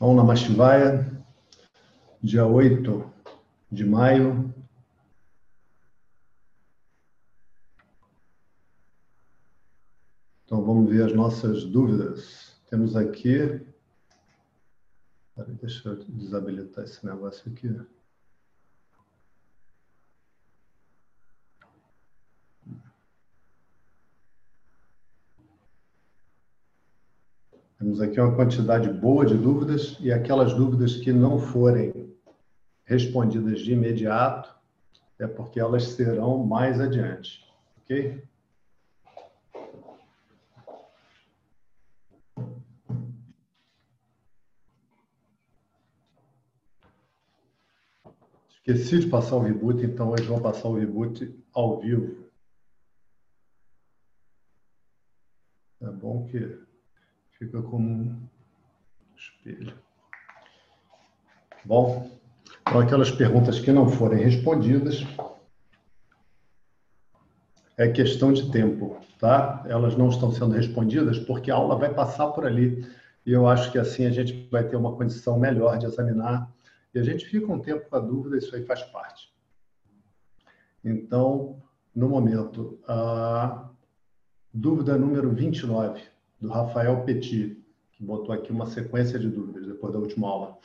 [0.00, 1.24] Om Namah Shivaya,
[2.20, 3.12] dia 8
[3.70, 4.52] de maio.
[10.44, 12.60] Então vamos ver as nossas dúvidas.
[12.68, 13.64] Temos aqui.
[15.60, 17.68] Deixa eu desabilitar esse negócio aqui.
[27.84, 32.16] Temos aqui uma quantidade boa de dúvidas e aquelas dúvidas que não forem
[32.82, 34.56] respondidas de imediato
[35.18, 38.24] é porque elas serão mais adiante, ok?
[48.48, 52.24] Esqueci de passar o reboot, então hoje vou passar o reboot ao vivo.
[55.82, 56.63] É bom que
[57.38, 58.28] fica como um
[59.16, 59.74] espelho.
[61.64, 62.10] Bom,
[62.60, 65.04] então aquelas perguntas que não forem respondidas,
[67.76, 69.64] é questão de tempo, tá?
[69.66, 72.86] Elas não estão sendo respondidas porque a aula vai passar por ali
[73.26, 76.52] e eu acho que assim a gente vai ter uma condição melhor de examinar
[76.94, 79.34] e a gente fica um tempo com a dúvida, isso aí faz parte.
[80.84, 81.60] Então,
[81.94, 83.70] no momento, a
[84.52, 86.13] dúvida número 29
[86.44, 87.56] do Rafael Petit,
[87.92, 90.58] que botou aqui uma sequência de dúvidas depois da última aula.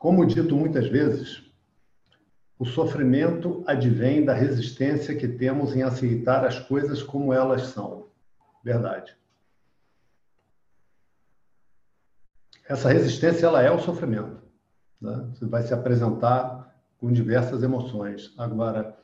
[0.00, 1.48] Como dito muitas vezes,
[2.58, 8.08] o sofrimento advém da resistência que temos em aceitar as coisas como elas são.
[8.64, 9.16] Verdade.
[12.68, 14.42] Essa resistência ela é o sofrimento.
[15.00, 15.30] Né?
[15.32, 18.34] Você vai se apresentar com diversas emoções.
[18.36, 18.98] Agora,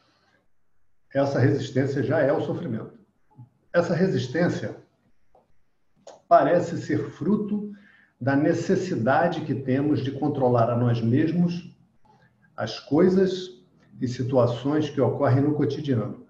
[1.15, 3.06] essa resistência já é o sofrimento.
[3.77, 4.75] Essa resistência
[6.27, 7.75] parece ser fruto
[8.19, 11.77] da necessidade que temos de controlar a nós mesmos
[12.57, 13.63] as coisas
[14.01, 16.27] e situações que ocorrem no cotidiano.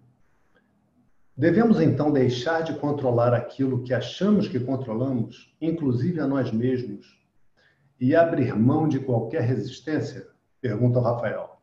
[1.36, 7.16] Devemos então deixar de controlar aquilo que achamos que controlamos, inclusive a nós mesmos,
[8.00, 10.26] e abrir mão de qualquer resistência?
[10.60, 11.60] Pergunta o Rafael.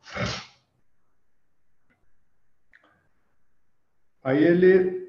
[4.23, 5.02] Aí ele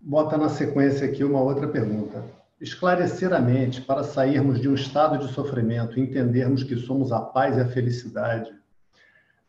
[0.00, 2.24] bota na sequência aqui uma outra pergunta.
[2.60, 7.20] Esclarecer a mente para sairmos de um estado de sofrimento e entendermos que somos a
[7.20, 8.58] paz e a felicidade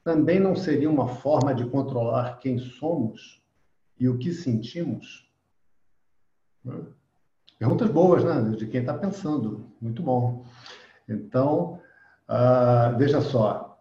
[0.04, 3.42] também não seria uma forma de controlar quem somos
[4.00, 5.30] e o que sentimos?
[7.60, 8.56] Perguntas boas, né?
[8.58, 9.72] De quem está pensando.
[9.80, 10.44] Muito bom.
[11.08, 11.80] Então,
[12.28, 13.80] uh, veja só.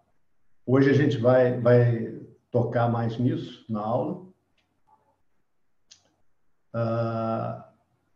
[0.67, 2.21] Hoje a gente vai, vai
[2.51, 4.30] tocar mais nisso na aula
[6.75, 7.63] uh,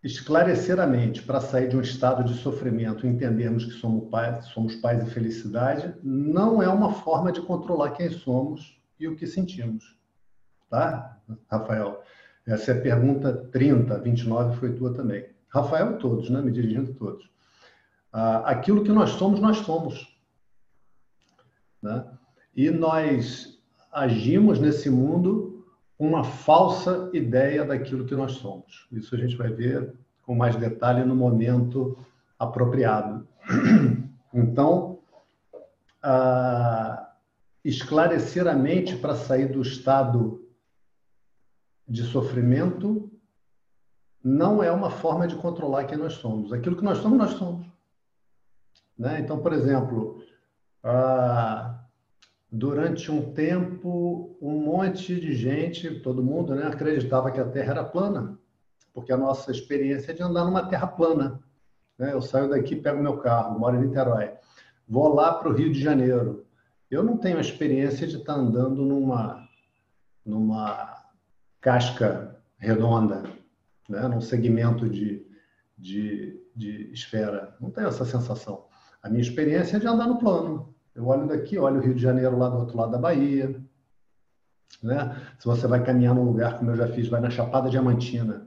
[0.02, 4.76] esclarecer a mente para sair de um estado de sofrimento entendermos que somos pais, somos
[4.76, 9.98] pais e felicidade, não é uma forma de controlar quem somos e o que sentimos.
[10.68, 11.18] Tá,
[11.50, 12.02] Rafael?
[12.46, 15.26] Essa é a pergunta 30, 29 foi tua também.
[15.48, 16.42] Rafael, todos, né?
[16.42, 17.24] Me dirigindo a todos.
[18.12, 20.14] Uh, aquilo que nós somos, nós somos.
[21.80, 22.04] Né?
[22.54, 23.58] E nós
[23.92, 25.53] agimos nesse mundo
[25.98, 28.88] uma falsa ideia daquilo que nós somos.
[28.90, 31.96] Isso a gente vai ver com mais detalhe no momento
[32.38, 33.26] apropriado.
[34.36, 34.98] Então,
[37.64, 40.44] esclarecer a mente para sair do estado
[41.86, 43.08] de sofrimento
[44.24, 46.52] não é uma forma de controlar quem nós somos.
[46.52, 47.64] Aquilo que nós somos, nós somos.
[48.98, 49.20] Né?
[49.20, 50.20] Então, por exemplo,
[52.54, 57.84] durante um tempo, um monte de gente, todo mundo, né, acreditava que a Terra era
[57.84, 58.38] plana,
[58.92, 61.40] porque a nossa experiência é de andar numa Terra plana.
[61.98, 62.12] Né?
[62.12, 64.30] Eu saio daqui, pego meu carro, moro em Niterói,
[64.86, 66.46] vou lá para o Rio de Janeiro.
[66.88, 69.48] Eu não tenho a experiência de estar andando numa,
[70.24, 70.94] numa
[71.60, 73.24] casca redonda,
[73.88, 74.06] né?
[74.06, 75.26] num segmento de,
[75.76, 77.56] de, de esfera.
[77.60, 78.66] Não tenho essa sensação.
[79.02, 80.73] A minha experiência é de andar no plano.
[80.94, 83.60] Eu olho daqui, olho o Rio de Janeiro lá do outro lado da Bahia.
[84.82, 85.16] Né?
[85.38, 88.46] Se você vai caminhar num lugar, como eu já fiz, vai na Chapada Diamantina.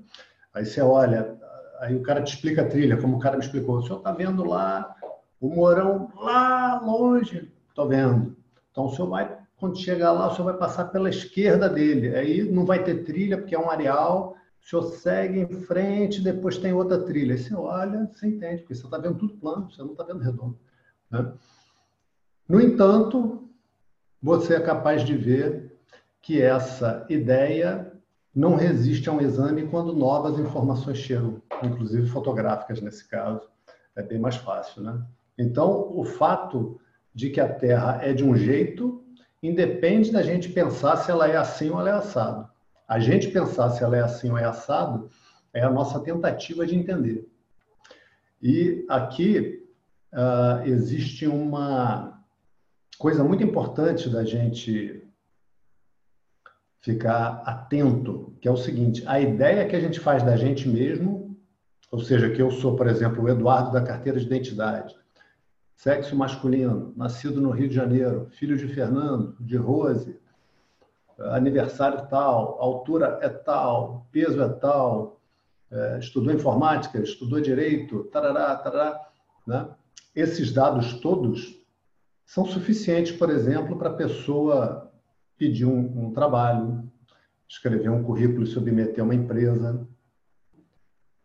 [0.54, 1.38] Aí você olha,
[1.80, 3.78] aí o cara te explica a trilha, como o cara me explicou.
[3.78, 4.96] O senhor está vendo lá
[5.40, 7.52] o Morão lá longe?
[7.70, 8.36] Estou vendo.
[8.72, 12.16] Então o senhor vai, quando chegar lá, o senhor vai passar pela esquerda dele.
[12.16, 14.36] Aí não vai ter trilha, porque é um areal.
[14.62, 17.34] O senhor segue em frente, depois tem outra trilha.
[17.34, 20.20] Aí você olha, você entende, porque você está vendo tudo plano, você não está vendo
[20.20, 20.58] redondo.
[21.12, 21.32] Né?
[22.48, 23.50] No entanto,
[24.22, 25.78] você é capaz de ver
[26.22, 27.92] que essa ideia
[28.34, 33.50] não resiste a um exame quando novas informações chegam, inclusive fotográficas nesse caso.
[33.96, 35.04] É bem mais fácil, né?
[35.38, 36.80] Então, o fato
[37.14, 39.04] de que a Terra é de um jeito
[39.42, 42.48] independe da gente pensar se ela é assim ou ela é assado.
[42.88, 45.10] A gente pensar se ela é assim ou é assado
[45.54, 47.28] é a nossa tentativa de entender.
[48.42, 49.66] E aqui
[50.14, 52.17] uh, existe uma
[52.98, 55.04] coisa muito importante da gente
[56.82, 61.38] ficar atento, que é o seguinte: a ideia que a gente faz da gente mesmo,
[61.92, 64.96] ou seja, que eu sou, por exemplo, o Eduardo da carteira de identidade,
[65.76, 70.20] sexo masculino, nascido no Rio de Janeiro, filho de Fernando, de Rose,
[71.20, 75.20] aniversário tal, altura é tal, peso é tal,
[75.72, 79.08] é, estudou informática, estudou direito, tarará, tarará,
[79.46, 79.68] né?
[80.16, 81.57] Esses dados todos
[82.28, 84.92] são suficientes, por exemplo, para a pessoa
[85.38, 86.92] pedir um, um trabalho,
[87.48, 89.88] escrever um currículo e submeter a uma empresa,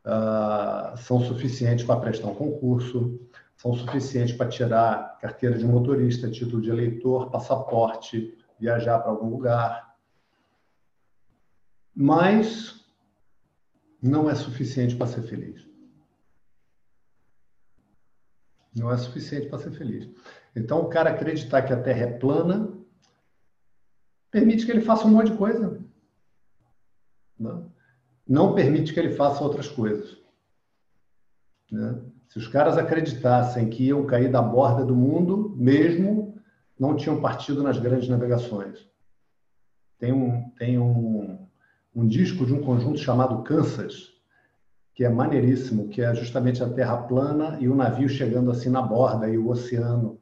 [0.07, 3.21] uh, são suficientes para prestar um concurso,
[3.57, 9.97] são suficientes para tirar carteira de motorista, título de eleitor, passaporte, viajar para algum lugar.
[11.93, 12.81] Mas
[14.01, 15.69] não é suficiente para ser feliz.
[18.73, 20.09] Não é suficiente para ser feliz.
[20.55, 22.73] Então, o cara acreditar que a Terra é plana
[24.31, 25.83] permite que ele faça um monte de coisa.
[27.39, 27.71] Não,
[28.27, 30.19] não permite que ele faça outras coisas.
[31.71, 32.01] Né?
[32.29, 36.41] Se os caras acreditassem que iam cair da borda do mundo, mesmo,
[36.79, 38.89] não tinham partido nas grandes navegações.
[39.99, 41.47] Tem um, tem um,
[41.95, 44.13] um disco de um conjunto chamado Kansas,
[44.95, 48.83] que é maneiríssimo, que é justamente a Terra plana e o navio chegando assim na
[48.83, 50.21] borda e o oceano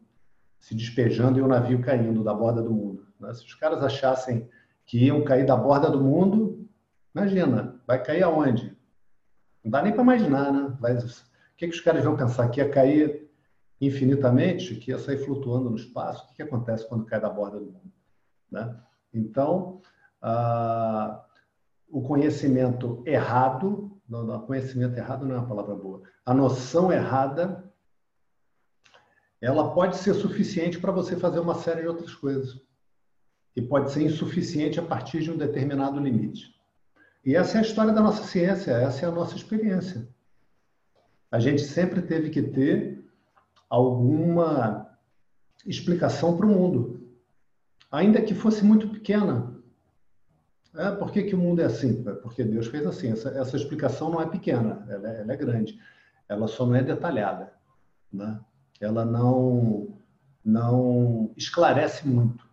[0.60, 3.06] se despejando e o navio caindo da borda do mundo.
[3.18, 3.32] Né?
[3.34, 4.48] Se os caras achassem
[4.86, 6.68] que iam cair da borda do mundo,
[7.14, 8.76] imagina, vai cair aonde?
[9.64, 10.76] Não dá nem para imaginar, né?
[10.80, 10.96] Vai,
[11.60, 12.48] que, que os caras vão pensar?
[12.48, 13.28] Que ia cair
[13.78, 16.24] infinitamente, que ia sair flutuando no espaço?
[16.24, 17.92] O que, que acontece quando cai da borda do mundo?
[18.50, 18.74] Né?
[19.12, 19.82] Então,
[20.22, 21.22] ah,
[21.90, 27.69] o conhecimento errado, não, não, conhecimento errado não é uma palavra boa, a noção errada,
[29.40, 32.60] ela pode ser suficiente para você fazer uma série de outras coisas.
[33.56, 36.54] E pode ser insuficiente a partir de um determinado limite.
[37.24, 40.08] E essa é a história da nossa ciência, essa é a nossa experiência
[41.30, 43.04] a gente sempre teve que ter
[43.68, 44.90] alguma
[45.64, 47.08] explicação para o mundo,
[47.90, 49.56] ainda que fosse muito pequena.
[50.74, 52.02] É, por que, que o mundo é assim?
[52.22, 53.12] Porque Deus fez assim.
[53.12, 55.78] Essa, essa explicação não é pequena, ela é, ela é, grande.
[56.28, 57.52] Ela só não é detalhada.
[58.12, 58.40] Né?
[58.80, 59.88] Ela não,
[60.44, 62.48] não esclarece muito.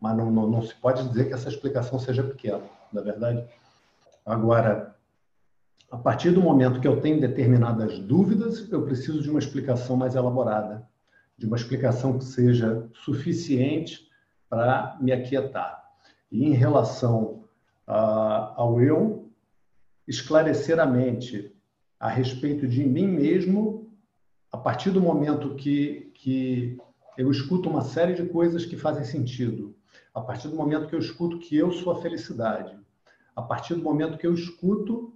[0.00, 2.62] Mas não, não, não se pode dizer que essa explicação seja pequena,
[2.92, 3.44] na é verdade.
[4.24, 4.96] Agora,
[5.90, 10.14] a partir do momento que eu tenho determinadas dúvidas, eu preciso de uma explicação mais
[10.14, 10.88] elaborada,
[11.36, 14.08] de uma explicação que seja suficiente
[14.48, 15.82] para me aquietar.
[16.30, 17.44] E em relação
[17.86, 19.30] ao eu,
[20.06, 21.54] esclarecer a mente
[21.98, 23.81] a respeito de mim mesmo,
[24.62, 26.78] partir do momento que, que
[27.18, 29.74] eu escuto uma série de coisas que fazem sentido,
[30.14, 32.78] a partir do momento que eu escuto que eu sou a felicidade,
[33.34, 35.12] a partir do momento que eu escuto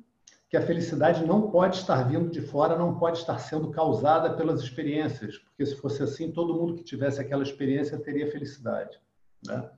[0.49, 4.61] que a felicidade não pode estar vindo de fora, não pode estar sendo causada pelas
[4.61, 8.99] experiências, porque se fosse assim, todo mundo que tivesse aquela experiência teria felicidade.
[9.47, 9.69] Né?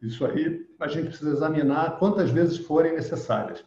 [0.00, 3.64] Isso aí a gente precisa examinar quantas vezes forem necessárias.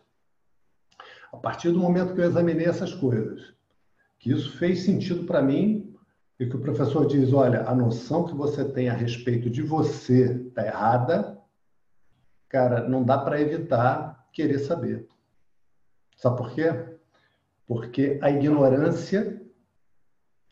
[1.32, 3.54] A partir do momento que eu examinei essas coisas,
[4.26, 5.96] que isso fez sentido para mim,
[6.40, 10.48] e que o professor diz: olha, a noção que você tem a respeito de você
[10.48, 11.40] está errada,
[12.50, 15.08] cara, não dá para evitar querer saber.
[16.18, 16.98] Sabe por quê?
[17.68, 19.40] Porque a ignorância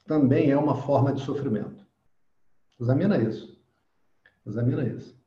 [0.06, 1.84] também é uma forma de sofrimento.
[2.80, 3.60] Examina isso.
[4.46, 5.20] Examina isso.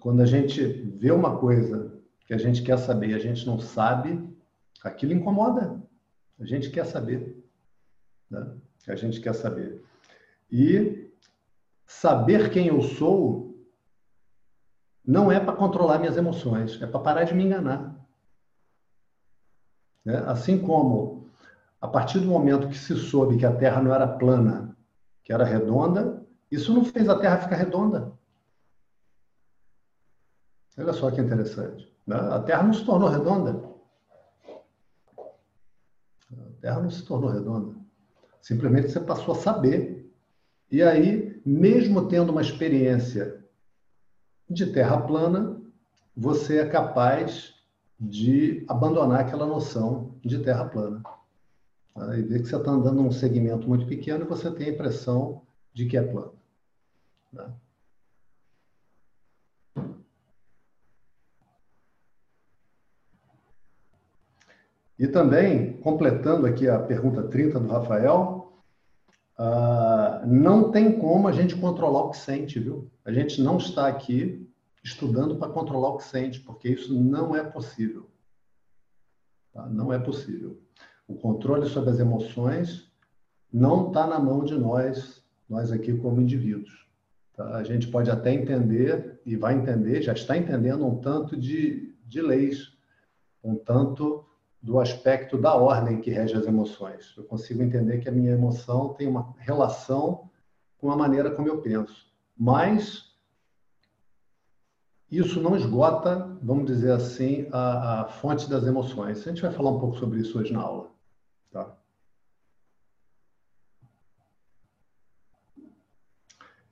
[0.00, 1.94] Quando a gente vê uma coisa
[2.26, 4.34] que a gente quer saber e a gente não sabe,
[4.82, 5.78] aquilo incomoda.
[6.40, 7.45] A gente quer saber.
[8.30, 8.56] Né?
[8.88, 9.84] A gente quer saber.
[10.50, 11.10] E
[11.86, 13.46] saber quem eu sou
[15.04, 17.94] não é para controlar minhas emoções, é para parar de me enganar.
[20.04, 20.16] Né?
[20.26, 21.28] Assim como,
[21.80, 24.76] a partir do momento que se soube que a Terra não era plana,
[25.22, 28.12] que era redonda, isso não fez a Terra ficar redonda.
[30.78, 31.92] Olha só que interessante.
[32.06, 32.16] Né?
[32.16, 33.64] A Terra não se tornou redonda.
[35.18, 37.85] A Terra não se tornou redonda.
[38.46, 40.08] Simplesmente você passou a saber.
[40.70, 43.44] E aí, mesmo tendo uma experiência
[44.48, 45.60] de terra plana,
[46.16, 47.54] você é capaz
[47.98, 51.02] de abandonar aquela noção de terra plana.
[51.92, 52.16] Tá?
[52.16, 55.42] E ver que você está andando num segmento muito pequeno e você tem a impressão
[55.74, 56.38] de que é plano.
[57.34, 57.52] Tá?
[64.96, 68.35] E também, completando aqui a pergunta 30 do Rafael,
[69.38, 72.90] uh, não tem como a gente controlar o que sente, viu?
[73.04, 74.48] A gente não está aqui
[74.82, 78.08] estudando para controlar o que sente, porque isso não é possível.
[79.52, 79.66] Tá?
[79.66, 80.60] Não é possível.
[81.08, 82.90] O controle sobre as emoções
[83.52, 86.86] não está na mão de nós, nós aqui como indivíduos.
[87.34, 87.56] Tá?
[87.56, 92.20] A gente pode até entender, e vai entender, já está entendendo um tanto de, de
[92.20, 92.76] leis,
[93.42, 94.25] um tanto
[94.66, 97.14] do aspecto da ordem que rege as emoções.
[97.16, 100.28] Eu consigo entender que a minha emoção tem uma relação
[100.76, 102.12] com a maneira como eu penso.
[102.36, 103.14] Mas
[105.08, 109.20] isso não esgota, vamos dizer assim, a, a fonte das emoções.
[109.20, 110.90] A gente vai falar um pouco sobre isso hoje na aula.
[111.52, 111.72] Tá?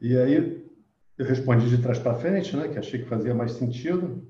[0.01, 0.69] E aí,
[1.17, 4.27] eu respondi de trás para frente, né, que achei que fazia mais sentido.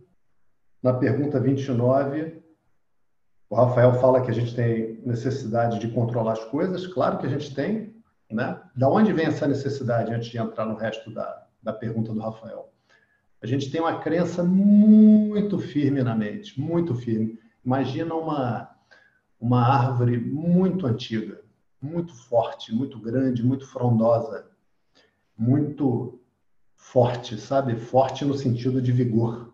[0.83, 2.44] Na pergunta 29,
[3.49, 6.87] o Rafael fala que a gente tem necessidade de controlar as coisas.
[6.87, 7.95] Claro que a gente tem.
[8.31, 8.61] Né?
[8.75, 12.73] Da onde vem essa necessidade, antes de entrar no resto da, da pergunta do Rafael?
[13.43, 17.39] A gente tem uma crença muito firme na mente, muito firme.
[17.65, 18.71] Imagina uma,
[19.39, 21.43] uma árvore muito antiga,
[21.81, 24.47] muito forte, muito grande, muito frondosa,
[25.37, 26.19] muito
[26.75, 27.77] forte, sabe?
[27.77, 29.53] Forte no sentido de vigor,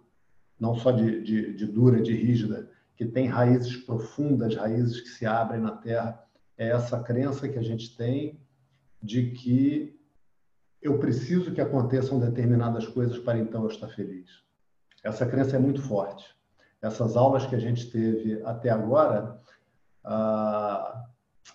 [0.58, 2.69] não só de, de, de dura, de rígida
[3.00, 6.22] que tem raízes profundas, raízes que se abrem na terra.
[6.58, 8.38] É essa crença que a gente tem
[9.02, 9.98] de que
[10.82, 14.28] eu preciso que aconteçam determinadas coisas para então eu estar feliz.
[15.02, 16.36] Essa crença é muito forte.
[16.82, 19.40] Essas aulas que a gente teve até agora
[20.04, 21.06] ah,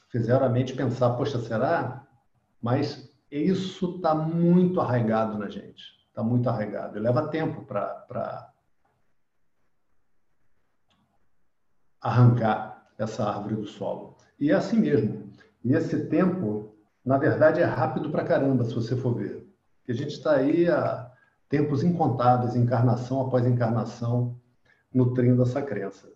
[0.10, 2.08] fizeram a mente pensar: poxa, será?
[2.60, 5.84] Mas isso está muito arraigado na gente.
[6.08, 6.98] Está muito arraigado.
[6.98, 8.52] E leva tempo para
[12.06, 14.16] arrancar essa árvore do solo.
[14.40, 15.28] E é assim mesmo.
[15.64, 19.44] E esse tempo, na verdade, é rápido para caramba, se você for ver.
[19.78, 21.12] Porque a gente está aí há
[21.50, 24.40] tempos incontáveis, encarnação após encarnação,
[24.94, 26.08] nutrindo essa crença.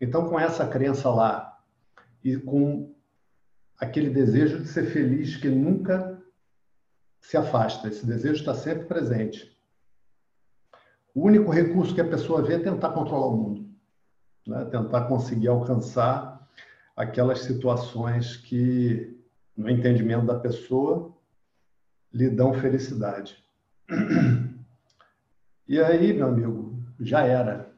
[0.00, 1.60] Então, com essa crença lá
[2.22, 2.94] e com
[3.78, 6.22] aquele desejo de ser feliz que nunca
[7.20, 9.54] se afasta, esse desejo está sempre presente.
[11.14, 13.63] O único recurso que a pessoa vê é tentar controlar o mundo
[14.46, 14.64] né?
[14.66, 16.46] tentar conseguir alcançar
[16.96, 19.18] aquelas situações que,
[19.56, 21.12] no entendimento da pessoa,
[22.12, 23.42] lhe dão felicidade.
[25.66, 27.72] E aí, meu amigo, já era.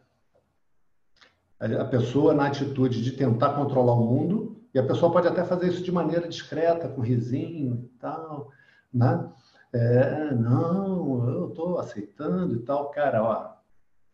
[1.60, 5.68] A pessoa, na atitude de tentar controlar o mundo, e a pessoa pode até fazer
[5.68, 8.50] isso de maneira discreta, com risinho e tal,
[8.92, 9.30] né?
[9.72, 12.90] É, não, eu estou aceitando e tal.
[12.90, 13.52] Cara, ó,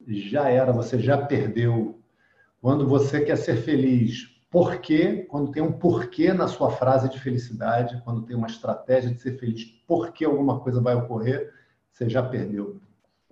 [0.06, 2.01] já era, você já perdeu
[2.62, 5.26] quando você quer ser feliz, por quê?
[5.28, 9.36] Quando tem um porquê na sua frase de felicidade, quando tem uma estratégia de ser
[9.36, 11.52] feliz, porque alguma coisa vai ocorrer,
[11.90, 12.80] você já perdeu.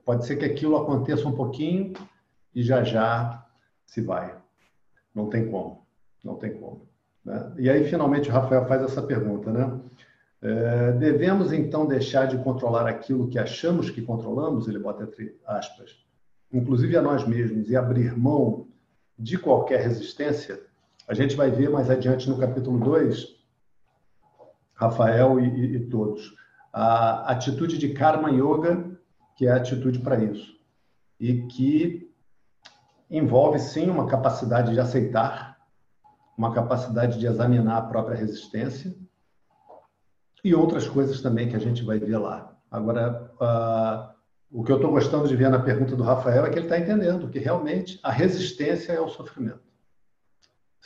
[0.04, 1.92] Pode ser que aquilo aconteça um pouquinho
[2.52, 3.46] e já já
[3.86, 4.34] se vai.
[5.14, 5.86] Não tem como.
[6.24, 6.88] Não tem como.
[7.24, 7.52] Né?
[7.56, 9.80] E aí, finalmente, o Rafael faz essa pergunta, né?
[10.42, 15.98] É, devemos então deixar de controlar aquilo que achamos que controlamos, ele bota entre aspas,
[16.50, 18.69] inclusive a nós mesmos, e abrir mão
[19.20, 20.58] de qualquer resistência,
[21.06, 23.38] a gente vai ver mais adiante no capítulo 2,
[24.72, 26.34] Rafael e, e, e todos,
[26.72, 28.98] a atitude de Karma Yoga,
[29.36, 30.58] que é a atitude para isso,
[31.18, 32.10] e que
[33.10, 35.58] envolve sim uma capacidade de aceitar,
[36.36, 38.94] uma capacidade de examinar a própria resistência
[40.42, 42.56] e outras coisas também que a gente vai ver lá.
[42.70, 44.19] Agora, uh,
[44.52, 46.78] o que eu estou gostando de ver na pergunta do Rafael é que ele está
[46.78, 49.60] entendendo que realmente a resistência é o sofrimento.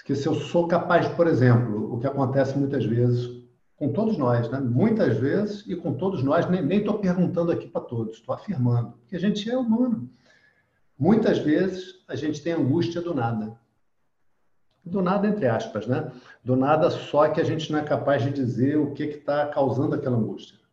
[0.04, 3.42] Que se eu sou capaz, por exemplo, o que acontece muitas vezes
[3.74, 4.60] com todos nós, né?
[4.60, 9.16] muitas vezes, e com todos nós, nem estou perguntando aqui para todos, estou afirmando, que
[9.16, 10.10] a gente é humano.
[10.98, 13.58] Muitas vezes a gente tem angústia do nada.
[14.84, 16.12] Do nada, entre aspas, né?
[16.44, 19.94] Do nada, só que a gente não é capaz de dizer o que está causando
[19.94, 20.63] aquela angústia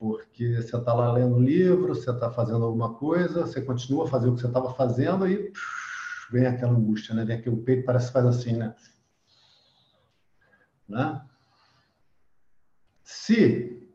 [0.00, 4.30] porque você está lá lendo livro, você está fazendo alguma coisa, você continua a fazer
[4.30, 7.22] o que você estava fazendo e psh, vem aquela angústia, né?
[7.22, 8.74] Vem aqui, o peito parece que faz assim, né?
[10.88, 11.22] né?
[13.04, 13.86] Se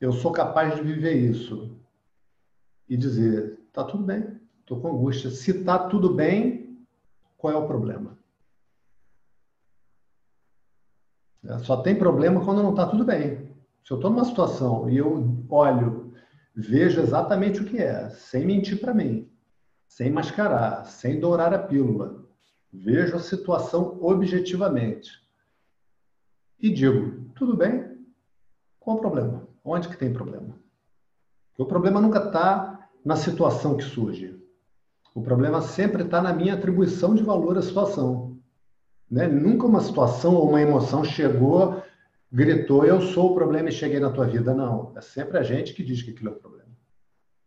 [0.00, 1.76] eu sou capaz de viver isso
[2.88, 5.30] e dizer, tá tudo bem, estou com angústia.
[5.30, 6.86] Se tá tudo bem,
[7.36, 8.16] qual é o problema?
[11.44, 13.52] É, só tem problema quando não está tudo bem.
[13.84, 16.14] Se eu estou numa situação e eu olho,
[16.54, 19.30] vejo exatamente o que é, sem mentir para mim,
[19.86, 22.24] sem mascarar, sem dourar a pílula,
[22.72, 25.24] vejo a situação objetivamente
[26.58, 27.94] e digo, tudo bem?
[28.80, 29.46] Qual o problema?
[29.62, 30.58] Onde que tem problema?
[31.58, 34.42] O problema nunca está na situação que surge.
[35.14, 38.38] O problema sempre está na minha atribuição de valor à situação.
[39.10, 39.28] Né?
[39.28, 41.83] Nunca uma situação ou uma emoção chegou,
[42.34, 44.52] gritou, eu sou o problema e cheguei na tua vida.
[44.52, 46.68] Não, é sempre a gente que diz que aquilo é o problema.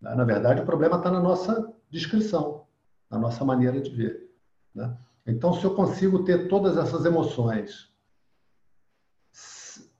[0.01, 0.15] Né?
[0.15, 2.65] Na verdade, o problema está na nossa descrição,
[3.10, 4.32] na nossa maneira de ver.
[4.74, 4.98] Né?
[5.25, 7.94] Então, se eu consigo ter todas essas emoções,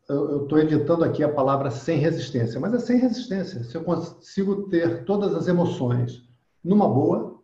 [0.08, 3.62] eu estou evitando aqui a palavra sem resistência, mas é sem resistência.
[3.66, 6.26] Se eu consigo ter todas as emoções
[6.64, 7.44] numa boa,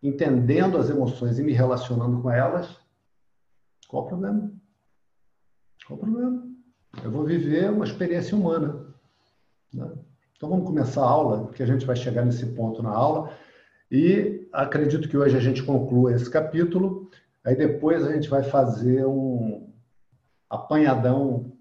[0.00, 2.78] entendendo as emoções e me relacionando com elas,
[3.88, 4.52] qual o problema?
[5.84, 6.55] Qual o problema?
[7.02, 8.86] Eu vou viver uma experiência humana.
[9.72, 9.90] Né?
[10.36, 13.32] Então vamos começar a aula, que a gente vai chegar nesse ponto na aula.
[13.90, 17.10] E acredito que hoje a gente conclua esse capítulo.
[17.44, 19.72] Aí depois a gente vai fazer um
[20.50, 21.52] apanhadão,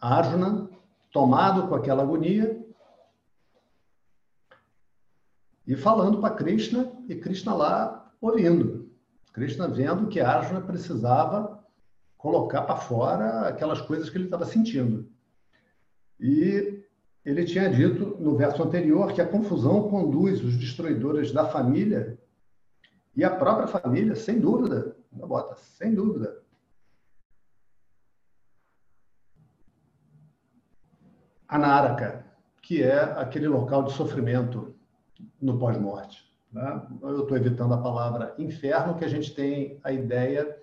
[0.00, 0.68] Arjuna,
[1.10, 2.63] tomado com aquela agonia,
[5.66, 8.90] e falando para Krishna, e Krishna lá ouvindo.
[9.32, 11.64] Krishna vendo que Arjuna precisava
[12.16, 15.08] colocar para fora aquelas coisas que ele estava sentindo.
[16.20, 16.84] E
[17.24, 22.18] ele tinha dito no verso anterior que a confusão conduz os destruidores da família
[23.16, 26.42] e a própria família, sem dúvida, bota, sem dúvida.
[31.46, 32.26] Anáraka,
[32.60, 34.73] que é aquele local de sofrimento
[35.40, 36.24] no pós-morte.
[36.52, 36.86] Né?
[37.02, 40.56] Eu estou evitando a palavra inferno, que a gente tem a ideia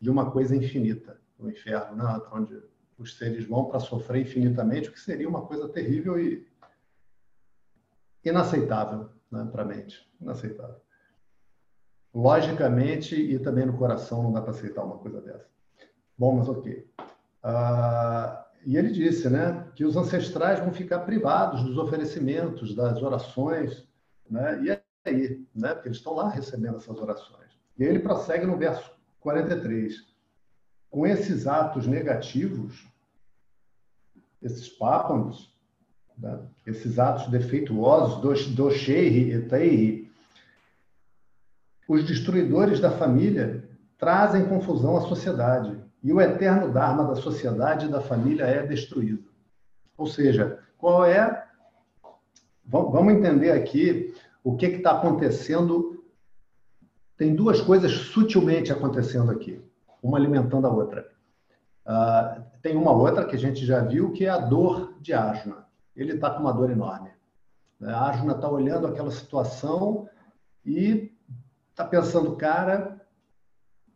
[0.00, 2.20] de uma coisa infinita, o inferno, né?
[2.32, 2.60] onde
[2.98, 6.46] os seres vão para sofrer infinitamente, o que seria uma coisa terrível e
[8.24, 10.10] inaceitável né, para a mente.
[10.20, 10.80] Inaceitável.
[12.14, 15.46] Logicamente e também no coração não dá para aceitar uma coisa dessa.
[16.18, 16.90] Bom, mas ok.
[17.42, 23.85] Ah, e ele disse né, que os ancestrais vão ficar privados dos oferecimentos, das orações,
[24.30, 24.70] né, e
[25.08, 27.50] aí, né, porque eles estão lá recebendo essas orações.
[27.78, 30.16] E aí ele prossegue no verso 43
[30.90, 32.86] com esses atos negativos,
[34.42, 35.54] esses pápanos,
[36.16, 36.40] né?
[36.66, 40.12] esses atos defeituosos, do Sheiri e Teiri,
[41.88, 43.64] os destruidores da família
[43.98, 45.78] trazem confusão à sociedade.
[46.02, 49.24] E o eterno Dharma da sociedade e da família é destruído.
[49.96, 51.45] Ou seja, qual é.
[52.66, 56.04] Vamos entender aqui o que está acontecendo.
[57.16, 59.62] Tem duas coisas sutilmente acontecendo aqui
[60.06, 61.08] uma alimentando a outra.
[61.84, 65.66] Uh, tem uma outra que a gente já viu, que é a dor de asma.
[65.94, 67.10] Ele está com uma dor enorme.
[67.82, 70.08] A Arjuna está olhando aquela situação
[70.64, 71.12] e
[71.70, 73.00] está pensando, cara,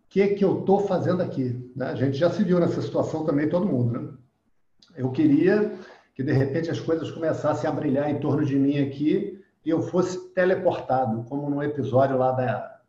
[0.04, 1.72] o que, que eu estou fazendo aqui?
[1.74, 1.87] Né?
[1.87, 3.98] A gente já se viu nessa situação também, todo mundo.
[3.98, 4.12] Né?
[4.96, 5.72] Eu queria
[6.14, 9.83] que, de repente, as coisas começassem a brilhar em torno de mim aqui e eu
[9.83, 12.81] fosse teleportado, como no episódio lá da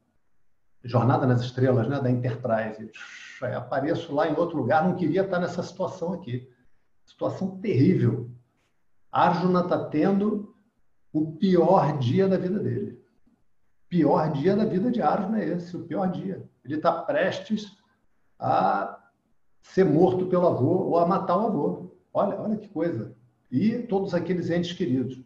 [0.83, 1.99] Jornada nas Estrelas, né?
[1.99, 2.91] da Enterprise.
[3.55, 6.49] Apareço lá em outro lugar, não queria estar nessa situação aqui.
[7.05, 8.29] Situação terrível.
[9.11, 10.55] Arjuna está tendo
[11.11, 13.01] o pior dia da vida dele
[13.91, 16.49] pior dia da vida de Arjuna é esse, o pior dia.
[16.63, 17.77] Ele está prestes
[18.39, 18.97] a
[19.61, 21.90] ser morto pelo avô ou a matar o avô.
[22.13, 23.15] Olha, olha que coisa.
[23.51, 25.21] E todos aqueles entes queridos.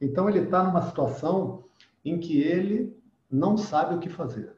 [0.00, 1.64] Então ele está numa situação
[2.04, 2.96] em que ele
[3.30, 4.52] não sabe o que fazer.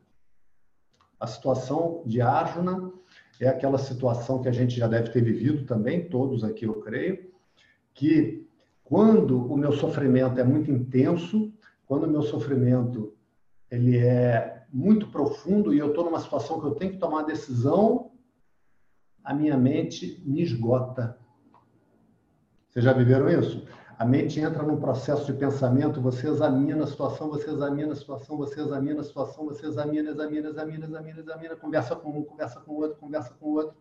[1.19, 2.93] A situação de Arjuna
[3.41, 7.31] é aquela situação que a gente já deve ter vivido também, todos aqui eu creio,
[7.95, 8.47] que
[8.85, 11.53] quando o meu sofrimento é muito intenso,
[11.87, 13.15] quando o meu sofrimento
[13.71, 18.11] ele é muito profundo e eu estou numa situação que eu tenho que tomar decisão,
[19.23, 21.19] a minha mente me esgota.
[22.71, 23.67] Vocês já viveram isso?
[23.99, 28.37] A mente entra num processo de pensamento, você examina a situação, você examina a situação,
[28.37, 32.73] você examina a situação, você examina, examina, examina, examina, examina, conversa com um, conversa com
[32.75, 33.77] outro, conversa com outro,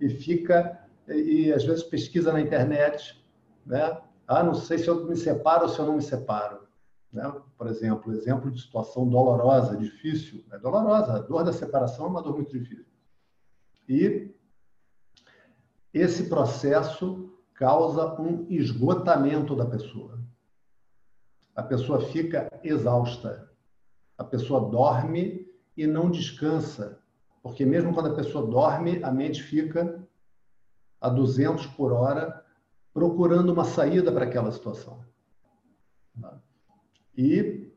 [0.00, 3.22] e fica, e, e às vezes pesquisa na internet,
[3.66, 4.00] né?
[4.26, 6.68] Ah, não sei se eu me separo ou se eu não me separo.
[7.12, 7.30] Né?
[7.56, 11.14] Por exemplo, exemplo de situação dolorosa, difícil, é dolorosa.
[11.14, 12.86] A dor da separação é uma dor muito difícil.
[13.88, 14.34] E
[15.92, 20.20] esse processo causa um esgotamento da pessoa.
[21.56, 23.50] A pessoa fica exausta.
[24.16, 25.44] A pessoa dorme
[25.76, 27.02] e não descansa.
[27.42, 30.06] Porque mesmo quando a pessoa dorme, a mente fica
[31.00, 32.44] a 200 por hora
[32.94, 35.04] procurando uma saída para aquela situação.
[37.16, 37.72] E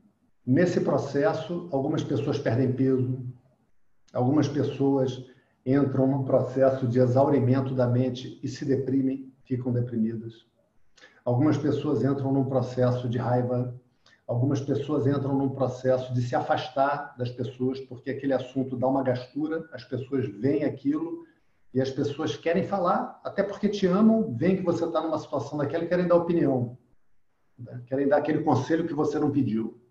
[0.45, 3.19] nesse processo, algumas pessoas perdem peso,
[4.13, 5.25] algumas pessoas
[5.65, 10.45] entram num processo de exaurimento da mente e se deprimem, ficam deprimidas.
[11.25, 13.75] Algumas pessoas entram num processo de raiva,
[14.25, 19.03] algumas pessoas entram num processo de se afastar das pessoas, porque aquele assunto dá uma
[19.03, 21.25] gastura, as pessoas veem aquilo
[21.73, 25.57] e as pessoas querem falar, até porque te amam, veem que você está numa situação
[25.57, 26.77] daquela e querem dar opinião.
[27.59, 27.81] Né?
[27.87, 29.81] Querem dar aquele conselho que você não pediu.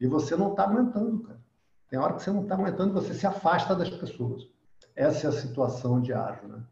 [0.00, 1.40] E você não está aguentando, cara.
[1.88, 4.48] Tem hora que você não está aguentando, você se afasta das pessoas.
[4.94, 6.56] Essa é a situação de Arjuna.
[6.56, 6.62] Né?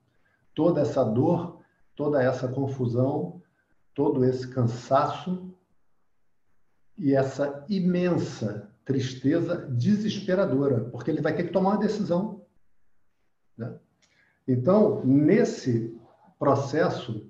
[0.55, 1.61] Toda essa dor,
[1.97, 3.43] toda essa confusão,
[3.95, 5.53] todo esse cansaço
[6.97, 12.47] e essa imensa tristeza desesperadora, porque ele vai ter que tomar uma decisão.
[13.57, 13.75] Né?
[14.47, 15.99] Então, nesse
[16.39, 17.29] processo,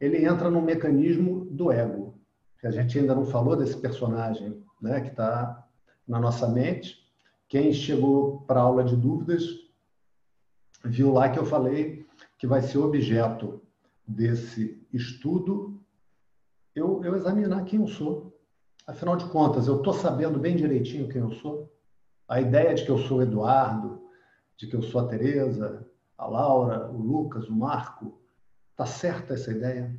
[0.00, 2.16] ele entra no mecanismo do ego
[2.58, 5.66] que a gente ainda não falou desse personagem, né, que está
[6.06, 7.06] na nossa mente.
[7.48, 9.44] Quem chegou para a aula de dúvidas
[10.84, 12.06] viu lá que eu falei
[12.38, 13.62] que vai ser objeto
[14.06, 15.80] desse estudo
[16.74, 18.38] eu, eu examinar quem eu sou.
[18.86, 21.72] Afinal de contas, eu estou sabendo bem direitinho quem eu sou.
[22.28, 24.02] A ideia de que eu sou o Eduardo,
[24.56, 25.88] de que eu sou a Tereza,
[26.18, 28.20] a Laura, o Lucas, o Marco,
[28.72, 29.96] está certa essa ideia?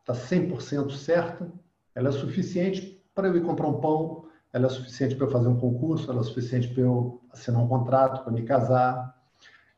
[0.00, 1.52] Está 100% certa?
[1.94, 5.48] Ela é suficiente para eu ir comprar um pão, ela é suficiente para eu fazer
[5.48, 9.16] um concurso, ela é suficiente para eu assinar um contrato, para me casar,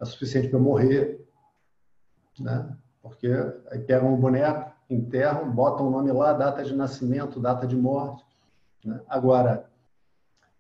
[0.00, 1.26] é suficiente para eu morrer,
[2.38, 2.76] né?
[3.02, 3.28] Porque
[3.70, 8.24] aí pegam um boneco, enterram, botam o nome lá, data de nascimento, data de morte.
[8.84, 9.00] Né?
[9.08, 9.68] Agora,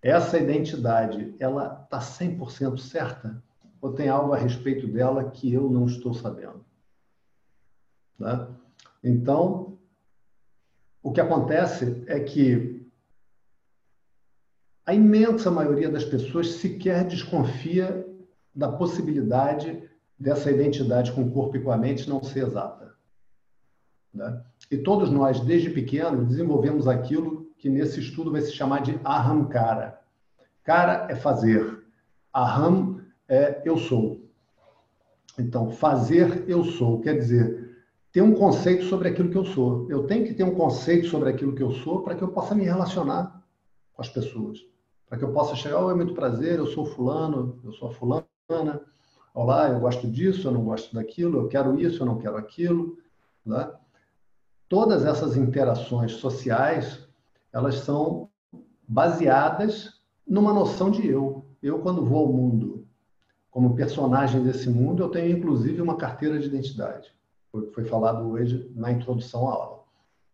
[0.02, 3.42] essa identidade, ela está 100% certa?
[3.80, 6.64] Ou tem algo a respeito dela que eu não estou sabendo?
[8.18, 8.48] Né?
[9.02, 9.78] Então,
[11.02, 12.82] o que acontece é que
[14.84, 18.06] a imensa maioria das pessoas sequer desconfia
[18.54, 22.94] da possibilidade dessa identidade com o corpo e com a mente não ser exata.
[24.12, 24.42] Né?
[24.70, 30.00] E todos nós, desde pequeno, desenvolvemos aquilo que nesse estudo vai se chamar de ahamkara.
[30.64, 31.82] Cara é fazer.
[32.34, 34.20] Aham é eu sou.
[35.38, 37.62] Então, fazer eu sou quer dizer
[38.12, 39.90] ter um conceito sobre aquilo que eu sou.
[39.90, 42.54] Eu tenho que ter um conceito sobre aquilo que eu sou para que eu possa
[42.54, 43.42] me relacionar
[43.94, 44.58] com as pessoas.
[45.08, 48.82] Para que eu possa chegar, oh, é muito prazer, eu sou fulano, eu sou fulana.
[49.34, 52.98] Olá, eu gosto disso, eu não gosto daquilo, eu quero isso, eu não quero aquilo.
[53.44, 53.72] Né?
[54.68, 57.06] Todas essas interações sociais,
[57.52, 58.28] elas são
[58.86, 61.46] baseadas numa noção de eu.
[61.62, 62.86] Eu, quando vou ao mundo
[63.50, 67.12] como personagem desse mundo, eu tenho inclusive uma carteira de identidade
[67.52, 69.84] foi, foi falado hoje na introdução à aula.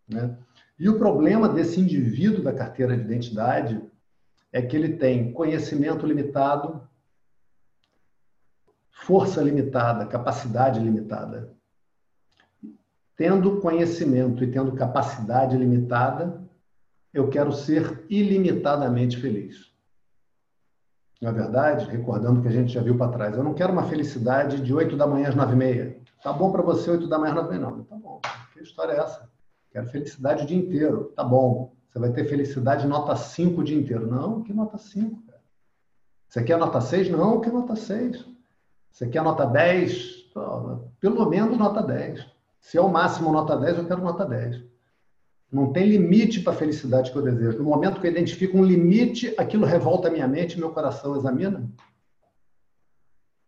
[0.09, 0.39] Né?
[0.79, 3.83] E o problema desse indivíduo da carteira de identidade
[4.53, 6.88] é que ele tem conhecimento limitado,
[9.01, 11.53] força limitada, capacidade limitada.
[13.17, 16.41] Tendo conhecimento e tendo capacidade limitada,
[17.13, 19.73] eu quero ser ilimitadamente feliz.
[21.21, 23.89] Na é verdade, recordando que a gente já viu para trás, eu não quero uma
[23.89, 26.01] felicidade de 8 da manhã às 9 e meia.
[26.23, 27.71] Tá bom para você 8 da manhã às 9 e meia?
[27.71, 28.21] Não, tá bom.
[28.53, 29.29] Que história é essa?
[29.73, 31.13] Quero felicidade o dia inteiro.
[31.17, 31.73] Tá bom.
[31.89, 34.07] Você vai ter felicidade nota 5 o dia inteiro.
[34.07, 35.41] Não, que nota 5, cara.
[36.29, 37.11] Você quer nota 6?
[37.11, 38.38] Não, que nota 6.
[38.91, 40.33] Você quer nota 10?
[41.01, 42.27] Pelo menos nota 10.
[42.61, 44.63] Se é o máximo nota 10, eu quero nota 10.
[45.51, 47.59] Não tem limite para a felicidade que eu desejo.
[47.59, 51.71] No momento que eu identifico um limite, aquilo revolta a minha mente meu coração examina.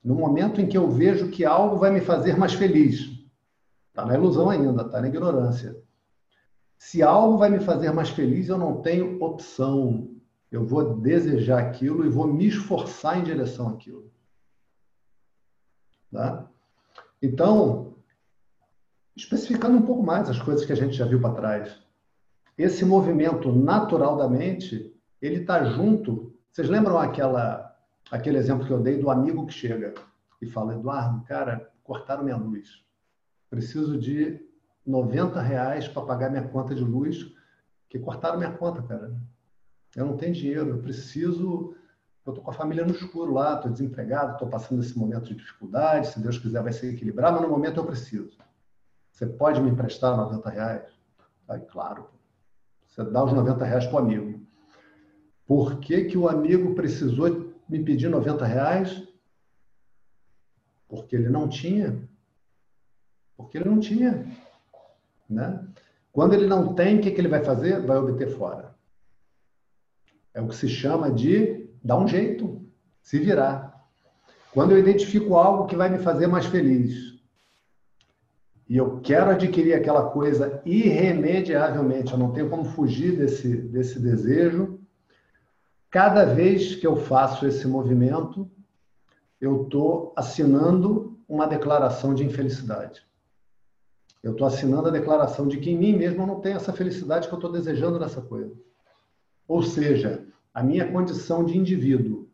[0.03, 3.11] No momento em que eu vejo que algo vai me fazer mais feliz,
[3.88, 5.76] está na ilusão ainda, está na ignorância.
[6.79, 10.09] Se algo vai me fazer mais feliz, eu não tenho opção.
[10.50, 14.11] Eu vou desejar aquilo e vou me esforçar em direção àquilo.
[16.12, 16.46] Tá?
[17.23, 17.94] Então,
[19.16, 21.90] especificando um pouco mais as coisas que a gente já viu para trás
[22.62, 26.35] esse movimento natural da mente, ele está junto.
[26.53, 27.75] Vocês lembram aquela,
[28.11, 29.94] aquele exemplo que eu dei do amigo que chega
[30.42, 32.85] e fala, Eduardo, cara, cortaram minha luz.
[33.49, 34.46] Preciso de
[34.87, 37.33] 90 reais para pagar minha conta de luz,
[37.88, 39.16] que cortaram minha conta, cara.
[39.96, 41.75] Eu não tenho dinheiro, eu preciso.
[42.27, 45.35] Eu estou com a família no escuro lá, estou desempregado, estou passando esse momento de
[45.35, 46.09] dificuldade.
[46.09, 48.37] Se Deus quiser, vai se equilibrar, mas no momento eu preciso.
[49.11, 50.93] Você pode me emprestar 90 reais?
[51.49, 52.09] Aí, claro.
[52.87, 54.41] Você dá os 90 reais para o amigo.
[55.47, 59.03] Por que, que o amigo precisou me pedir 90 reais?
[60.89, 62.09] Porque ele não tinha.
[63.37, 64.27] Porque ele não tinha.
[65.29, 65.67] Né?
[66.13, 67.85] Quando ele não tem, o que, que ele vai fazer?
[67.85, 68.75] Vai obter fora.
[70.35, 72.61] É o que se chama de dar um jeito,
[73.03, 73.87] se virar.
[74.53, 77.11] Quando eu identifico algo que vai me fazer mais feliz,
[78.69, 84.79] e eu quero adquirir aquela coisa irremediavelmente, eu não tenho como fugir desse, desse desejo.
[85.90, 88.49] Cada vez que eu faço esse movimento,
[89.40, 93.03] eu estou assinando uma declaração de infelicidade.
[94.23, 97.27] Eu estou assinando a declaração de que em mim mesmo eu não tenho essa felicidade
[97.27, 98.55] que eu estou desejando nessa coisa.
[99.49, 102.29] Ou seja, a minha condição de indivíduo,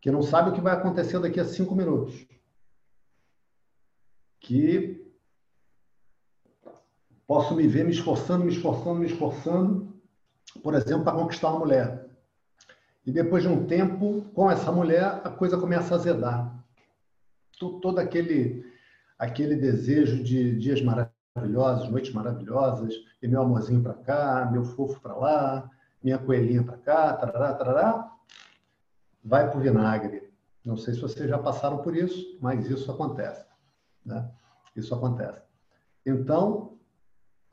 [0.00, 2.26] que não sabe o que vai acontecer daqui a cinco minutos,
[4.40, 5.02] que
[7.32, 9.90] Posso me ver me esforçando, me esforçando, me esforçando,
[10.62, 12.06] por exemplo, para conquistar uma mulher.
[13.06, 16.62] E depois de um tempo, com essa mulher, a coisa começa a azedar.
[17.58, 18.62] Todo aquele,
[19.18, 25.16] aquele desejo de dias maravilhosos, noites maravilhosas, e meu amorzinho para cá, meu fofo para
[25.16, 25.70] lá,
[26.02, 28.12] minha coelhinha para cá, tarará, tarará,
[29.24, 30.30] vai para o vinagre.
[30.64, 33.44] Não sei se vocês já passaram por isso, mas isso acontece.
[34.04, 34.28] Né?
[34.76, 35.42] Isso acontece.
[36.04, 36.72] Então,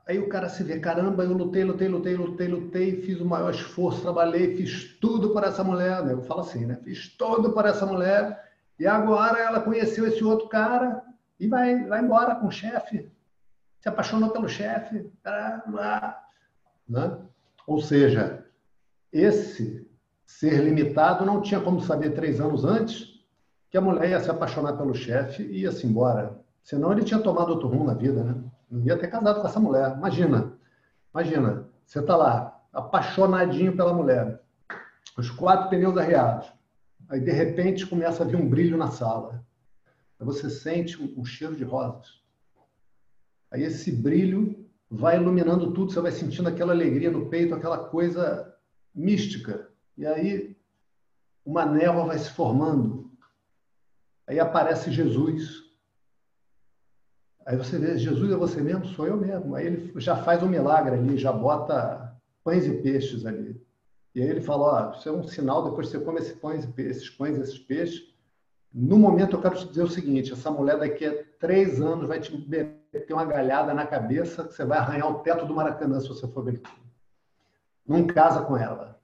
[0.09, 3.51] Aí o cara se vê, caramba, eu lutei, lutei, lutei, lutei, lutei, fiz o maior
[3.51, 6.13] esforço, trabalhei, fiz tudo para essa mulher, né?
[6.13, 6.79] Eu falo assim, né?
[6.83, 8.43] Fiz tudo para essa mulher
[8.79, 11.03] e agora ela conheceu esse outro cara
[11.39, 13.07] e vai, vai embora com o chefe,
[13.79, 15.11] se apaixonou pelo chefe,
[16.87, 17.19] né?
[17.69, 18.43] Ou seja,
[19.13, 19.87] esse
[20.25, 23.23] ser limitado não tinha como saber três anos antes
[23.69, 26.35] que a mulher ia se apaixonar pelo chefe e ia se embora.
[26.63, 28.43] Senão ele tinha tomado outro rumo na vida, né?
[28.71, 29.95] Não ia ter casado com essa mulher.
[29.95, 30.57] Imagina,
[31.13, 34.41] imagina, você está lá, apaixonadinho pela mulher,
[35.15, 36.51] os quatro pneus arreados.
[37.07, 39.45] Aí, de repente, começa a vir um brilho na sala.
[40.19, 42.19] Aí você sente um, um cheiro de rosas.
[43.51, 48.53] Aí esse brilho vai iluminando tudo, você vai sentindo aquela alegria no peito, aquela coisa
[48.93, 49.69] mística.
[49.97, 50.57] E aí
[51.45, 53.11] uma névoa vai se formando.
[54.27, 55.69] Aí aparece Jesus
[57.49, 58.85] Aí você vê, Jesus é você mesmo?
[58.85, 59.55] Sou eu mesmo.
[59.55, 63.59] Aí ele já faz um milagre ali, já bota pães e peixes ali.
[64.13, 67.09] E aí ele fala, ó, isso é um sinal, depois você come esses pães, esses
[67.09, 68.03] pães, esses peixes.
[68.71, 72.19] No momento eu quero te dizer o seguinte, essa mulher daqui a três anos vai
[72.19, 72.31] te
[72.93, 76.27] meter uma galhada na cabeça que você vai arranhar o teto do Maracanã se você
[76.27, 76.61] for ver.
[77.87, 78.99] Não casa com ela.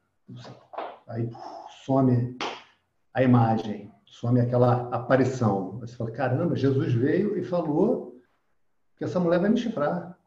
[1.08, 1.30] Aí
[1.86, 2.38] some
[3.14, 5.80] a imagem, some aquela aparição.
[5.80, 8.16] Você fala, caramba, Jesus veio e falou
[8.96, 10.18] porque essa mulher vai me chifrar.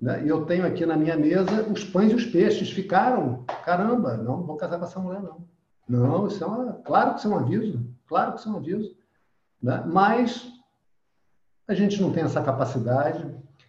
[0.00, 0.24] Né?
[0.24, 2.70] E eu tenho aqui na minha mesa os pães e os peixes.
[2.70, 5.46] Ficaram, caramba, não, não vou casar com essa mulher, não.
[5.86, 8.56] Não, isso é uma, claro que isso é um aviso, claro que isso é um
[8.56, 8.96] aviso.
[9.62, 9.84] Né?
[9.86, 10.53] Mas
[11.66, 13.26] a gente não tem essa capacidade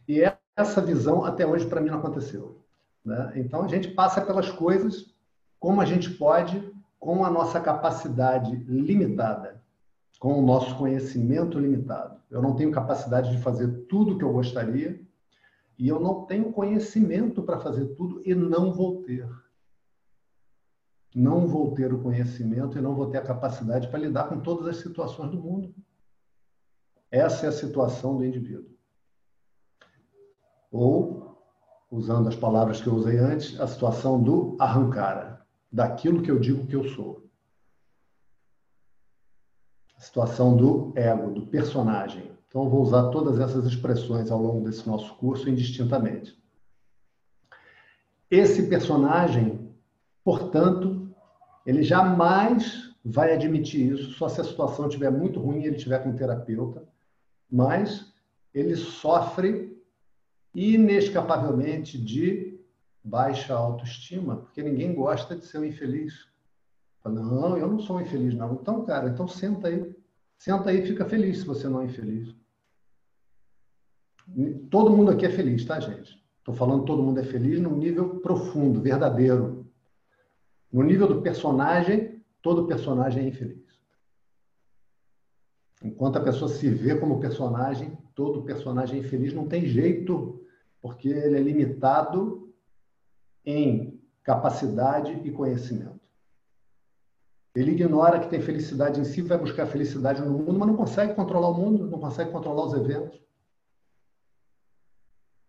[0.07, 0.21] e
[0.55, 2.61] essa visão até hoje para mim não aconteceu.
[3.03, 3.33] Né?
[3.35, 5.13] Então, a gente passa pelas coisas
[5.59, 9.61] como a gente pode, com a nossa capacidade limitada,
[10.19, 12.19] com o nosso conhecimento limitado.
[12.29, 14.99] Eu não tenho capacidade de fazer tudo o que eu gostaria
[15.77, 19.27] e eu não tenho conhecimento para fazer tudo e não vou ter.
[21.13, 24.67] Não vou ter o conhecimento e não vou ter a capacidade para lidar com todas
[24.67, 25.73] as situações do mundo.
[27.15, 28.75] Essa é a situação do indivíduo.
[30.69, 31.41] Ou,
[31.89, 36.67] usando as palavras que eu usei antes, a situação do arrancara, daquilo que eu digo
[36.67, 37.25] que eu sou.
[39.95, 42.29] A situação do ego, do personagem.
[42.49, 46.37] Então, eu vou usar todas essas expressões ao longo desse nosso curso indistintamente.
[48.29, 49.73] Esse personagem,
[50.21, 51.15] portanto,
[51.65, 56.03] ele jamais vai admitir isso, só se a situação estiver muito ruim e ele estiver
[56.03, 56.93] com um terapeuta,
[57.49, 58.13] mas
[58.53, 59.75] ele sofre
[60.53, 62.59] inescapavelmente de
[63.03, 66.27] baixa autoestima, porque ninguém gosta de ser um infeliz.
[67.03, 68.53] Fala, não, eu não sou um infeliz, não.
[68.53, 69.95] Então, cara, então senta aí.
[70.37, 72.35] Senta aí e fica feliz se você não é infeliz.
[74.71, 76.23] Todo mundo aqui é feliz, tá, gente?
[76.39, 79.67] Estou falando todo mundo é feliz num nível profundo, verdadeiro.
[80.71, 83.64] No nível do personagem, todo personagem é infeliz.
[85.85, 90.43] Enquanto a pessoa se vê como personagem, todo personagem infeliz não tem jeito,
[90.81, 92.51] porque ele é limitado
[93.45, 95.99] em capacidade e conhecimento.
[97.55, 101.13] Ele ignora que tem felicidade em si, vai buscar felicidade no mundo, mas não consegue
[101.13, 103.21] controlar o mundo, não consegue controlar os eventos.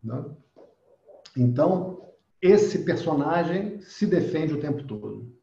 [0.02, 0.36] Não?
[1.34, 5.34] Então, esse personagem se defende o tempo todo.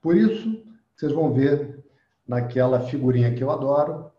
[0.00, 0.64] Por isso,
[0.96, 1.77] vocês vão ver
[2.28, 4.12] naquela figurinha que eu adoro.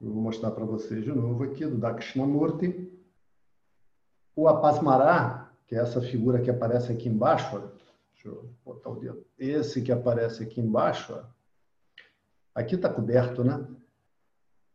[0.00, 2.90] Eu vou mostrar para vocês de novo aqui, do Dakshinamurti.
[4.34, 7.60] O Apasmará, que é essa figura que aparece aqui embaixo, ó.
[8.12, 11.22] deixa eu botar o dedo, esse que aparece aqui embaixo, ó.
[12.54, 13.64] aqui está coberto, né?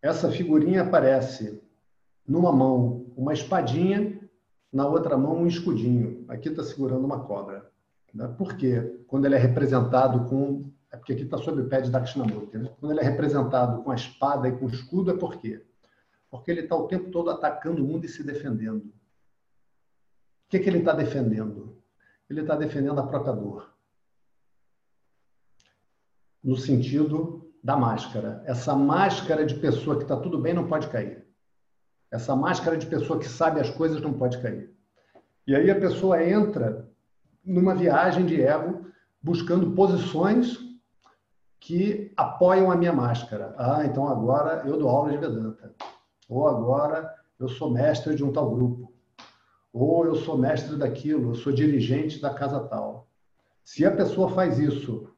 [0.01, 1.61] Essa figurinha aparece
[2.27, 4.21] numa mão uma espadinha,
[4.71, 6.23] na outra mão um escudinho.
[6.27, 7.71] Aqui está segurando uma cobra.
[8.15, 8.33] Né?
[8.37, 9.03] Por quê?
[9.07, 10.71] Quando ele é representado com.
[10.91, 12.57] É porque aqui está sob o pé de Dakshinamurti.
[12.57, 12.73] Né?
[12.79, 15.63] Quando ele é representado com a espada e com o escudo, é por quê?
[16.31, 18.85] Porque ele está o tempo todo atacando o mundo e se defendendo.
[18.85, 21.83] O que, que ele está defendendo?
[22.29, 23.75] Ele está defendendo a própria dor.
[26.41, 28.41] No sentido da máscara.
[28.45, 31.25] Essa máscara de pessoa que está tudo bem não pode cair.
[32.11, 34.73] Essa máscara de pessoa que sabe as coisas não pode cair.
[35.47, 36.87] E aí a pessoa entra
[37.45, 38.85] numa viagem de ego
[39.21, 40.57] buscando posições
[41.59, 43.55] que apoiam a minha máscara.
[43.57, 45.73] Ah, então agora eu dou aula de Vedanta.
[46.29, 48.93] Ou agora eu sou mestre de um tal grupo.
[49.73, 53.07] Ou eu sou mestre daquilo, eu sou dirigente da casa tal.
[53.63, 55.09] Se a pessoa faz isso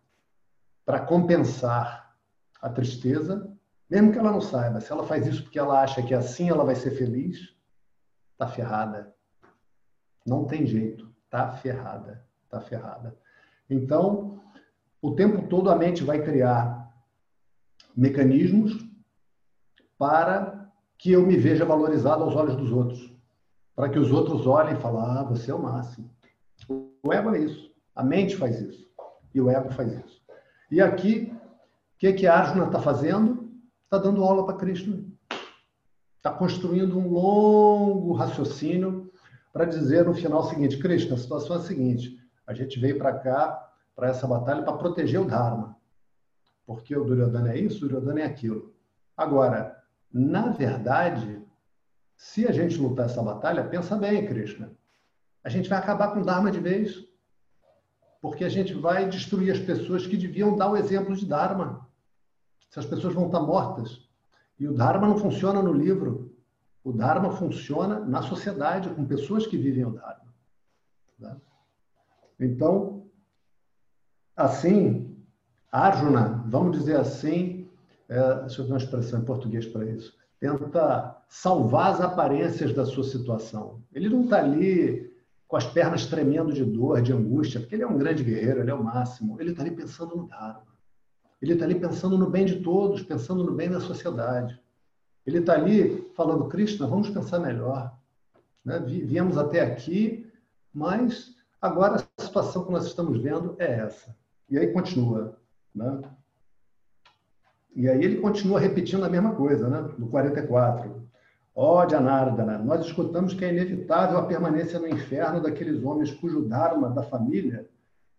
[0.86, 2.16] para compensar
[2.62, 3.54] a tristeza,
[3.90, 4.80] mesmo que ela não saiba.
[4.80, 7.56] Se ela faz isso porque ela acha que assim ela vai ser feliz,
[8.38, 9.14] tá ferrada.
[10.26, 13.18] Não tem jeito, tá ferrada, tá ferrada.
[13.70, 14.42] Então,
[15.02, 16.92] o tempo todo a mente vai criar
[17.96, 18.86] mecanismos
[19.98, 23.12] para que eu me veja valorizado aos olhos dos outros,
[23.76, 26.10] para que os outros olhem e falem: "Ah, você é o máximo".
[27.04, 27.72] O ego é isso.
[27.96, 28.88] A mente faz isso.
[29.34, 30.22] E o ego faz isso.
[30.72, 33.52] E aqui o que, que a Arjuna está fazendo?
[33.86, 35.04] Está dando aula para Krishna.
[36.18, 39.12] Está construindo um longo raciocínio
[39.58, 42.16] para dizer no final o seguinte: Krishna, a situação é a seguinte:
[42.46, 45.76] a gente veio para cá, para essa batalha, para proteger o Dharma.
[46.64, 48.72] Porque o Duryodhana é isso, o Duryodhana é aquilo.
[49.16, 49.76] Agora,
[50.14, 51.42] na verdade,
[52.16, 54.72] se a gente lutar essa batalha, pensa bem, Krishna.
[55.44, 57.08] A gente vai acabar com o Dharma de vez.
[58.22, 61.88] Porque a gente vai destruir as pessoas que deviam dar o exemplo de Dharma.
[62.70, 64.08] Essas pessoas vão estar mortas.
[64.60, 66.27] E o Dharma não funciona no livro.
[66.88, 70.34] O Dharma funciona na sociedade, com pessoas que vivem o Dharma.
[71.20, 71.36] Tá?
[72.40, 73.04] Então,
[74.34, 75.14] assim,
[75.70, 77.68] Arjuna, vamos dizer assim,
[78.08, 82.86] é, deixa eu ver uma expressão em português para isso, tenta salvar as aparências da
[82.86, 83.84] sua situação.
[83.92, 85.14] Ele não está ali
[85.46, 88.72] com as pernas tremendo de dor, de angústia, porque ele é um grande guerreiro, ele
[88.72, 89.36] é o máximo.
[89.42, 90.64] Ele está ali pensando no Dharma.
[91.42, 94.58] Ele está ali pensando no bem de todos, pensando no bem da sociedade.
[95.28, 97.94] Ele está ali falando, Krishna, vamos pensar melhor.
[98.64, 98.80] Né?
[98.80, 100.26] Viemos até aqui,
[100.74, 104.16] mas agora a situação que nós estamos vendo é essa.
[104.50, 105.38] E aí continua.
[105.76, 106.02] Né?
[107.76, 109.94] E aí ele continua repetindo a mesma coisa, né?
[109.98, 111.06] no 44.
[111.54, 116.48] Ó oh, Janardana, nós escutamos que é inevitável a permanência no inferno daqueles homens cujo
[116.48, 117.70] Dharma da família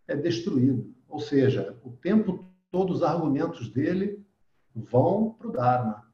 [0.06, 0.92] é destruído.
[1.08, 4.22] Ou seja, o tempo todo os argumentos dele
[4.74, 6.07] vão para o Dharma.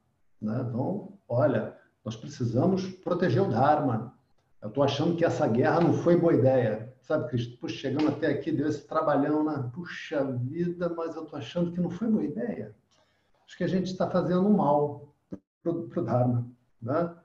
[0.45, 0.63] Né?
[0.71, 4.13] Vão, olha, nós precisamos proteger o Dharma.
[4.61, 6.93] Eu estou achando que essa guerra não foi boa ideia.
[7.01, 7.57] Sabe, Cristo?
[7.59, 9.63] Puxa, chegando até aqui, deu esse trabalhão na.
[9.63, 12.75] Puxa vida, mas eu estou achando que não foi boa ideia.
[13.45, 15.13] Acho que a gente está fazendo mal
[15.61, 16.47] para o Dharma.
[16.81, 17.15] Né?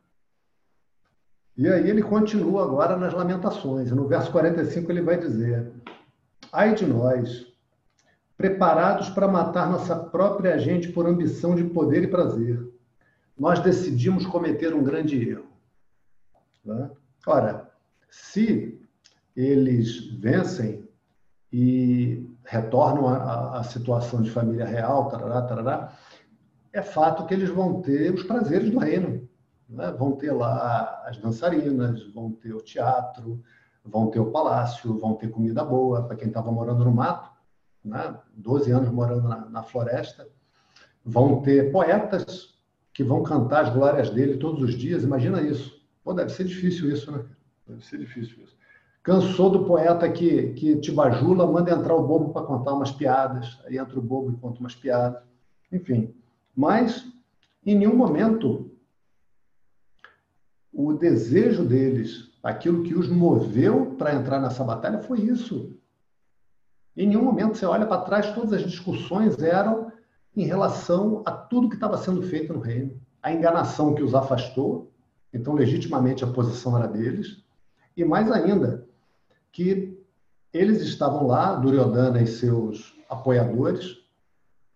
[1.56, 3.90] E aí ele continua agora nas Lamentações.
[3.90, 5.72] No verso 45 ele vai dizer:
[6.52, 7.46] Ai de nós,
[8.36, 12.69] preparados para matar nossa própria gente por ambição de poder e prazer,
[13.40, 15.46] nós decidimos cometer um grande erro.
[16.62, 16.90] Né?
[17.26, 17.70] Ora,
[18.10, 18.78] se
[19.34, 20.86] eles vencem
[21.50, 25.92] e retornam à, situação de família real, tarará, tarará,
[26.70, 29.26] é fato que eles vão ter os prazeres do reino.
[29.66, 29.90] Né?
[29.92, 33.42] Vão ter lá as dançarinas, vão ter o teatro,
[33.82, 37.30] vão ter o palácio, vão ter comida boa para quem estava morando no mato,
[37.82, 38.18] né?
[38.34, 40.28] 12 anos morando na, na floresta.
[41.02, 42.59] Vão ter poetas
[43.00, 45.04] que vão cantar as glórias dele todos os dias.
[45.04, 45.82] Imagina isso.
[46.04, 47.24] Pô, deve ser difícil isso, né?
[47.66, 48.54] Deve ser difícil isso.
[49.02, 53.58] Cansou do poeta que, que te bajula, manda entrar o bobo para contar umas piadas.
[53.64, 55.22] Aí entra o bobo e conta umas piadas.
[55.72, 56.14] Enfim.
[56.54, 57.10] Mas,
[57.64, 58.70] em nenhum momento,
[60.70, 65.74] o desejo deles, aquilo que os moveu para entrar nessa batalha, foi isso.
[66.94, 69.79] Em nenhum momento você olha para trás, todas as discussões eram
[70.40, 72.98] em relação a tudo que estava sendo feito no reino.
[73.22, 74.90] A enganação que os afastou,
[75.34, 77.44] então legitimamente a posição era deles,
[77.94, 78.86] e mais ainda,
[79.52, 79.98] que
[80.52, 83.98] eles estavam lá, Duryodhana e seus apoiadores,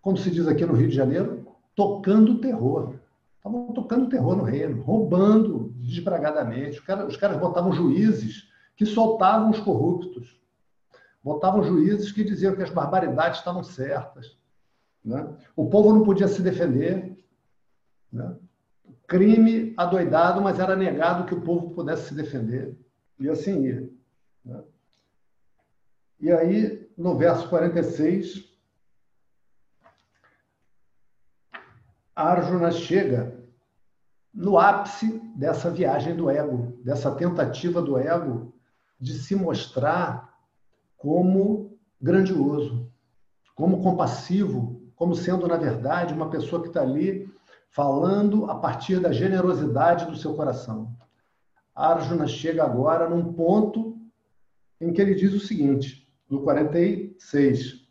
[0.01, 2.93] como se diz aqui no Rio de Janeiro, tocando terror.
[3.37, 6.79] Estavam tocando terror no reino, roubando desbragadamente.
[6.79, 10.39] Os caras, os caras botavam juízes que soltavam os corruptos.
[11.23, 14.37] Botavam juízes que diziam que as barbaridades estavam certas.
[15.05, 15.37] Né?
[15.55, 17.15] O povo não podia se defender.
[18.11, 18.35] Né?
[19.07, 22.75] Crime adoidado, mas era negado que o povo pudesse se defender.
[23.19, 23.89] E assim ia.
[24.43, 24.63] Né?
[26.19, 28.51] E aí, no verso 46,
[32.15, 33.43] Arjuna chega
[34.33, 38.53] no ápice dessa viagem do ego, dessa tentativa do ego
[38.99, 40.33] de se mostrar
[40.97, 42.91] como grandioso,
[43.53, 47.29] como compassivo, como sendo, na verdade, uma pessoa que está ali
[47.69, 50.95] falando a partir da generosidade do seu coração.
[51.75, 53.99] Arjuna chega agora num ponto
[54.79, 57.85] em que ele diz o seguinte, no 46,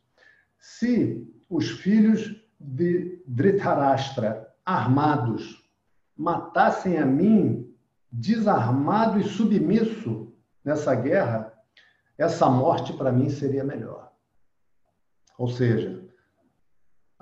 [0.58, 5.62] se os filhos de Dhritarashtra, armados,
[6.16, 7.70] matassem a mim,
[8.10, 10.32] desarmado e submisso
[10.64, 11.52] nessa guerra,
[12.16, 14.10] essa morte para mim seria melhor.
[15.36, 16.03] Ou seja,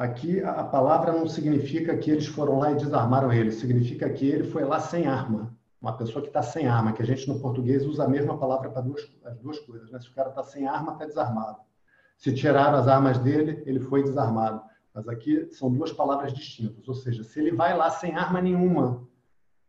[0.03, 4.45] aqui a palavra não significa que eles foram lá e desarmaram ele, significa que ele
[4.45, 5.57] foi lá sem arma.
[5.81, 8.71] Uma pessoa que está sem arma, que a gente no português usa a mesma palavra
[8.71, 8.83] para
[9.25, 9.91] as duas coisas.
[9.91, 9.99] Né?
[10.01, 11.59] Se o cara está sem arma, está desarmado.
[12.17, 14.63] Se tiraram as armas dele, ele foi desarmado.
[14.95, 16.87] Mas aqui são duas palavras distintas.
[16.87, 19.09] Ou seja, se ele vai lá sem arma nenhuma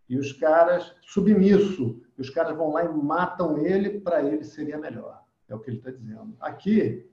[0.08, 4.78] e os caras, submisso, e os caras vão lá e matam ele, para ele seria
[4.78, 5.24] melhor.
[5.48, 6.36] É o que ele está dizendo.
[6.40, 7.10] Aqui,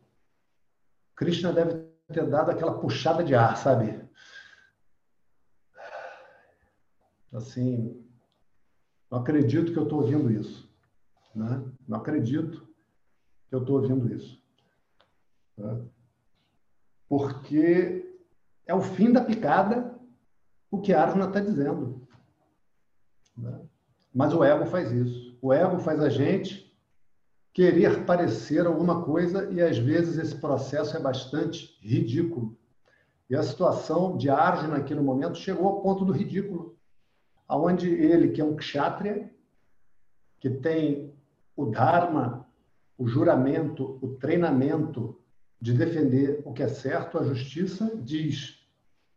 [1.14, 4.04] Krishna deve ter dado aquela puxada de ar, sabe?
[7.32, 8.04] Assim,
[9.11, 10.68] não acredito que eu estou ouvindo isso.
[11.34, 11.64] Né?
[11.86, 12.66] Não acredito
[13.48, 14.42] que eu estou ouvindo isso.
[15.56, 15.84] Né?
[17.08, 18.18] Porque
[18.66, 19.98] é o fim da picada
[20.70, 22.06] o que Arjuna está dizendo.
[23.36, 23.61] Né?
[24.14, 25.36] Mas o ego faz isso.
[25.42, 26.69] O ego faz a gente
[27.53, 32.57] querer parecer alguma coisa e às vezes esse processo é bastante ridículo.
[33.28, 36.76] E a situação de Arjuna aqui no momento chegou ao ponto do ridículo,
[37.46, 39.30] aonde ele, que é um kshatriya,
[40.38, 41.14] que tem
[41.57, 42.46] o dharma,
[42.96, 45.20] o juramento, o treinamento
[45.61, 48.61] de defender o que é certo, a justiça diz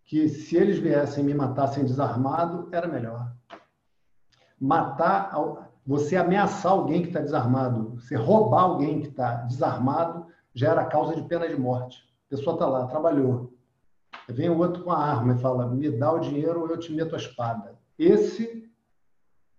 [0.04, 3.34] que se eles viessem e me matassem desarmado, era melhor.
[4.60, 5.32] Matar,
[5.86, 11.16] você ameaçar alguém que está desarmado, você roubar alguém que está desarmado, já era causa
[11.16, 12.04] de pena de morte.
[12.28, 13.54] A pessoa está lá, trabalhou.
[14.30, 16.94] Vem o outro com a arma e fala: me dá o dinheiro ou eu te
[16.94, 17.78] meto a espada.
[18.00, 18.72] Esse,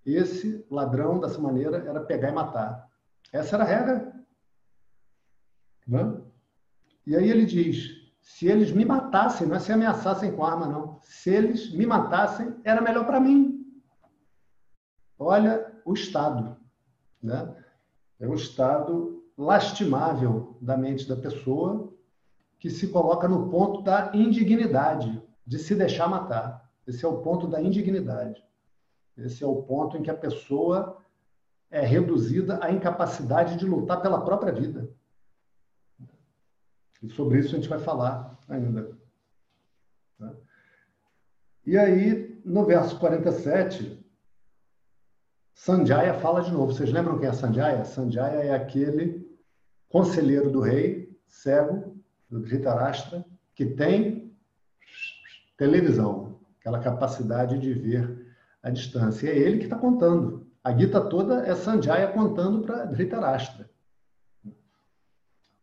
[0.04, 2.88] esse ladrão, dessa maneira, era pegar e matar.
[3.30, 4.14] Essa era a regra.
[7.06, 7.90] E aí ele diz:
[8.22, 10.98] se eles me matassem, não é se ameaçassem com arma, não.
[11.02, 13.62] Se eles me matassem, era melhor para mim.
[15.18, 16.56] olha o estado,
[17.22, 17.54] né?
[18.18, 21.92] É um estado lastimável da mente da pessoa
[22.58, 26.70] que se coloca no ponto da indignidade, de se deixar matar.
[26.86, 28.42] Esse é o ponto da indignidade.
[29.16, 30.98] Esse é o ponto em que a pessoa
[31.70, 34.88] é reduzida à incapacidade de lutar pela própria vida.
[37.02, 38.96] E sobre isso a gente vai falar ainda.
[40.18, 40.34] Né?
[41.66, 44.03] E aí, no verso 47,
[45.54, 46.72] Sanjaya fala de novo.
[46.72, 47.84] Vocês lembram quem é Sanjaya?
[47.84, 49.24] Sanjaya é aquele
[49.88, 51.96] conselheiro do rei, cego,
[52.28, 53.24] do Dhritarashtra,
[53.54, 54.36] que tem
[55.56, 59.28] televisão, aquela capacidade de ver a distância.
[59.28, 60.44] É ele que está contando.
[60.62, 63.70] A Gita toda é Sanjaya contando para Dhritarashtra.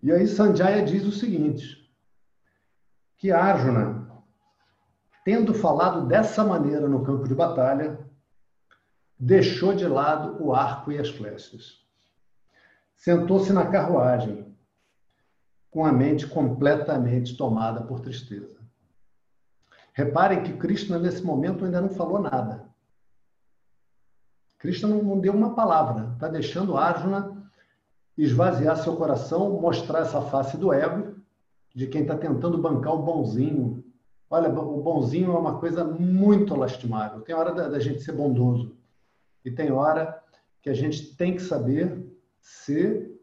[0.02, 1.92] E aí Sanjaya diz o seguinte,
[3.18, 4.10] que Arjuna,
[5.24, 8.00] tendo falado dessa maneira no campo de batalha,
[9.24, 11.86] deixou de lado o arco e as flechas.
[12.96, 14.48] Sentou-se na carruagem,
[15.70, 18.60] com a mente completamente tomada por tristeza.
[19.94, 22.66] Reparem que Krishna, nesse momento, ainda não falou nada.
[24.58, 27.48] Krishna não deu uma palavra, está deixando Arjuna
[28.18, 31.16] esvaziar seu coração, mostrar essa face do ego,
[31.76, 33.84] de quem está tentando bancar o bonzinho.
[34.30, 37.22] Olha, o bonzinho é uma coisa muito lastimável.
[37.22, 38.81] Tem hora da, da gente ser bondoso.
[39.44, 40.22] E tem hora
[40.62, 42.06] que a gente tem que saber
[42.40, 43.20] ser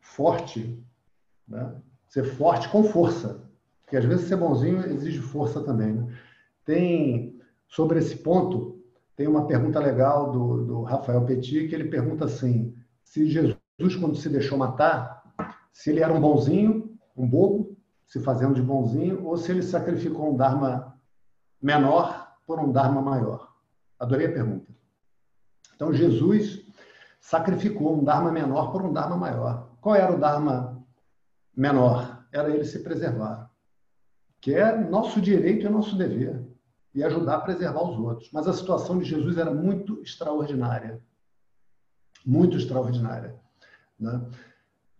[0.00, 0.82] forte,
[1.48, 1.80] né?
[2.08, 3.48] ser forte com força.
[3.82, 5.92] Porque às vezes ser bonzinho exige força também.
[5.92, 6.18] Né?
[6.64, 8.82] Tem, sobre esse ponto,
[9.16, 13.56] tem uma pergunta legal do, do Rafael Petit, que ele pergunta assim, se Jesus,
[14.00, 15.22] quando se deixou matar,
[15.72, 20.32] se ele era um bonzinho, um bobo, se fazendo de bonzinho, ou se ele sacrificou
[20.32, 20.98] um Dharma
[21.60, 23.52] menor por um Dharma maior.
[23.98, 24.72] Adorei a pergunta.
[25.74, 26.64] Então, Jesus
[27.20, 29.70] sacrificou um Dharma menor por um Dharma maior.
[29.80, 30.84] Qual era o Dharma
[31.56, 32.26] menor?
[32.32, 33.50] Era ele se preservar,
[34.40, 36.44] que é nosso direito e nosso dever,
[36.94, 38.30] e ajudar a preservar os outros.
[38.32, 41.00] Mas a situação de Jesus era muito extraordinária.
[42.26, 43.34] Muito extraordinária.
[43.98, 44.20] Né?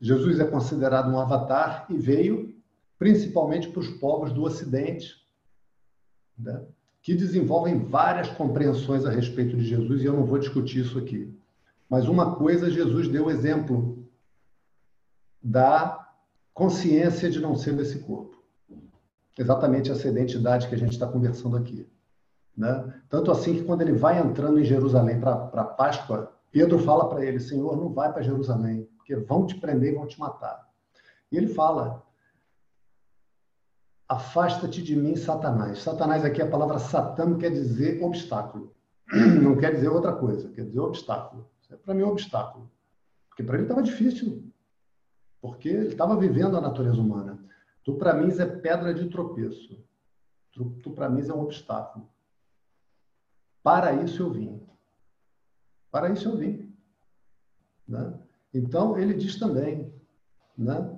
[0.00, 2.54] Jesus é considerado um avatar e veio
[2.98, 5.14] principalmente para os povos do Ocidente.
[6.38, 6.64] Né?
[7.04, 11.38] Que desenvolvem várias compreensões a respeito de Jesus, e eu não vou discutir isso aqui.
[11.86, 14.08] Mas uma coisa, Jesus deu exemplo
[15.42, 16.08] da
[16.54, 18.42] consciência de não ser desse corpo.
[19.38, 21.86] Exatamente essa identidade que a gente está conversando aqui.
[22.56, 22.94] Né?
[23.10, 27.22] Tanto assim que quando ele vai entrando em Jerusalém para a Páscoa, Pedro fala para
[27.22, 30.70] ele: Senhor, não vai para Jerusalém, porque vão te prender e vão te matar.
[31.30, 32.02] E ele fala:
[34.08, 35.82] Afasta-te de mim, Satanás.
[35.82, 38.74] Satanás aqui, a palavra Satã quer dizer obstáculo.
[39.42, 41.48] Não quer dizer outra coisa, quer dizer obstáculo.
[41.70, 42.70] É para mim um obstáculo.
[43.28, 44.52] Porque para ele estava difícil.
[45.40, 47.38] Porque ele estava vivendo a natureza humana.
[47.82, 49.82] Tu para mim é pedra de tropeço.
[50.52, 52.08] Tu, tu para mim é um obstáculo.
[53.62, 54.62] Para isso eu vim.
[55.90, 56.72] Para isso eu vim.
[57.88, 58.14] Né?
[58.52, 59.92] Então ele diz também,
[60.56, 60.93] né?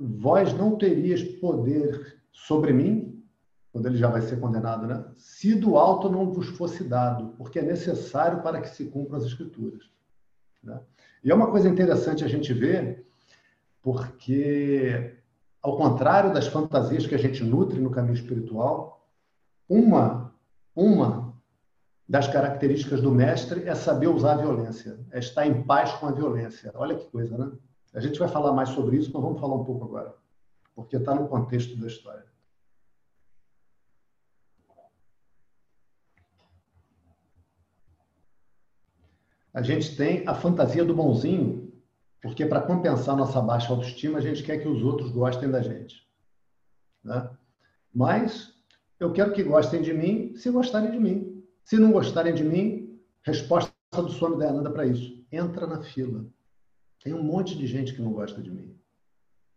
[0.00, 3.22] Vós não terias poder sobre mim,
[3.72, 5.04] quando ele já vai ser condenado, né?
[5.16, 9.24] Se do alto não vos fosse dado, porque é necessário para que se cumpram as
[9.24, 9.90] escrituras.
[10.62, 10.78] Né?
[11.24, 13.06] E é uma coisa interessante a gente ver,
[13.80, 15.16] porque,
[15.62, 19.06] ao contrário das fantasias que a gente nutre no caminho espiritual,
[19.68, 20.34] uma,
[20.76, 21.34] uma
[22.06, 26.12] das características do mestre é saber usar a violência, é estar em paz com a
[26.12, 26.70] violência.
[26.74, 27.50] Olha que coisa, né?
[27.92, 30.14] A gente vai falar mais sobre isso, mas vamos falar um pouco agora,
[30.74, 32.24] porque está no contexto da história.
[39.52, 41.70] A gente tem a fantasia do bonzinho,
[42.22, 46.08] porque para compensar nossa baixa autoestima, a gente quer que os outros gostem da gente.
[47.04, 47.28] Né?
[47.92, 48.54] Mas
[48.98, 51.44] eu quero que gostem de mim se gostarem de mim.
[51.64, 55.22] Se não gostarem de mim, resposta do Swami Dayananda para isso.
[55.30, 56.24] Entra na fila.
[57.02, 58.76] Tem um monte de gente que não gosta de mim.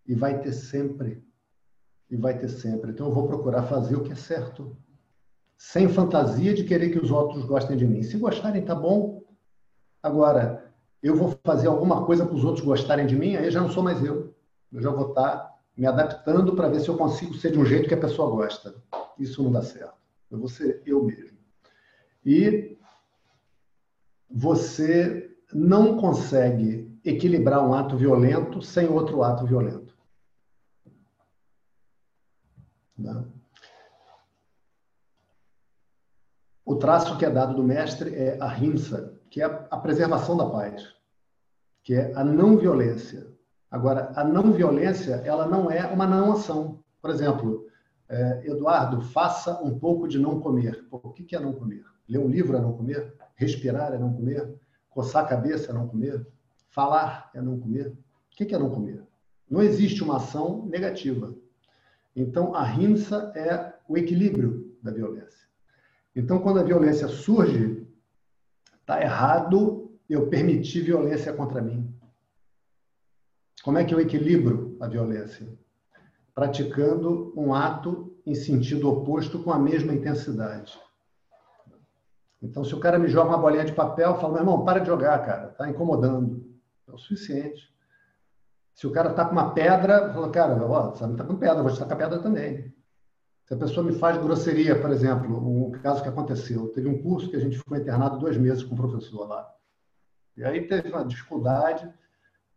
[0.05, 1.23] E vai ter sempre.
[2.09, 2.91] E vai ter sempre.
[2.91, 4.75] Então eu vou procurar fazer o que é certo.
[5.57, 8.01] Sem fantasia de querer que os outros gostem de mim.
[8.01, 9.23] Se gostarem, tá bom.
[10.01, 13.69] Agora, eu vou fazer alguma coisa para os outros gostarem de mim, aí já não
[13.69, 14.35] sou mais eu.
[14.71, 17.65] Eu já vou estar tá me adaptando para ver se eu consigo ser de um
[17.65, 18.75] jeito que a pessoa gosta.
[19.17, 19.95] Isso não dá certo.
[20.31, 21.37] Eu vou ser eu mesmo.
[22.25, 22.75] E
[24.29, 29.95] você não consegue equilibrar um ato violento sem outro ato violento.
[32.97, 33.25] Né?
[36.65, 40.49] o traço que é dado do mestre é a rimsa, que é a preservação da
[40.49, 40.83] paz,
[41.83, 43.27] que é a não violência.
[43.69, 46.83] Agora, a não violência, ela não é uma não ação.
[47.01, 47.67] Por exemplo,
[48.09, 50.85] é, Eduardo, faça um pouco de não comer.
[50.89, 51.85] Pô, o que é não comer?
[52.09, 53.15] Ler um livro é não comer?
[53.35, 54.59] Respirar é não comer?
[54.89, 56.25] Coçar a cabeça é não comer?
[56.75, 57.87] Falar é não comer?
[57.87, 59.01] O que é não comer?
[59.49, 61.33] Não existe uma ação negativa.
[62.13, 65.47] Então, a rimsa é o equilíbrio da violência.
[66.13, 67.87] Então, quando a violência surge,
[68.81, 71.89] está errado eu permitir violência contra mim.
[73.63, 75.47] Como é que eu equilibro a violência?
[76.33, 80.77] Praticando um ato em sentido oposto com a mesma intensidade.
[82.41, 84.79] Então, se o cara me joga uma bolinha de papel, eu falo, meu irmão, para
[84.79, 86.44] de jogar, cara, está incomodando.
[86.87, 87.73] É o suficiente.
[88.73, 91.71] Se o cara está com uma pedra, fala, cara, ó, você está com pedra, vou
[91.71, 92.73] te tacar pedra também.
[93.45, 97.29] Se a pessoa me faz grosseria, por exemplo, um caso que aconteceu, teve um curso
[97.29, 99.47] que a gente ficou internado dois meses com o professor lá.
[100.35, 101.89] E aí teve uma dificuldade,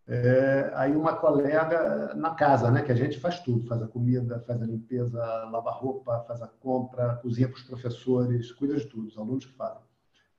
[0.07, 4.41] é, aí uma colega na casa, né, que a gente faz tudo, faz a comida,
[4.41, 9.07] faz a limpeza, lava roupa, faz a compra, cozinha para os professores, cuida de tudo,
[9.07, 9.88] os alunos que fazem.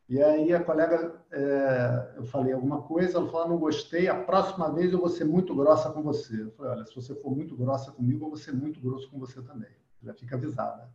[0.09, 4.23] E aí a colega, é, eu falei alguma coisa, ela falou, ah, não gostei, a
[4.23, 6.41] próxima vez eu vou ser muito grossa com você.
[6.41, 9.19] Eu falei, olha, se você for muito grossa comigo, eu vou ser muito grosso com
[9.19, 9.69] você também.
[10.01, 10.89] Já fica avisada.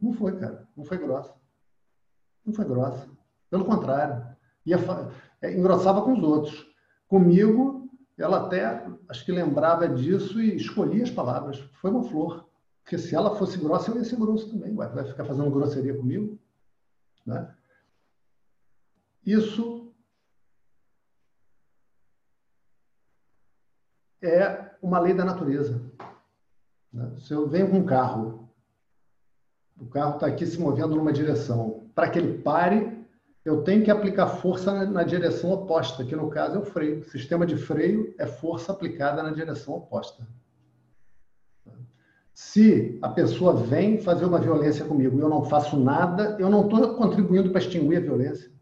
[0.00, 1.34] Não foi, cara, não foi grossa.
[2.42, 3.06] Não foi grossa.
[3.50, 4.34] Pelo contrário.
[4.64, 4.78] Ia,
[5.42, 6.66] é, engrossava com os outros.
[7.06, 11.58] Comigo, ela até, acho que lembrava disso e escolhia as palavras.
[11.74, 12.48] Foi uma flor.
[12.82, 14.74] Porque se ela fosse grossa, eu ia ser grosso também.
[14.74, 16.38] Ué, vai ficar fazendo grosseria comigo?
[17.26, 17.54] Né?
[19.28, 19.92] Isso
[24.22, 25.82] é uma lei da natureza.
[26.90, 27.12] Né?
[27.18, 28.48] Se eu venho com um carro,
[29.78, 33.06] o carro está aqui se movendo numa direção, para que ele pare,
[33.44, 37.00] eu tenho que aplicar força na, na, direção oposta, que no caso é o freio.
[37.00, 40.26] O sistema de freio é força aplicada na direção oposta.
[42.32, 46.64] Se a pessoa vem fazer uma violência comigo e eu não faço nada, eu não
[46.64, 48.56] estou contribuindo para extinguir a violência.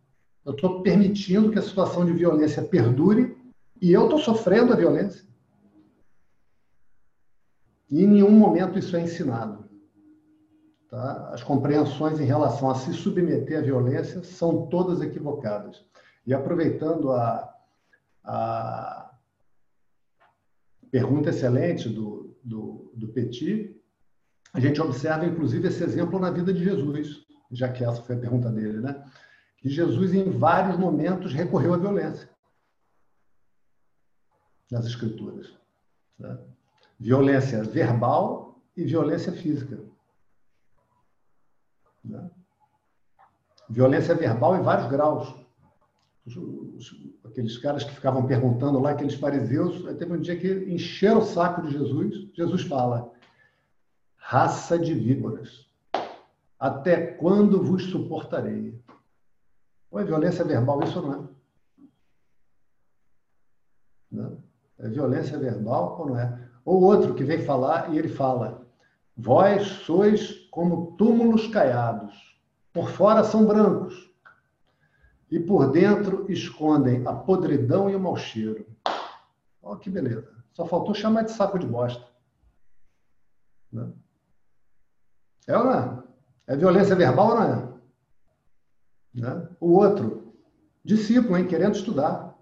[0.46, 3.36] Eu estou permitindo que a situação de violência perdure
[3.82, 5.26] e eu estou sofrendo a violência.
[7.90, 9.68] E em nenhum momento isso é ensinado.
[10.88, 11.30] Tá?
[11.32, 15.84] As compreensões em relação a se submeter à violência são todas equivocadas.
[16.24, 17.52] E aproveitando a,
[18.22, 19.10] a
[20.92, 23.76] pergunta excelente do, do, do Petit,
[24.54, 28.20] a gente observa, inclusive, esse exemplo na vida de Jesus, já que essa foi a
[28.20, 29.04] pergunta dele, né?
[29.58, 32.28] Que Jesus, em vários momentos, recorreu à violência
[34.70, 35.52] nas Escrituras.
[36.18, 36.38] Né?
[36.98, 39.78] Violência verbal e violência física.
[42.04, 42.30] Né?
[43.68, 45.46] Violência verbal em vários graus.
[47.24, 51.62] Aqueles caras que ficavam perguntando lá, aqueles fariseus, teve um dia que encheram o saco
[51.62, 52.30] de Jesus.
[52.34, 53.12] Jesus fala:
[54.16, 55.68] raça de víboras,
[56.58, 58.76] até quando vos suportarei?
[59.90, 61.28] Ou é violência verbal, isso não é?
[64.10, 64.42] Não?
[64.78, 66.48] É violência verbal ou não é?
[66.64, 68.66] Ou outro que vem falar e ele fala:
[69.16, 72.38] Vós sois como túmulos caiados,
[72.72, 74.10] por fora são brancos,
[75.30, 78.66] e por dentro escondem a podridão e o mau cheiro.
[79.62, 80.30] Olha que beleza.
[80.52, 82.06] Só faltou chamar de saco de bosta.
[83.72, 83.94] Não?
[85.46, 86.02] É ou não é?
[86.48, 87.75] É violência verbal ou não é?
[89.16, 89.48] Né?
[89.58, 90.34] O outro,
[90.84, 92.36] discípulo, hein, querendo estudar.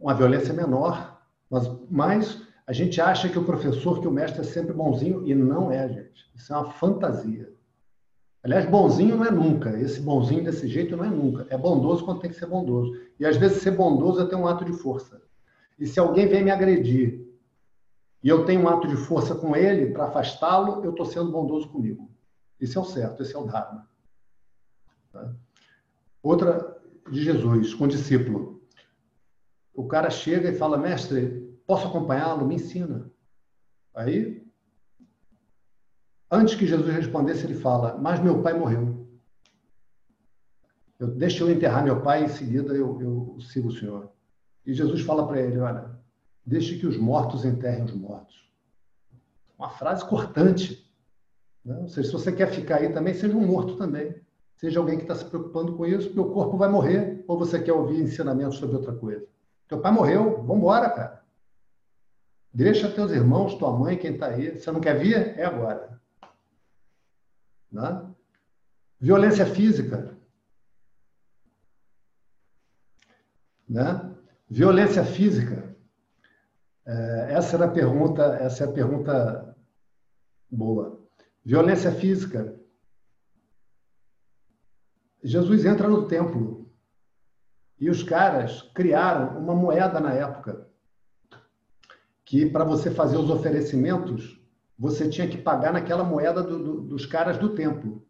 [0.00, 4.44] Uma violência menor, mas, mas a gente acha que o professor, que o mestre é
[4.44, 6.30] sempre bonzinho, e não é, gente.
[6.34, 7.52] Isso é uma fantasia.
[8.42, 9.78] Aliás, bonzinho não é nunca.
[9.78, 11.46] Esse bonzinho desse jeito não é nunca.
[11.50, 12.98] É bondoso quando tem que ser bondoso.
[13.18, 15.20] E às vezes ser bondoso é ter um ato de força.
[15.78, 17.28] E se alguém vem me agredir
[18.22, 21.68] e eu tenho um ato de força com ele para afastá-lo, eu estou sendo bondoso
[21.68, 22.10] comigo.
[22.58, 23.88] Isso é o certo, esse é o Dharma.
[25.12, 25.34] Tá?
[26.22, 28.62] Outra de Jesus, com discípulo.
[29.74, 32.46] O cara chega e fala, mestre, posso acompanhá-lo?
[32.46, 33.10] Me ensina.
[33.94, 34.46] Aí,
[36.30, 39.08] antes que Jesus respondesse, ele fala, mas meu pai morreu.
[40.98, 44.12] Eu, deixa eu enterrar meu pai, em seguida eu, eu sigo o Senhor.
[44.66, 45.98] E Jesus fala para ele, olha,
[46.44, 48.38] deixe que os mortos enterrem os mortos.
[49.58, 50.86] Uma frase cortante.
[51.64, 51.78] Né?
[51.78, 54.14] Ou seja, se você quer ficar aí também, seja um morto também
[54.60, 57.72] seja alguém que está se preocupando com isso, meu corpo vai morrer, ou você quer
[57.72, 59.26] ouvir ensinamentos sobre outra coisa.
[59.66, 61.24] Teu pai morreu, vambora, cara.
[62.52, 64.58] Deixa teus irmãos, tua mãe, quem está aí.
[64.58, 65.16] Você não quer vir?
[65.38, 65.98] É agora.
[67.72, 68.06] Né?
[69.00, 70.14] Violência física.
[73.66, 74.14] Né?
[74.46, 75.74] Violência física.
[76.84, 79.56] É, essa era a pergunta, essa é a pergunta
[80.50, 81.00] boa.
[81.42, 82.59] Violência física
[85.22, 86.70] Jesus entra no templo
[87.78, 90.68] e os caras criaram uma moeda na época
[92.24, 94.40] que para você fazer os oferecimentos
[94.78, 98.02] você tinha que pagar naquela moeda do, do, dos caras do templo.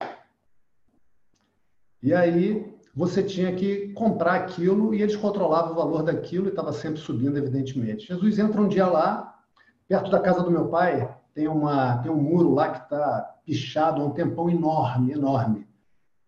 [2.02, 6.72] E aí você tinha que comprar aquilo e eles controlavam o valor daquilo e estava
[6.72, 8.06] sempre subindo, evidentemente.
[8.06, 9.40] Jesus entra um dia lá,
[9.88, 14.02] perto da casa do meu pai, tem, uma, tem um muro lá que está pichado
[14.02, 15.69] há um tempão enorme, enorme.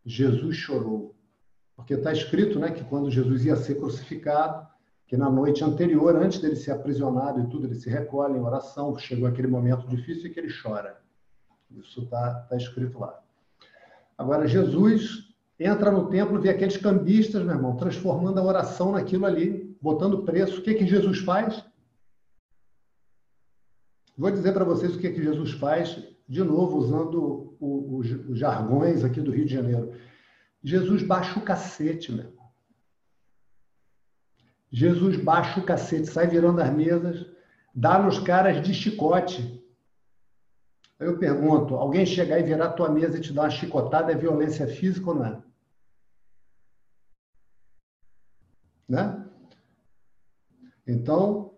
[0.05, 1.15] Jesus chorou.
[1.77, 4.67] Porque está escrito né, que quando Jesus ia ser crucificado,
[5.07, 8.97] que na noite anterior, antes dele ser aprisionado e tudo, ele se recolhe em oração,
[8.97, 11.01] chegou aquele momento difícil e que ele chora.
[11.71, 13.21] Isso está tá escrito lá.
[14.17, 19.77] Agora, Jesus entra no templo, vê aqueles cambistas, meu irmão, transformando a oração naquilo ali,
[19.81, 20.61] botando preço.
[20.61, 21.65] O que, que Jesus faz?
[24.17, 25.99] Vou dizer para vocês o que, que Jesus faz,
[26.29, 29.95] de novo, usando os jargões aqui do Rio de Janeiro.
[30.63, 32.33] Jesus baixa o cacete, irmão.
[34.71, 37.27] Jesus baixa o cacete, sai virando as mesas,
[37.75, 39.63] dá nos caras de chicote.
[40.99, 44.13] Aí eu pergunto, alguém chegar e virar a tua mesa e te dar uma chicotada
[44.13, 45.43] é violência física ou não é?
[48.89, 49.31] Né?
[50.87, 51.52] Então,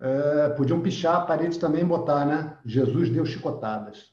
[0.00, 2.58] é, podiam pichar a parede também e botar, né?
[2.64, 4.12] Jesus deu chicotadas.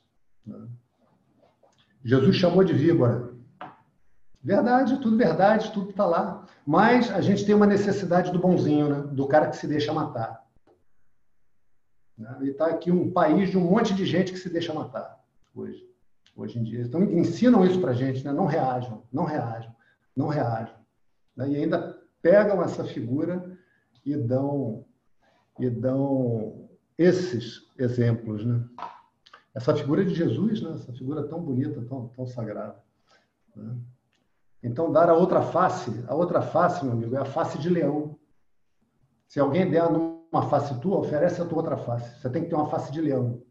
[2.04, 3.34] Jesus chamou de víbora.
[4.44, 6.46] Verdade, tudo verdade, tudo está lá.
[6.66, 9.08] Mas a gente tem uma necessidade do bonzinho, né?
[9.12, 10.44] do cara que se deixa matar.
[12.42, 15.22] E está aqui um país de um monte de gente que se deixa matar
[15.56, 15.84] hoje,
[16.36, 16.82] hoje em dia.
[16.82, 18.32] Então ensinam isso para a gente, né?
[18.32, 19.74] não reajam, não reajam,
[20.16, 20.76] não reajam.
[21.38, 23.58] E ainda pegam essa figura
[24.06, 24.86] e dão,
[25.60, 28.46] e dão esses exemplos.
[28.46, 28.64] Né?
[29.54, 30.74] Essa figura de Jesus, né?
[30.74, 32.82] essa figura tão bonita, tão, tão sagrada.
[33.56, 33.76] Né?
[34.64, 38.18] Então, dar a outra face, a outra face, meu amigo, é a face de leão.
[39.28, 42.20] Se alguém der uma face tua, oferece a tua outra face.
[42.20, 43.44] Você tem que ter uma face de leão.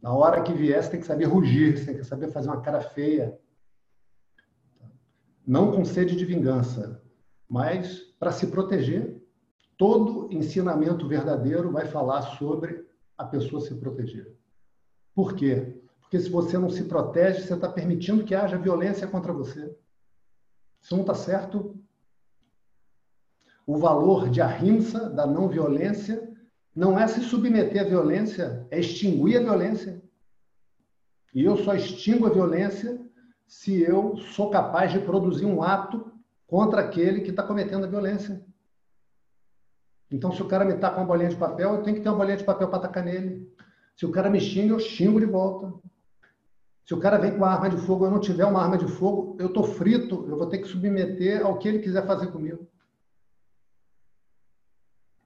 [0.00, 2.60] Na hora que vier, você tem que saber rugir, você tem que saber fazer uma
[2.60, 3.38] cara feia.
[5.46, 7.00] Não com sede de vingança,
[7.48, 9.21] mas para se proteger.
[9.82, 12.86] Todo ensinamento verdadeiro vai falar sobre
[13.18, 14.32] a pessoa se proteger.
[15.12, 15.76] Por quê?
[16.00, 19.76] Porque se você não se protege, você está permitindo que haja violência contra você.
[20.80, 21.76] Isso não está certo.
[23.66, 26.32] O valor de ahimsa, da não violência,
[26.72, 30.00] não é se submeter à violência, é extinguir a violência.
[31.34, 33.04] E eu só extingo a violência
[33.48, 36.12] se eu sou capaz de produzir um ato
[36.46, 38.51] contra aquele que está cometendo a violência.
[40.12, 42.08] Então, se o cara me está com uma bolinha de papel, eu tenho que ter
[42.10, 43.50] uma bolinha de papel para atacar nele.
[43.96, 45.72] Se o cara me xinga, eu xingo de volta.
[46.84, 48.86] Se o cara vem com uma arma de fogo eu não tiver uma arma de
[48.86, 52.66] fogo, eu estou frito, eu vou ter que submeter ao que ele quiser fazer comigo.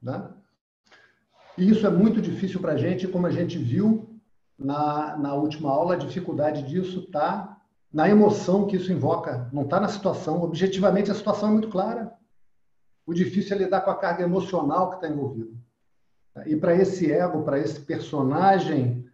[0.00, 0.30] Né?
[1.58, 4.20] E isso é muito difícil para a gente, como a gente viu
[4.58, 7.56] na, na última aula, a dificuldade disso está
[7.92, 10.42] na emoção que isso invoca, não está na situação.
[10.42, 12.12] Objetivamente, a situação é muito clara.
[13.06, 15.52] O difícil é lidar com a carga emocional que está envolvida.
[16.44, 19.06] E para esse ego, para esse personagem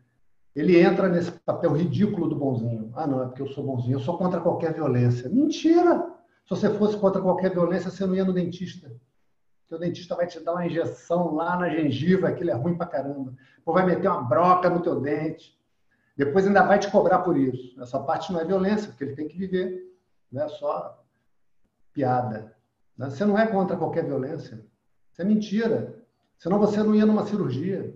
[0.55, 2.93] ele entra nesse papel ridículo do bonzinho.
[2.95, 5.28] Ah, não, é porque eu sou bonzinho, eu sou contra qualquer violência.
[5.28, 6.11] Mentira!
[6.45, 8.93] Se você fosse contra qualquer violência, você não ia no dentista.
[9.70, 13.32] O dentista vai te dar uma injeção lá na gengiva, aquilo é ruim pra caramba.
[13.64, 15.59] Ou vai meter uma broca no teu dente.
[16.14, 17.80] Depois ainda vai te cobrar por isso.
[17.80, 19.82] Essa parte não é violência, porque ele tem que viver.
[20.30, 21.03] Não é só
[21.95, 22.55] piada.
[23.03, 23.11] Né?
[23.11, 24.64] Você não é contra qualquer violência.
[25.11, 26.00] Isso é mentira.
[26.38, 27.94] Senão você não ia numa cirurgia.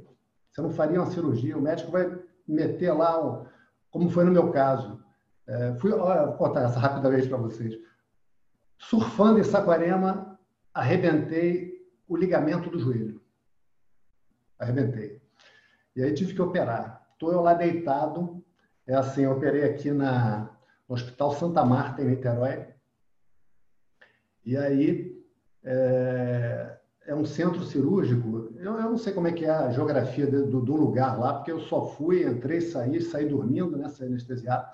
[0.50, 1.56] Você não faria uma cirurgia.
[1.56, 3.46] O médico vai meter lá,
[3.90, 5.00] como foi no meu caso.
[5.46, 7.74] É, fui, olha, vou contar essa rapidamente para vocês.
[8.78, 10.38] Surfando em Saquarema,
[10.74, 13.20] arrebentei o ligamento do joelho.
[14.58, 15.22] Arrebentei.
[15.94, 17.06] E aí tive que operar.
[17.12, 18.44] Estou eu lá deitado.
[18.86, 20.50] É assim, eu operei aqui na,
[20.88, 22.75] no Hospital Santa Marta, em Niterói.
[24.46, 25.20] E aí,
[25.64, 28.48] é, é um centro cirúrgico.
[28.56, 31.50] Eu, eu, não sei como é que é a geografia do, do, lugar lá, porque
[31.50, 34.66] eu só fui, entrei, saí, saí dormindo, né, saí anestesiado.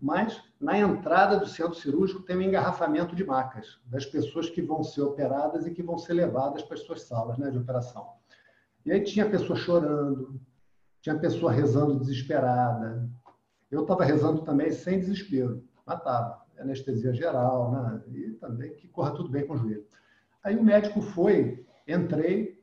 [0.00, 4.82] Mas na entrada do centro cirúrgico tem um engarrafamento de macas das pessoas que vão
[4.82, 8.08] ser operadas e que vão ser levadas para as suas salas né, de operação.
[8.84, 10.40] E aí tinha pessoa chorando,
[11.02, 13.08] tinha pessoa rezando desesperada.
[13.70, 16.40] Eu estava rezando também sem desespero, mas estava.
[16.60, 18.02] Anestesia geral, né?
[18.08, 19.84] E também que corra tudo bem com o joelho.
[20.42, 22.58] Aí o médico foi, entrei,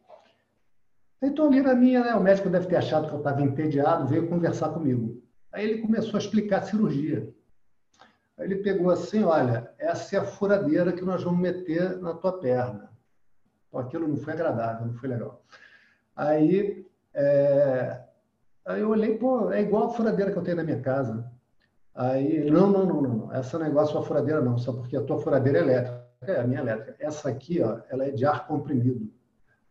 [1.22, 2.16] estou ali na minha, né?
[2.16, 5.22] O médico deve ter achado que eu estava entediado, veio conversar comigo.
[5.52, 7.34] Aí ele começou a explicar a cirurgia.
[8.38, 12.40] Aí ele pegou assim, olha, essa é a furadeira que nós vamos meter na tua
[12.40, 12.92] perna.
[13.68, 15.44] Então, aquilo não foi agradável, não foi legal.
[16.16, 18.00] Aí, é...
[18.66, 21.30] aí eu olhei, pô, é igual a furadeira que eu tenho na minha casa.
[21.98, 25.18] Aí, não, não, não, não, essa negócio é a furadeira não, só porque a tua
[25.18, 26.06] furadeira é elétrica.
[26.22, 26.96] É, a minha elétrica.
[27.00, 29.12] Essa aqui, ó, ela é de ar comprimido.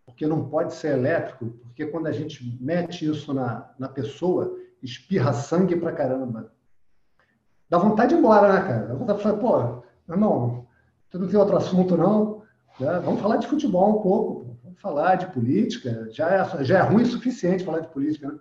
[0.05, 5.33] Porque não pode ser elétrico, porque quando a gente mete isso na, na pessoa, espirra
[5.33, 6.53] sangue pra caramba.
[7.71, 8.87] Dá vontade de ir embora, né, cara?
[8.87, 10.67] Dá vontade de falar, pô, irmão,
[11.11, 12.43] tu não tem outro assunto, não?
[12.81, 16.09] Já, vamos falar de futebol um pouco, vamos falar de política.
[16.11, 18.39] Já é, já é ruim o suficiente falar de política, né?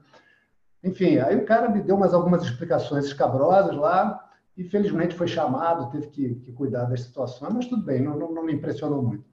[0.86, 4.24] Enfim, aí o cara me deu mais algumas explicações escabrosas lá,
[4.56, 8.32] e felizmente foi chamado, teve que, que cuidar das situações, mas tudo bem, não, não,
[8.32, 9.26] não me impressionou muito.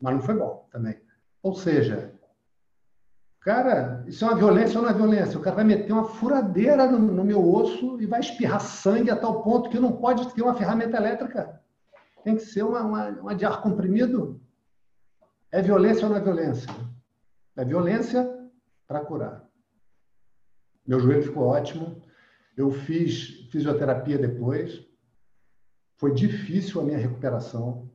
[0.00, 1.00] Mas não foi bom também.
[1.42, 2.12] Ou seja,
[3.46, 5.38] Cara, isso é uma violência ou não é violência?
[5.38, 9.14] O cara vai meter uma furadeira no, no, meu osso e vai espirrar sangue a
[9.14, 11.62] tal ponto que não pode ter uma ferramenta elétrica.
[12.24, 14.40] Tem que ser uma, uma, uma de ar comprimido.
[15.52, 16.68] É violência ou não é violência?
[17.54, 18.28] É violência
[18.84, 19.45] para curar.
[20.86, 22.02] Meu joelho ficou ótimo.
[22.56, 24.84] Eu fiz fisioterapia depois.
[25.96, 27.90] Foi difícil a minha recuperação.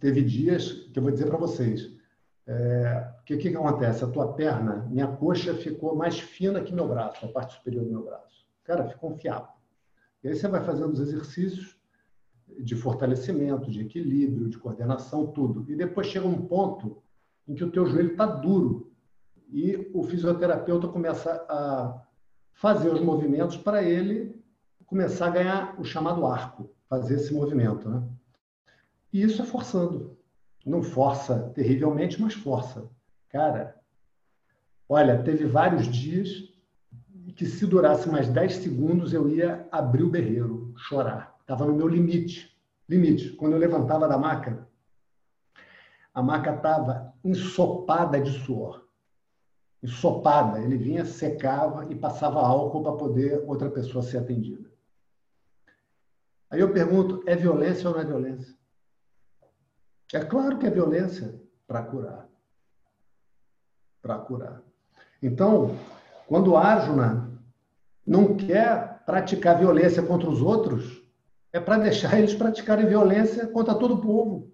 [0.00, 2.00] Teve dias que eu vou dizer para vocês
[2.46, 4.02] é, que, que acontece?
[4.02, 7.90] A tua perna, minha coxa ficou mais fina que meu braço, a parte superior do
[7.90, 8.44] meu braço.
[8.64, 9.52] Cara, ficou um fiapo.
[10.24, 11.78] E aí você vai fazendo os exercícios
[12.58, 15.64] de fortalecimento, de equilíbrio, de coordenação, tudo.
[15.70, 17.00] E depois chega um ponto
[17.46, 18.89] em que o teu joelho está duro
[19.52, 22.02] e o fisioterapeuta começa a
[22.52, 24.40] fazer os movimentos para ele
[24.86, 28.02] começar a ganhar o chamado arco, fazer esse movimento, né?
[29.12, 30.18] E isso é forçando.
[30.64, 32.88] Não força terrivelmente, mas força.
[33.28, 33.76] Cara,
[34.88, 36.50] olha, teve vários dias
[37.34, 41.36] que se durasse mais 10 segundos eu ia abrir o berreiro, chorar.
[41.40, 42.56] Estava no meu limite.
[42.88, 43.30] Limite.
[43.30, 44.68] Quando eu levantava da maca,
[46.12, 48.89] a maca estava ensopada de suor.
[49.82, 50.60] Ensopada.
[50.60, 54.70] Ele vinha, secava e passava álcool para poder outra pessoa ser atendida.
[56.50, 58.54] Aí eu pergunto, é violência ou não é violência?
[60.12, 62.28] É claro que é violência para curar.
[64.02, 64.60] Para curar.
[65.22, 65.76] Então,
[66.26, 67.30] quando Arjuna
[68.04, 71.00] não quer praticar violência contra os outros,
[71.52, 74.52] é para deixar eles praticarem violência contra todo o povo.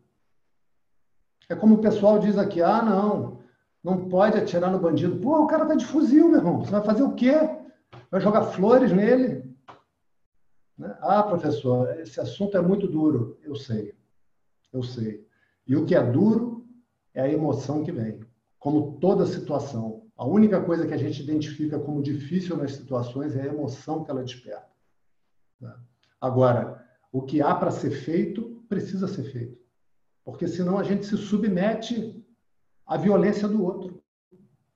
[1.48, 3.40] É como o pessoal diz aqui: ah, não,
[3.86, 5.16] não pode atirar no bandido.
[5.20, 6.58] Pô, o cara tá de fuzil, meu irmão.
[6.58, 7.34] Você vai fazer o quê?
[8.10, 9.48] Vai jogar flores nele?
[10.76, 10.98] Né?
[11.00, 13.38] Ah, professor, esse assunto é muito duro.
[13.44, 13.94] Eu sei,
[14.72, 15.24] eu sei.
[15.68, 16.66] E o que é duro
[17.14, 18.18] é a emoção que vem.
[18.58, 23.42] Como toda situação, a única coisa que a gente identifica como difícil nas situações é
[23.42, 24.66] a emoção que ela desperta.
[25.60, 25.78] Tá?
[26.20, 29.56] Agora, o que há para ser feito, precisa ser feito.
[30.24, 32.25] Porque senão a gente se submete
[32.86, 34.02] à violência do outro.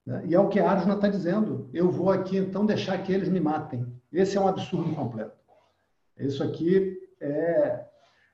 [0.04, 0.24] Né?
[0.26, 1.70] E é o que a Arjuna está dizendo.
[1.72, 3.86] Eu vou aqui então deixar que eles me matem.
[4.12, 5.36] Esse é um absurdo completo.
[6.18, 7.86] Isso aqui é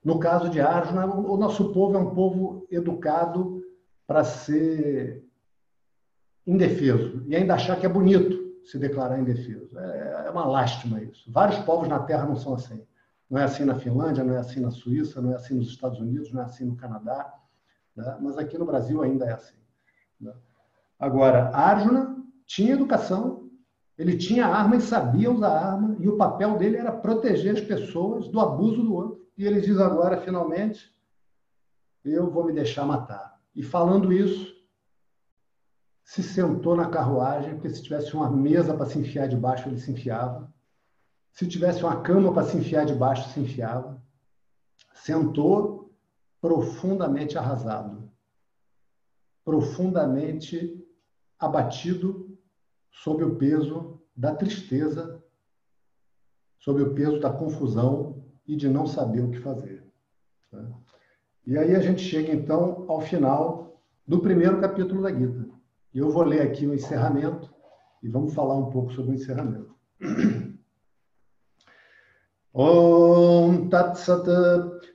[0.07, 3.61] no caso de Arjuna, o nosso povo é um povo educado
[4.07, 5.25] para ser
[6.47, 9.77] indefeso e ainda achar que é bonito se declarar indefeso.
[9.77, 11.29] É, é uma lástima isso.
[11.29, 12.87] Vários povos na Terra não são assim.
[13.29, 15.99] Não é assim na Finlândia, não é assim na Suíça, não é assim nos Estados
[15.99, 17.35] Unidos, não é assim no Canadá,
[17.97, 18.17] né?
[18.21, 19.57] mas aqui no Brasil ainda é assim.
[20.21, 20.33] Né?
[20.99, 23.51] Agora, Arjuna tinha educação,
[23.99, 28.29] ele tinha arma e sabia usar arma, e o papel dele era proteger as pessoas
[28.29, 29.27] do abuso do outro.
[29.37, 30.91] E ele diz agora, finalmente,
[32.05, 33.39] eu vou me deixar matar.
[33.55, 34.55] E falando isso,
[36.05, 39.91] se sentou na carruagem, porque se tivesse uma mesa para se enfiar debaixo, ele se
[39.91, 40.53] enfiava.
[41.33, 44.01] Se tivesse uma cama para se enfiar debaixo, se enfiava.
[44.95, 45.93] Sentou
[46.41, 48.11] profundamente arrasado,
[49.47, 50.85] profundamente
[51.39, 52.37] abatido
[52.91, 55.23] sob o peso da tristeza,
[56.59, 59.87] sob o peso da confusão e de não saber o que fazer.
[60.51, 60.67] Tá?
[61.47, 65.49] E aí a gente chega então ao final do primeiro capítulo da Gita.
[65.95, 67.49] E eu vou ler aqui o encerramento
[68.03, 69.73] e vamos falar um pouco sobre o encerramento.
[72.53, 74.27] Om Tat Sat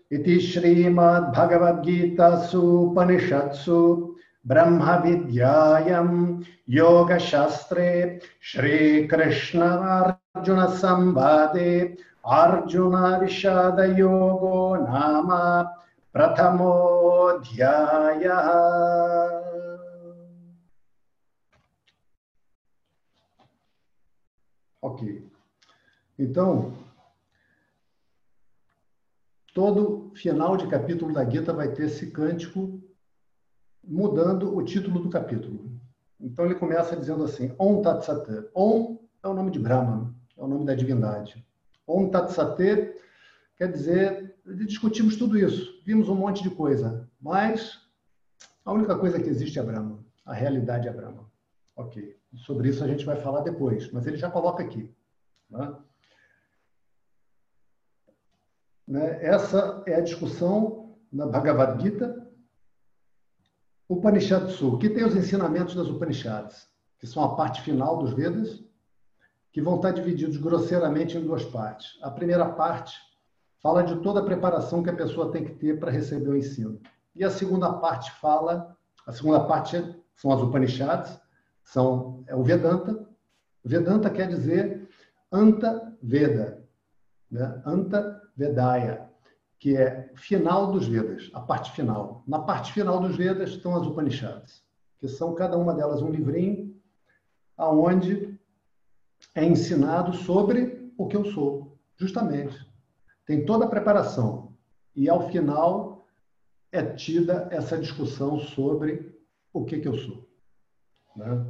[0.10, 4.11] Iti Srimad Bhagavad Gita Vidyayam
[10.70, 15.72] Sambhade Arjuna Vishada Yogo Nama
[16.12, 18.36] Pratamodhyaya.
[24.82, 25.30] Ok.
[26.18, 26.74] Então,
[29.54, 32.81] todo final de capítulo da Gita vai ter esse cântico
[33.92, 35.70] mudando o título do capítulo.
[36.20, 38.26] Então ele começa dizendo assim: Om Tat Sat.
[38.56, 41.46] Om é o nome de Brahma, é o nome da divindade.
[41.86, 42.58] Om Tat Sat
[43.58, 44.36] quer dizer,
[44.66, 47.80] discutimos tudo isso, vimos um monte de coisa, mas
[48.64, 51.30] a única coisa que existe é Brahma, a realidade é Brahma.
[51.76, 54.90] Ok, sobre isso a gente vai falar depois, mas ele já coloca aqui.
[55.50, 55.76] Né?
[58.88, 59.24] Né?
[59.24, 62.31] Essa é a discussão na Bhagavad Gita,
[63.92, 64.48] Upanishad
[64.80, 66.66] que tem os ensinamentos das Upanishads,
[66.98, 68.64] que são a parte final dos Vedas,
[69.52, 72.00] que vão estar divididos grosseiramente em duas partes.
[72.02, 72.98] A primeira parte
[73.62, 76.80] fala de toda a preparação que a pessoa tem que ter para receber o ensino.
[77.14, 79.78] E a segunda parte fala, a segunda parte
[80.16, 81.20] são as Upanishads,
[81.62, 83.06] são é o Vedanta.
[83.62, 84.88] Vedanta quer dizer
[85.30, 86.66] Anta Veda,
[87.30, 87.62] né?
[87.66, 89.11] Anta Vedaya,
[89.62, 92.24] que é final dos Vedas, a parte final.
[92.26, 94.66] Na parte final dos Vedas estão as Upanishads,
[94.98, 96.76] que são cada uma delas um livrinho
[97.56, 98.40] aonde
[99.36, 102.58] é ensinado sobre o que eu sou, justamente.
[103.24, 104.52] Tem toda a preparação
[104.96, 106.08] e ao final
[106.72, 109.16] é tida essa discussão sobre
[109.54, 110.28] o que que eu sou.
[111.16, 111.46] Né?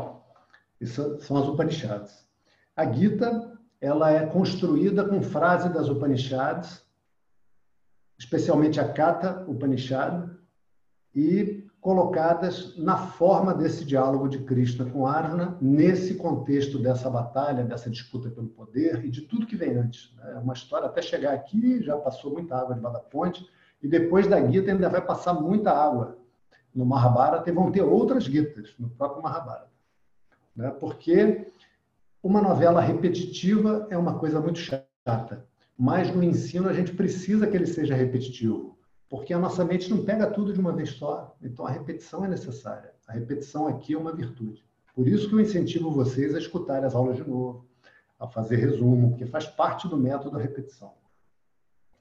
[0.82, 2.28] Isso são as Upanishads.
[2.76, 6.86] A Gita ela é construída com frase das Upanishads,
[8.22, 10.30] especialmente a Kata Upanishad,
[11.14, 17.90] e colocadas na forma desse diálogo de Krishna com Arjuna, nesse contexto dessa batalha, dessa
[17.90, 20.16] disputa pelo poder e de tudo que vem antes.
[20.24, 23.50] É uma história, até chegar aqui, já passou muita água debaixo da ponte,
[23.82, 26.20] e depois da Gita ainda vai passar muita água.
[26.74, 29.72] No Mahabharata e vão ter outras Gitas, no próprio Mahabharata.
[30.56, 30.70] Né?
[30.80, 31.48] Porque
[32.22, 35.44] uma novela repetitiva é uma coisa muito chata,
[35.82, 38.78] mas no ensino a gente precisa que ele seja repetitivo,
[39.10, 41.36] porque a nossa mente não pega tudo de uma vez só.
[41.42, 42.94] Então a repetição é necessária.
[43.08, 44.64] A repetição aqui é uma virtude.
[44.94, 47.66] Por isso que eu incentivo vocês a escutar as aulas de novo,
[48.20, 50.94] a fazer resumo, porque faz parte do método da repetição.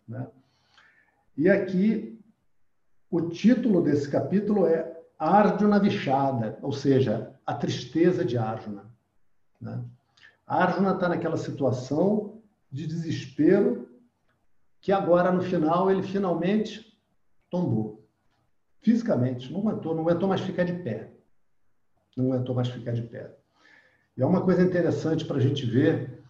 [0.06, 0.28] Né?
[1.34, 2.20] E aqui,
[3.10, 8.94] o título desse capítulo é Arjuna Vishada, ou seja, a tristeza de Arjuna.
[9.58, 9.82] Né?
[10.46, 12.29] Arjuna está naquela situação
[12.70, 13.88] de desespero
[14.80, 16.98] que agora, no final, ele finalmente
[17.50, 18.08] tombou.
[18.80, 21.12] Fisicamente, não aguentou, não aguentou mais ficar de pé.
[22.16, 23.36] Não aguentou mais ficar de pé.
[24.16, 26.22] E é uma coisa interessante para a gente ver,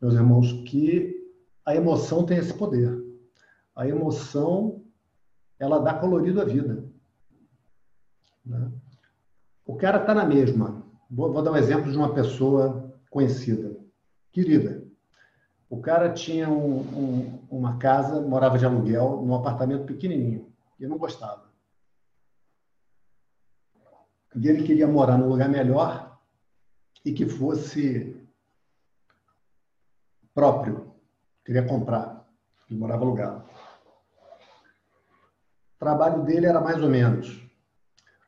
[0.00, 1.30] meus irmãos, que
[1.66, 3.04] a emoção tem esse poder.
[3.76, 4.82] A emoção,
[5.58, 6.84] ela dá colorido à vida.
[8.44, 8.72] Né?
[9.66, 10.82] O cara está na mesma.
[11.10, 13.78] Vou, vou dar um exemplo de uma pessoa conhecida,
[14.32, 14.87] querida.
[15.70, 20.50] O cara tinha um, um, uma casa, morava de aluguel, num apartamento pequenininho.
[20.78, 21.48] E eu não gostava.
[24.34, 26.18] E ele queria morar num lugar melhor
[27.04, 28.26] e que fosse
[30.34, 30.94] próprio.
[31.44, 32.26] Queria comprar.
[32.70, 33.44] Ele morava alugado.
[35.74, 37.42] O trabalho dele era mais ou menos.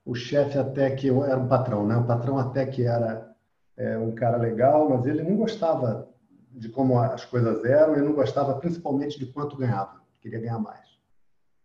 [0.05, 1.97] O chefe até que era um patrão, né?
[1.97, 3.35] O patrão até que era
[3.77, 6.10] é um cara legal, mas ele não gostava
[6.51, 10.99] de como as coisas eram e não gostava principalmente de quanto ganhava, queria ganhar mais.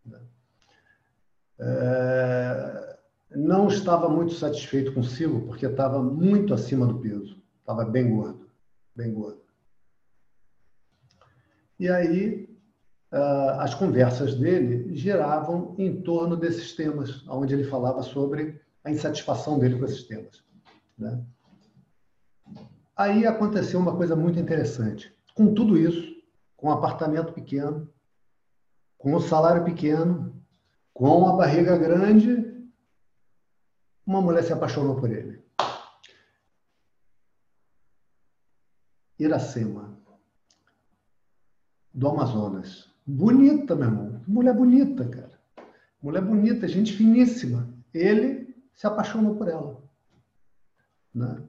[0.05, 0.19] Né?
[1.59, 2.97] É,
[3.36, 8.49] não estava muito satisfeito consigo porque estava muito acima do peso, estava bem gordo,
[8.95, 9.41] bem gordo.
[11.79, 12.55] E aí
[13.59, 19.79] as conversas dele giravam em torno desses temas, onde ele falava sobre a insatisfação dele
[19.79, 20.43] com esses temas.
[20.97, 21.23] Né?
[22.96, 25.14] Aí aconteceu uma coisa muito interessante.
[25.34, 26.16] Com tudo isso,
[26.56, 27.91] com um apartamento pequeno,
[28.98, 30.41] com um salário pequeno,
[30.93, 32.56] com a barriga grande,
[34.06, 35.43] uma mulher se apaixonou por ele.
[39.20, 40.00] Iracema,
[41.93, 42.89] do Amazonas.
[43.06, 44.22] Bonita, meu irmão.
[44.28, 45.39] Mulher bonita, cara.
[46.02, 47.74] Mulher bonita, gente finíssima.
[47.93, 49.84] Ele se apaixonou por ela.
[51.14, 51.41] Né?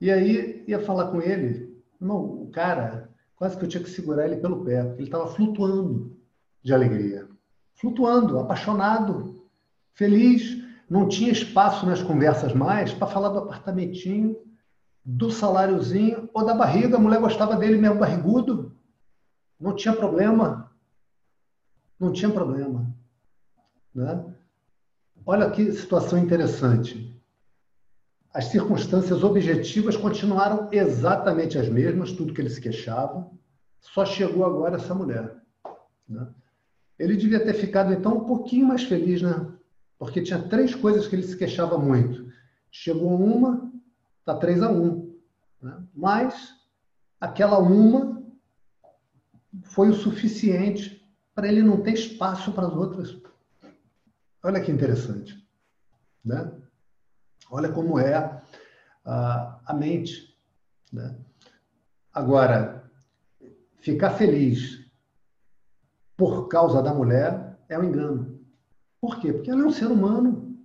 [0.00, 4.26] E aí ia falar com ele, não, o cara, quase que eu tinha que segurar
[4.26, 6.16] ele pelo pé, ele estava flutuando
[6.62, 7.28] de alegria.
[7.74, 9.46] Flutuando, apaixonado,
[9.94, 10.64] feliz.
[10.88, 14.36] Não tinha espaço nas conversas mais para falar do apartamentinho,
[15.04, 16.96] do saláriozinho ou da barriga.
[16.96, 18.72] A mulher gostava dele mesmo barrigudo.
[19.58, 20.70] Não tinha problema.
[21.98, 22.94] Não tinha problema.
[23.94, 24.24] Né?
[25.24, 27.20] Olha que situação interessante.
[28.36, 33.30] As circunstâncias objetivas continuaram exatamente as mesmas, tudo que ele se queixava,
[33.80, 35.34] só chegou agora essa mulher.
[36.06, 36.28] Né?
[36.98, 39.50] Ele devia ter ficado, então, um pouquinho mais feliz, né?
[39.98, 42.30] Porque tinha três coisas que ele se queixava muito.
[42.70, 43.72] Chegou uma,
[44.20, 45.16] está 3 a 1.
[45.62, 45.82] Né?
[45.94, 46.56] Mas
[47.18, 48.22] aquela uma
[49.62, 51.02] foi o suficiente
[51.34, 53.16] para ele não ter espaço para as outras.
[54.42, 55.42] Olha que interessante.
[56.22, 56.52] Né?
[57.50, 58.42] Olha como é
[59.04, 60.36] a, a mente.
[60.92, 61.16] Né?
[62.12, 62.90] Agora,
[63.78, 64.84] ficar feliz
[66.16, 68.40] por causa da mulher é um engano.
[69.00, 69.32] Por quê?
[69.32, 70.56] Porque ela é um ser humano.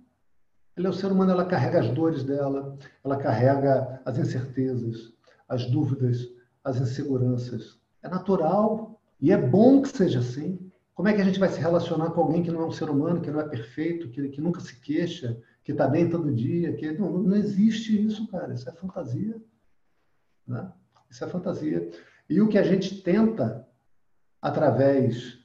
[0.74, 5.12] Ela é um ser humano, ela carrega as dores dela, ela carrega as incertezas,
[5.46, 6.28] as dúvidas,
[6.64, 7.78] as inseguranças.
[8.02, 10.58] É natural e é bom que seja assim.
[10.94, 12.88] Como é que a gente vai se relacionar com alguém que não é um ser
[12.88, 16.74] humano, que não é perfeito, que, que nunca se queixa, que está bem todo dia?
[16.74, 18.54] Que não, não existe isso, cara.
[18.54, 19.40] Isso é fantasia.
[20.46, 20.72] Né?
[21.10, 21.90] Isso é fantasia.
[22.28, 23.66] E o que a gente tenta
[24.40, 25.42] através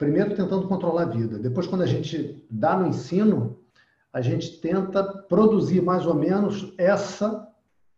[0.00, 3.60] primeiro tentando controlar a vida, depois quando a gente dá no ensino,
[4.10, 7.46] a gente tenta produzir mais ou menos essa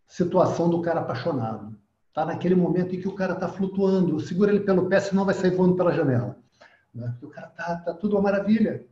[0.07, 1.79] situação do cara apaixonado.
[2.13, 5.33] Tá naquele momento em que o cara está flutuando, segura ele pelo pé, senão vai
[5.33, 6.37] sair voando pela janela.
[6.93, 7.17] Né?
[7.23, 8.85] O cara tá, tá tudo uma maravilha,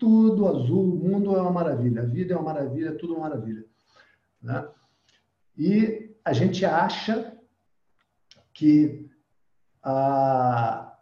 [0.00, 3.64] tudo azul, o mundo é uma maravilha, a vida é uma maravilha, tudo uma maravilha.
[4.42, 4.66] Né?
[5.56, 7.38] E a gente acha
[8.54, 9.10] que
[9.82, 10.98] a,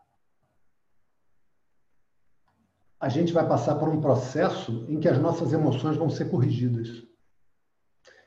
[2.98, 7.06] a gente vai passar por um processo em que as nossas emoções vão ser corrigidas.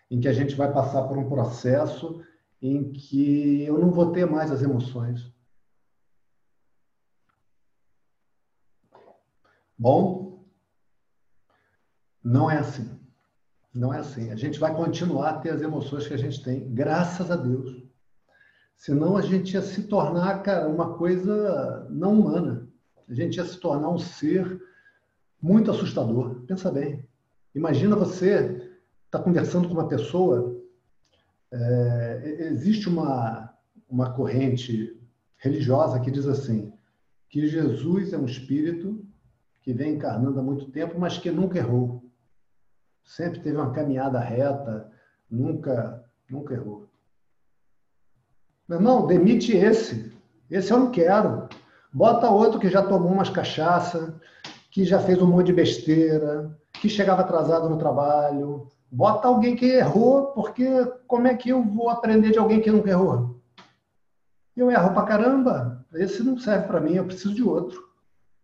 [0.10, 2.24] Em que a gente vai passar por um processo
[2.62, 5.34] em que eu não vou ter mais as emoções.
[9.78, 10.31] Bom,
[12.24, 12.90] não é assim.
[13.74, 14.32] Não é assim.
[14.32, 17.84] A gente vai continuar a ter as emoções que a gente tem, graças a Deus.
[18.76, 22.68] Senão a gente ia se tornar, cara, uma coisa não humana.
[23.08, 24.62] A gente ia se tornar um ser
[25.42, 26.42] muito assustador.
[26.48, 27.06] Pensa bem.
[27.54, 28.70] Imagina você
[29.06, 30.60] estar tá conversando com uma pessoa.
[31.52, 33.54] É, existe uma,
[33.90, 34.98] uma corrente
[35.38, 36.74] religiosa que diz assim:
[37.30, 39.06] que Jesus é um espírito
[39.62, 42.01] que vem encarnando há muito tempo, mas que nunca errou.
[43.04, 44.90] Sempre teve uma caminhada reta,
[45.30, 46.88] nunca, nunca errou.
[48.68, 50.16] Meu irmão, demite esse.
[50.50, 51.50] Esse eu não quero.
[51.94, 54.20] Bota outro que já tomou umas cachaça,
[54.70, 58.70] que já fez um monte de besteira, que chegava atrasado no trabalho.
[58.90, 60.68] Bota alguém que errou, porque
[61.08, 63.42] como é que eu vou aprender de alguém que nunca errou?
[64.56, 65.86] Eu erro pra caramba.
[65.94, 67.82] Esse não serve para mim, eu preciso de outro.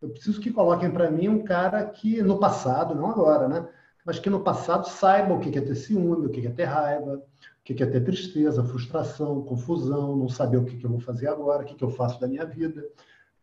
[0.02, 3.68] Eu preciso que coloquem para mim um cara que no passado, não agora, né?
[4.08, 7.16] Mas que no passado saiba o que é ter ciúme, o que é ter raiva,
[7.18, 7.22] o
[7.66, 11.66] que é ter tristeza, frustração, confusão, não saber o que eu vou fazer agora, o
[11.66, 12.88] que eu faço da minha vida.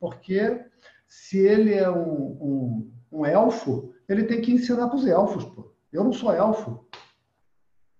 [0.00, 0.64] Porque
[1.06, 5.44] se ele é um, um, um elfo, ele tem que ensinar para os elfos.
[5.44, 5.70] Pô.
[5.92, 6.86] Eu não sou elfo.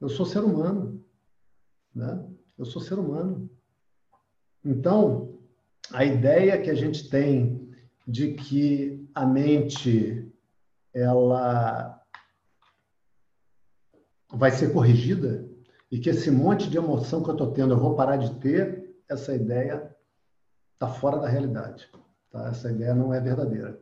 [0.01, 1.05] Eu sou ser humano.
[1.95, 2.25] Né?
[2.57, 3.51] Eu sou ser humano.
[4.65, 5.39] Então,
[5.93, 7.71] a ideia que a gente tem
[8.09, 10.33] de que a mente
[10.95, 11.94] ela
[14.37, 15.49] vai ser corrigida
[15.91, 18.95] e que esse monte de emoção que eu estou tendo eu vou parar de ter,
[19.09, 19.95] essa ideia
[20.73, 21.89] está fora da realidade.
[22.31, 22.49] Tá?
[22.49, 23.79] Essa ideia não é verdadeira.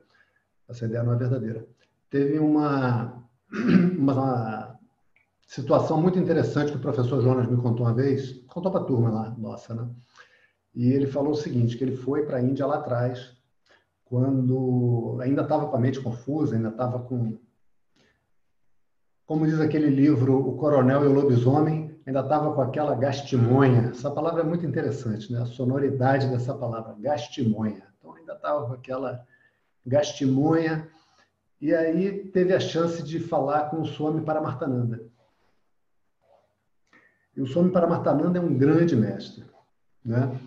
[0.69, 1.67] Essa ideia não é verdadeira.
[2.11, 3.25] Teve uma,
[3.99, 4.79] uma
[5.47, 9.11] situação muito interessante que o professor Jonas me contou uma vez, contou para a turma
[9.11, 9.89] lá, nossa, né?
[10.75, 13.37] E ele falou o seguinte, que ele foi para a Índia lá atrás,
[14.05, 17.39] quando ainda estava com a mente confusa, ainda estava com
[19.33, 23.89] como diz aquele livro, O Coronel e o Lobisomem, ainda estava com aquela gastimonha.
[23.89, 25.41] Essa palavra é muito interessante, né?
[25.41, 27.83] A sonoridade dessa palavra, gastimonha.
[27.99, 29.27] Então, ainda estava com aquela
[29.87, 30.87] gastimonha.
[31.59, 35.03] E aí teve a chance de falar com o Swami Paramartananda.
[37.35, 39.47] E o Swami Paramartananda é um grande mestre.
[40.05, 40.39] Né?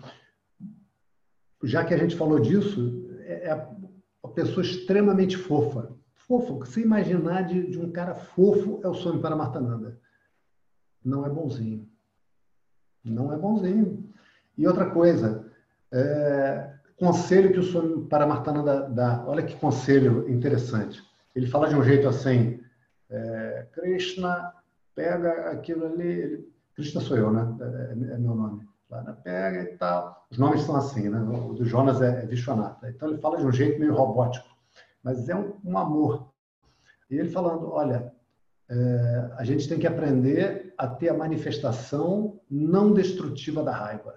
[1.64, 3.68] Já que a gente falou disso, é, é
[4.22, 5.96] uma pessoa extremamente fofa
[6.26, 6.54] fofo.
[6.54, 9.98] O que você imaginar de, de um cara fofo é o Swami Paramartananda.
[11.04, 11.88] Não é bonzinho.
[13.04, 14.12] Não é bonzinho.
[14.58, 15.46] E outra coisa,
[15.92, 19.24] é, conselho que o Swami Paramartananda dá.
[19.26, 21.02] Olha que conselho interessante.
[21.34, 22.60] Ele fala de um jeito assim,
[23.08, 24.52] é, Krishna
[24.94, 27.56] pega aquilo ali, ele, Krishna sou eu, né?
[27.60, 28.66] É, é meu nome.
[29.22, 30.26] Pega e tal.
[30.30, 31.20] Os nomes são assim, né?
[31.20, 32.88] O do Jonas é, é Vishwanatha.
[32.88, 34.55] Então ele fala de um jeito meio robótico
[35.06, 36.32] mas é um, um amor.
[37.08, 38.12] E ele falando, olha,
[38.68, 44.16] é, a gente tem que aprender a ter a manifestação não destrutiva da raiva.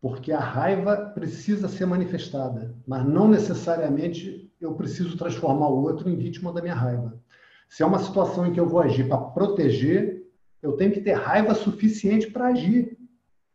[0.00, 6.14] Porque a raiva precisa ser manifestada, mas não necessariamente eu preciso transformar o outro em
[6.14, 7.20] vítima da minha raiva.
[7.68, 10.24] Se é uma situação em que eu vou agir para proteger,
[10.62, 12.96] eu tenho que ter raiva suficiente para agir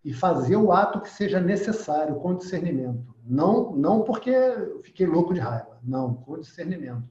[0.04, 3.14] e fazer o ato que seja necessário com discernimento.
[3.26, 7.04] Não, não porque eu fiquei louco de raiva, não, com discernimento.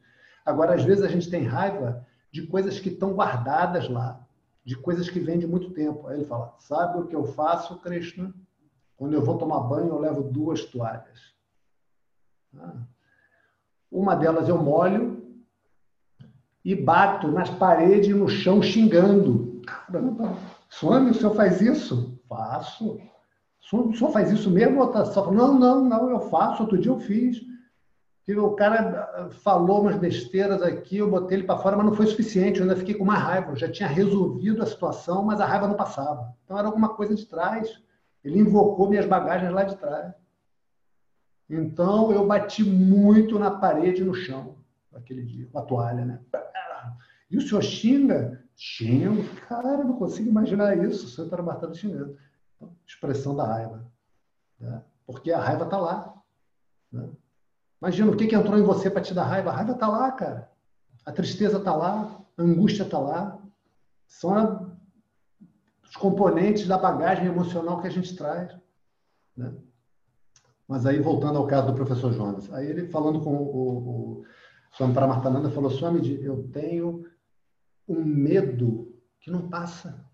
[0.44, 4.20] Agora, às vezes a gente tem raiva de coisas que estão guardadas lá,
[4.64, 6.06] de coisas que vêm de muito tempo.
[6.06, 8.34] Aí ele fala: Sabe o que eu faço, Krishna?
[8.96, 11.34] Quando eu vou tomar banho, eu levo duas toalhas.
[12.56, 12.82] Ah.
[13.90, 15.22] Uma delas eu molho
[16.64, 19.62] e bato nas paredes e no chão xingando.
[19.66, 20.36] Caramba,
[20.68, 22.17] Swami, o senhor faz isso?
[22.28, 23.00] Faço.
[23.72, 24.80] O senhor faz isso mesmo?
[24.80, 26.62] Ou tá só não, não, não, eu faço.
[26.62, 27.40] Outro dia eu fiz.
[28.28, 32.58] O cara falou umas besteiras aqui, eu botei ele para fora, mas não foi suficiente.
[32.58, 33.52] Eu ainda fiquei com uma raiva.
[33.52, 36.34] Eu já tinha resolvido a situação, mas a raiva não passava.
[36.44, 37.82] Então era alguma coisa de trás.
[38.22, 40.12] Ele invocou minhas bagagens lá de trás.
[41.48, 44.56] Então eu bati muito na parede e no chão
[44.92, 46.20] naquele dia, com a toalha, né?
[47.30, 48.44] E o senhor xinga?
[48.56, 49.22] Xingo.
[49.48, 51.06] Cara, não consigo imaginar isso.
[51.06, 52.16] O senhor está matando xingando.
[52.56, 53.86] Então, expressão da raiva.
[54.58, 54.82] Né?
[55.06, 56.14] Porque a raiva está lá.
[56.90, 57.08] Né?
[57.80, 59.50] Imagina o que, que entrou em você para te dar raiva.
[59.50, 60.50] A raiva está lá, cara.
[61.04, 62.20] A tristeza está lá.
[62.36, 63.38] A angústia está lá.
[64.06, 64.68] São a,
[65.84, 68.56] os componentes da bagagem emocional que a gente traz.
[69.36, 69.54] Né?
[70.66, 74.24] Mas aí, voltando ao caso do professor Jonas, aí ele falando com o, o
[74.72, 77.06] Swami Paramartananda, falou, Swami, eu tenho
[77.88, 80.06] um medo que não passa.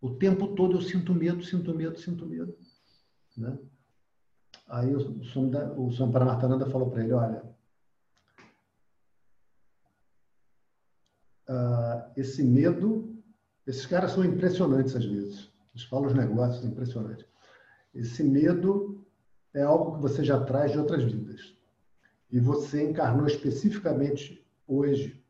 [0.00, 2.56] O tempo todo eu sinto medo, sinto medo, sinto medo.
[3.36, 3.56] Né?
[4.68, 5.90] Aí o Swami, o
[6.70, 7.42] falou para ele, olha,
[11.48, 13.22] uh, esse medo,
[13.66, 15.52] esses caras são impressionantes às vezes.
[15.74, 17.26] Eles falam os negócios impressionantes.
[17.94, 19.06] Esse medo
[19.54, 21.54] é algo que você já traz de outras vidas.
[22.30, 25.21] E você encarnou especificamente hoje,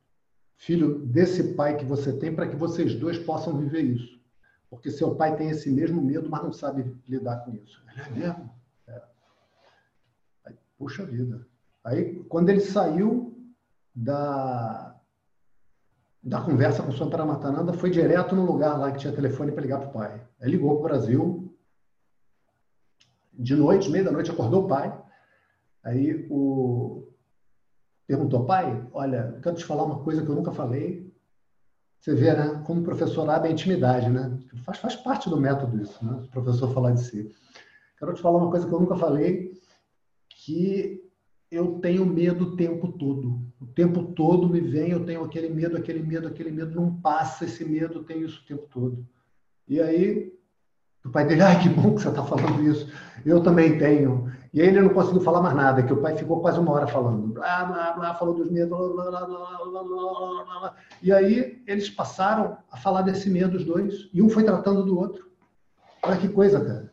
[0.62, 4.20] filho desse pai que você tem, para que vocês dois possam viver isso.
[4.70, 7.82] Porque seu pai tem esse mesmo medo, mas não sabe lidar com isso.
[7.96, 8.50] É mesmo?
[8.86, 9.02] É.
[10.46, 11.46] Aí, puxa vida.
[11.82, 13.36] Aí, quando ele saiu
[13.92, 14.96] da,
[16.22, 19.62] da conversa com o Swami Paramatananda, foi direto no lugar lá que tinha telefone para
[19.62, 20.26] ligar para o pai.
[20.40, 21.58] Aí ligou para o Brasil,
[23.32, 24.96] de noite, meia da noite, acordou o pai.
[25.82, 27.11] Aí o
[28.06, 31.12] perguntou, pai, olha, quero te falar uma coisa que eu nunca falei.
[32.00, 32.62] Você vê, né?
[32.66, 34.38] Como o professor abre a intimidade, né?
[34.64, 36.22] Faz, faz parte do método isso, né?
[36.24, 37.30] O professor falar de si.
[37.98, 39.52] Quero te falar uma coisa que eu nunca falei,
[40.28, 41.00] que
[41.50, 43.40] eu tenho medo o tempo todo.
[43.60, 47.44] O tempo todo me vem, eu tenho aquele medo, aquele medo, aquele medo, não passa
[47.44, 49.06] esse medo, eu tenho isso o tempo todo.
[49.68, 50.32] E aí
[51.04, 52.90] o pai dele, ai, que bom que você está falando isso.
[53.24, 54.30] Eu também tenho.
[54.52, 56.86] E aí ele não conseguiu falar mais nada, que o pai ficou quase uma hora
[56.86, 57.28] falando.
[57.28, 58.76] Blá, blá, blá, falou dos medos.
[58.92, 64.10] Blá, blá, blá, blá, blá, E aí eles passaram a falar desse medo, os dois.
[64.12, 65.30] E um foi tratando do outro.
[66.02, 66.92] Olha que coisa, cara.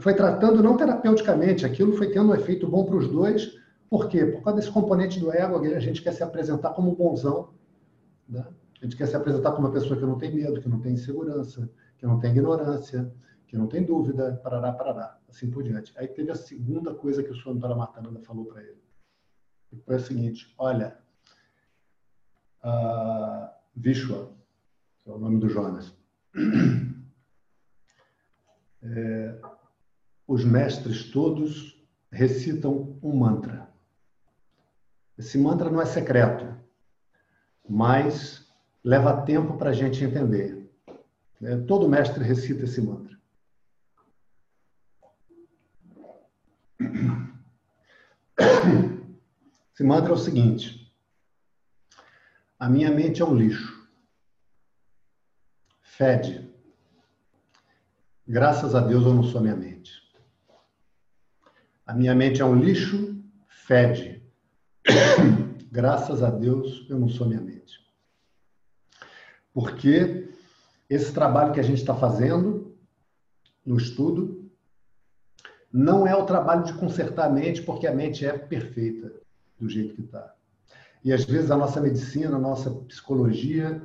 [0.00, 1.66] Foi tratando não terapeuticamente.
[1.66, 3.58] Aquilo foi tendo um efeito bom para os dois.
[3.88, 4.24] Por quê?
[4.26, 7.50] Por causa desse componente do ego, a gente quer se apresentar como bonzão.
[8.28, 8.44] Né?
[8.80, 10.92] A gente quer se apresentar como uma pessoa que não tem medo, que não tem
[10.92, 11.68] insegurança
[12.00, 13.12] que não tem ignorância,
[13.46, 15.92] que não tem dúvida, parará, parará, assim por diante.
[15.96, 18.82] Aí teve a segunda coisa que o Swami Paramatananda falou para ele.
[19.72, 20.98] E foi a seguinte, olha,
[22.64, 24.32] uh, Vishwa,
[24.98, 25.94] que é o nome do Jonas,
[28.82, 29.40] é,
[30.26, 31.80] os mestres todos
[32.10, 33.70] recitam um mantra.
[35.16, 36.58] Esse mantra não é secreto,
[37.68, 38.50] mas
[38.82, 40.68] leva tempo para a gente entender.
[41.40, 41.58] Né?
[41.58, 43.19] Todo mestre recita esse mantra.
[49.74, 50.92] Esse mantra é o seguinte:
[52.58, 53.78] a minha mente é um lixo.
[55.82, 56.50] Fede.
[58.26, 60.00] Graças a Deus eu não sou minha mente.
[61.84, 64.22] A minha mente é um lixo, fede.
[65.72, 67.80] Graças a Deus eu não sou minha mente.
[69.52, 70.32] Porque
[70.88, 72.78] esse trabalho que a gente está fazendo
[73.66, 74.39] no estudo
[75.72, 79.12] não é o trabalho de consertar a mente, porque a mente é perfeita
[79.58, 80.34] do jeito que está.
[81.04, 83.80] E às vezes a nossa medicina, a nossa psicologia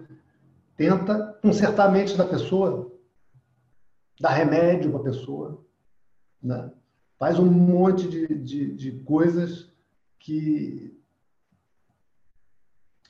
[0.75, 2.91] tenta consertar a mente da pessoa,
[4.19, 5.63] dá remédio para a pessoa,
[6.41, 6.71] né?
[7.17, 9.71] faz um monte de, de, de coisas
[10.19, 10.99] que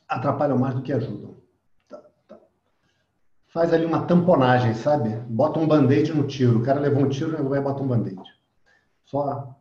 [0.07, 1.35] atrapalham mais do que ajudam.
[1.87, 2.39] Tá, tá.
[3.47, 5.09] Faz ali uma tamponagem, sabe?
[5.27, 6.59] Bota um band-aid no tiro.
[6.59, 8.34] O cara levou um tiro e vai botar um band-aid.
[9.05, 9.55] Só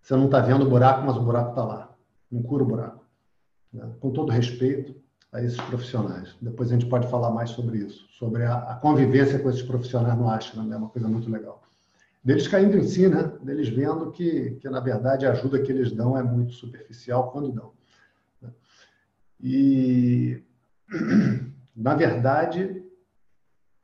[0.00, 1.94] você não está vendo o buraco, mas o buraco está lá.
[2.30, 3.04] Não cura o buraco.
[3.72, 3.90] Né?
[4.00, 4.94] Com todo respeito
[5.32, 6.34] a esses profissionais.
[6.40, 10.16] Depois a gente pode falar mais sobre isso, sobre a, a convivência com esses profissionais
[10.16, 10.74] no ashram, né?
[10.74, 11.62] é uma coisa muito legal.
[12.24, 13.32] Deles caindo em si, né?
[13.42, 17.52] Deles vendo que, que, na verdade, a ajuda que eles dão é muito superficial quando
[17.52, 17.72] dão.
[18.42, 18.50] Né?
[19.40, 20.42] E,
[21.76, 22.82] na verdade,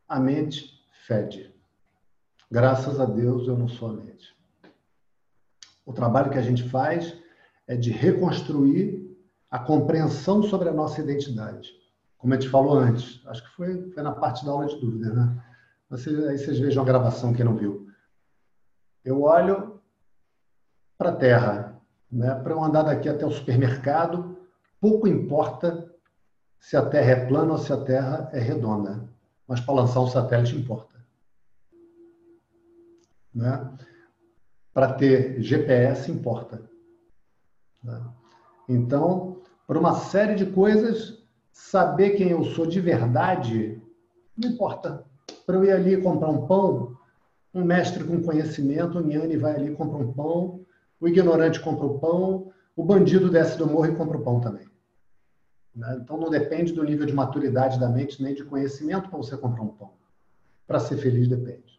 [0.08, 1.54] a mente fede.
[2.50, 4.33] Graças a Deus eu não sou a mente.
[5.84, 7.16] O trabalho que a gente faz
[7.66, 9.04] é de reconstruir
[9.50, 11.70] a compreensão sobre a nossa identidade.
[12.18, 15.12] Como a gente falou antes, acho que foi, foi na parte da aula de dúvida,
[15.12, 15.44] né?
[15.90, 17.86] Aí vocês vejam a gravação, quem não viu.
[19.04, 19.80] Eu olho
[20.96, 21.80] para a Terra,
[22.10, 22.34] né?
[22.36, 24.38] Para eu andar daqui até o supermercado,
[24.80, 25.94] pouco importa
[26.58, 29.08] se a Terra é plana ou se a Terra é redonda,
[29.46, 30.94] mas para lançar um satélite importa.
[33.34, 33.76] Né?
[34.74, 36.68] Para ter GPS importa.
[37.82, 38.02] Né?
[38.68, 41.22] Então, para uma série de coisas,
[41.52, 43.80] saber quem eu sou de verdade
[44.36, 45.04] não importa.
[45.46, 46.96] Para eu ir ali comprar um pão,
[47.52, 50.64] um mestre com conhecimento, o Niane vai ali compra um pão,
[51.00, 54.66] o ignorante compra o pão, o bandido desce do morro e compra o pão também.
[55.74, 55.98] Né?
[56.02, 59.62] Então não depende do nível de maturidade da mente nem de conhecimento para você comprar
[59.62, 59.92] um pão.
[60.66, 61.78] Para ser feliz depende.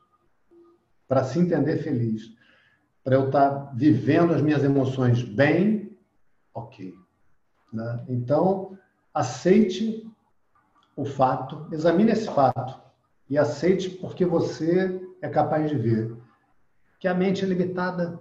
[1.08, 2.35] Para se entender feliz,
[3.06, 5.96] para eu estar vivendo as minhas emoções bem,
[6.52, 6.96] ok.
[7.72, 8.04] Né?
[8.10, 8.76] Então,
[9.14, 10.12] aceite
[10.98, 12.82] o fato, examine esse fato
[13.30, 16.18] e aceite porque você é capaz de ver
[17.00, 18.20] que a mente é limitada,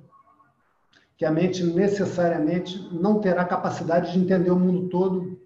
[1.17, 5.41] que a mente necessariamente não terá capacidade de entender o mundo todo,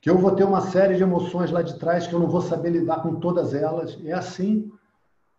[0.00, 2.40] que eu vou ter uma série de emoções lá de trás que eu não vou
[2.40, 3.98] saber lidar com todas elas.
[4.04, 4.72] É assim.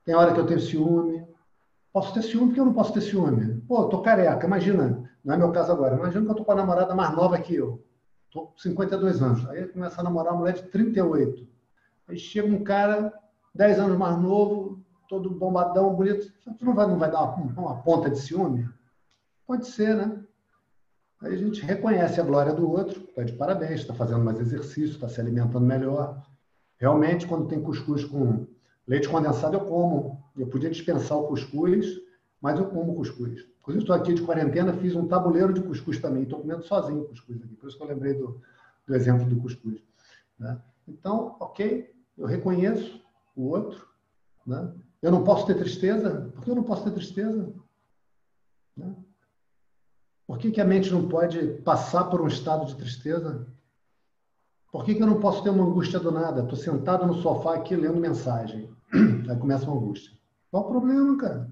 [0.04, 1.26] Tem hora que eu tenho ciúme.
[1.98, 3.60] Posso ter ciúme porque eu não posso ter ciúme.
[3.61, 5.10] Pô, eu tô careca, imagina.
[5.26, 5.95] Não é meu caso agora.
[5.95, 7.84] Imagina que eu tô com a namorada mais nova que eu.
[8.30, 9.49] Tô com 52 anos.
[9.49, 11.48] Aí começa a namorar uma mulher de 38.
[12.07, 13.11] Aí chega um cara
[13.56, 14.80] 10 anos mais novo,
[15.10, 16.32] todo bombadão, bonito.
[16.60, 18.69] Tu não vai, não vai dar uma, uma ponta de ciúme?
[19.48, 20.24] Pode ser, né?
[21.24, 24.94] Aí a gente reconhece a glória do outro, está de parabéns, está fazendo mais exercício,
[24.94, 26.22] está se alimentando melhor.
[26.78, 28.45] Realmente, quando tem cuscuz com
[28.88, 30.24] leite condensado, eu como.
[30.36, 32.00] Eu podia dispensar o cuscuz,
[32.42, 33.46] mas eu como cuscuz.
[33.60, 36.24] Inclusive, estou aqui de quarentena, fiz um tabuleiro de cuscuz também.
[36.24, 37.56] Estou comendo sozinho cuscuz aqui.
[37.56, 38.40] Por isso que eu lembrei do,
[38.86, 39.82] do exemplo do cuscuz.
[40.40, 40.60] Né?
[40.88, 43.02] Então, ok, eu reconheço
[43.36, 43.86] o outro.
[44.46, 44.74] Né?
[45.02, 46.32] Eu não posso ter tristeza?
[46.34, 47.54] Por que eu não posso ter tristeza?
[48.76, 48.96] Né?
[50.26, 53.48] Por que, que a mente não pode passar por um estado de tristeza?
[54.72, 56.42] Por que, que eu não posso ter uma angústia do nada?
[56.44, 58.70] Estou sentado no sofá aqui lendo mensagem.
[58.94, 60.12] Aí começa uma angústia.
[60.52, 61.52] Qual o problema, cara?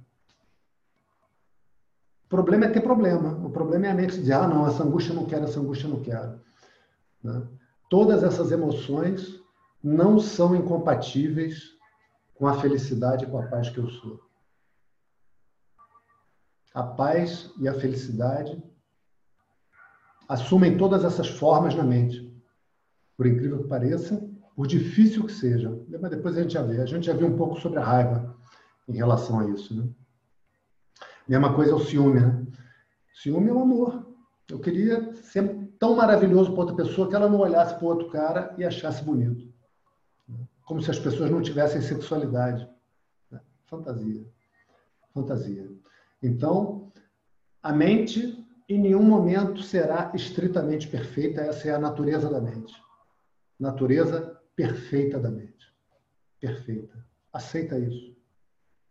[2.26, 3.46] O problema é ter problema.
[3.46, 5.88] O problema é a mente dizer, ah, não, essa angústia eu não quero, essa angústia
[5.88, 6.40] eu não quero.
[7.24, 7.48] Né?
[7.90, 9.40] Todas essas emoções
[9.84, 11.76] não são incompatíveis
[12.34, 14.26] com a felicidade e com a paz que eu sou
[16.76, 18.62] a paz e a felicidade
[20.28, 22.30] assumem todas essas formas na mente.
[23.16, 25.78] Por incrível que pareça, por difícil que seja.
[26.02, 26.82] Mas depois a gente já vê.
[26.82, 28.36] A gente já viu um pouco sobre a raiva
[28.88, 29.76] em relação a isso.
[29.76, 29.88] Né?
[31.28, 32.22] Mesma coisa é o ciúme.
[32.22, 32.46] Né?
[33.14, 34.06] Ciúme é o amor.
[34.50, 38.56] Eu queria ser tão maravilhoso para outra pessoa que ela não olhasse para outro cara
[38.58, 39.54] e achasse bonito.
[40.66, 42.68] Como se as pessoas não tivessem sexualidade.
[43.66, 44.26] Fantasia.
[45.14, 45.70] Fantasia.
[46.22, 46.92] Então,
[47.62, 52.74] a mente em nenhum momento será estritamente perfeita, essa é a natureza da mente.
[53.60, 55.74] Natureza perfeita da mente.
[56.40, 56.98] Perfeita.
[57.32, 58.16] Aceita isso.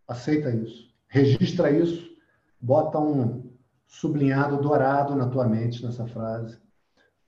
[0.07, 0.93] Aceita isso.
[1.09, 2.15] Registra isso.
[2.61, 3.53] Bota um
[3.86, 6.59] sublinhado dourado na tua mente nessa frase.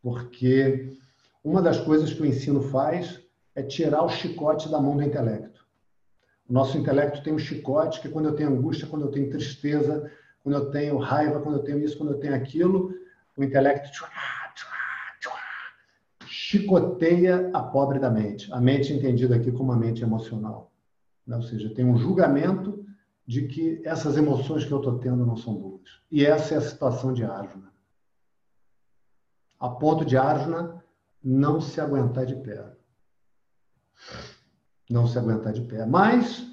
[0.03, 0.97] Porque
[1.43, 3.23] uma das coisas que o ensino faz
[3.55, 5.65] é tirar o chicote da mão do intelecto.
[6.49, 10.11] O nosso intelecto tem um chicote que quando eu tenho angústia, quando eu tenho tristeza,
[10.43, 12.95] quando eu tenho raiva, quando eu tenho isso, quando eu tenho aquilo,
[13.37, 13.91] o intelecto
[16.49, 18.53] chicoteia a pobre da mente.
[18.53, 20.71] A mente entendida aqui como a mente emocional.
[21.27, 21.37] Né?
[21.37, 22.85] Ou seja, tem um julgamento
[23.27, 26.01] de que essas emoções que eu estou tendo não são boas.
[26.11, 27.73] E essa é a situação de Arjuna.
[29.59, 30.85] A ponto de Arjuna
[31.23, 32.77] não se aguentar de pé
[34.89, 35.85] não se aguentar de pé.
[35.85, 36.47] Mas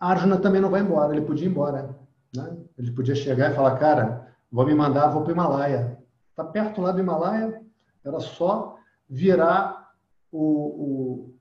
[0.00, 1.96] Arjuna também não vai embora, ele podia ir embora.
[2.34, 2.56] Né?
[2.76, 5.98] Ele podia chegar e falar, cara, vou me mandar, vou para o Himalaia.
[6.30, 7.62] Está perto lá do Himalaia,
[8.04, 8.77] era só
[9.08, 9.94] virar
[10.30, 11.32] o,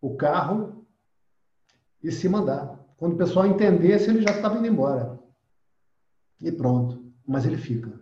[0.00, 0.86] o, o carro
[2.02, 2.84] e se mandar.
[2.96, 5.18] Quando o pessoal entendesse, ele já estava indo embora.
[6.40, 7.04] E pronto.
[7.26, 8.00] Mas ele fica.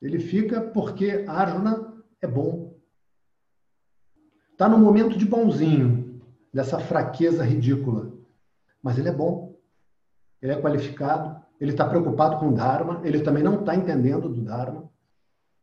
[0.00, 2.76] Ele fica porque Arjuna é bom.
[4.52, 6.20] Está no momento de bonzinho,
[6.52, 8.12] dessa fraqueza ridícula.
[8.82, 9.58] Mas ele é bom.
[10.40, 11.42] Ele é qualificado.
[11.60, 13.00] Ele está preocupado com o Dharma.
[13.04, 14.91] Ele também não está entendendo do Dharma.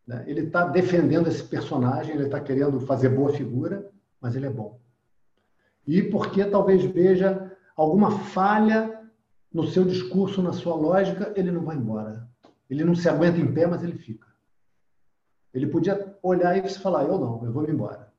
[0.10, 0.24] Né?
[0.26, 2.16] Ele está defendendo esse personagem.
[2.16, 3.88] Ele está querendo fazer boa figura.
[4.20, 4.82] Mas ele é bom.
[5.86, 9.08] E porque talvez veja alguma falha
[9.54, 12.28] no seu discurso, na sua lógica, ele não vai embora.
[12.68, 14.28] Ele não se aguenta em pé, mas ele fica.
[15.54, 18.12] Ele podia olhar e falar: Eu não, eu vou me embora.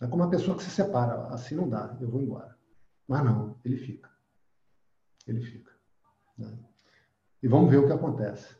[0.00, 2.56] É como uma pessoa que se separa: assim não dá, eu vou embora.
[3.06, 4.10] Mas não, ele fica.
[5.26, 5.72] Ele fica.
[6.36, 6.58] Né?
[7.42, 8.59] E vamos ver o que acontece.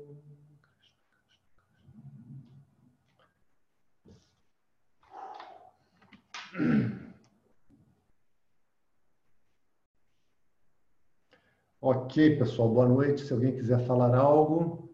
[11.83, 13.25] Ok, pessoal, boa noite.
[13.25, 14.93] Se alguém quiser falar algo,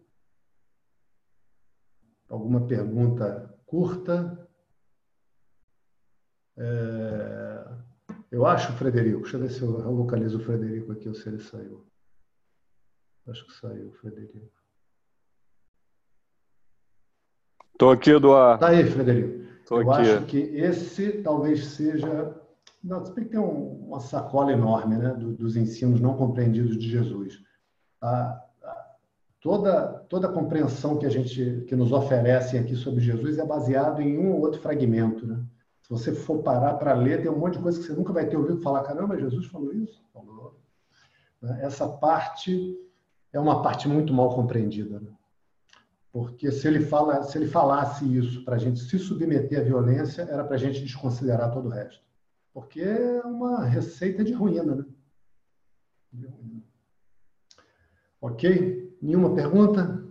[2.30, 4.48] alguma pergunta curta.
[6.56, 7.78] É...
[8.30, 11.40] Eu acho, Frederico, deixa eu ver se eu localizo o Frederico aqui ou se ele
[11.40, 11.86] saiu.
[13.26, 14.50] Acho que saiu, Frederico.
[17.72, 18.64] Estou aqui, Eduardo.
[18.64, 19.57] Está aí, Frederico.
[19.68, 20.10] Tô eu aqui.
[20.10, 22.34] acho que esse talvez seja
[22.82, 27.42] não, você tem um, uma sacola enorme né, do, dos ensinos não compreendidos de Jesus.
[28.00, 28.94] A, a,
[29.40, 34.00] toda, toda a compreensão que a gente que nos oferecem aqui sobre Jesus é baseado
[34.00, 35.26] em um ou outro fragmento.
[35.26, 35.42] Né?
[35.82, 38.26] Se você for parar para ler, tem um monte de coisa que você nunca vai
[38.26, 38.84] ter ouvido falar.
[38.84, 40.00] Caramba, Jesus falou isso?
[40.14, 40.58] Falou.
[41.42, 41.58] Né?
[41.62, 42.76] Essa parte
[43.32, 45.00] é uma parte muito mal compreendida.
[45.00, 45.10] Né?
[46.12, 50.22] Porque se ele, fala, se ele falasse isso para a gente se submeter à violência,
[50.22, 52.02] era para a gente desconsiderar todo o resto.
[52.52, 54.84] Porque é uma receita de ruína, né?
[58.20, 58.96] Ok?
[59.00, 60.04] Nenhuma pergunta?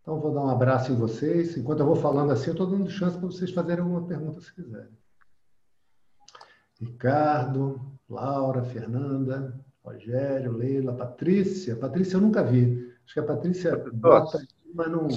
[0.00, 1.56] Então, vou dar um abraço em vocês.
[1.56, 4.54] Enquanto eu vou falando assim, eu estou dando chance para vocês fazerem alguma pergunta, se
[4.54, 4.96] quiserem.
[6.78, 11.74] Ricardo, Laura, Fernanda, Rogério, Leila, Patrícia.
[11.74, 12.94] Patrícia eu nunca vi.
[13.04, 14.38] Acho que a Patrícia bota
[14.76, 15.08] mas não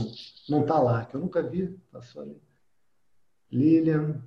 [0.50, 1.78] não está lá, que eu nunca vi.
[1.92, 2.42] Passou ali.
[3.52, 4.22] Lilian.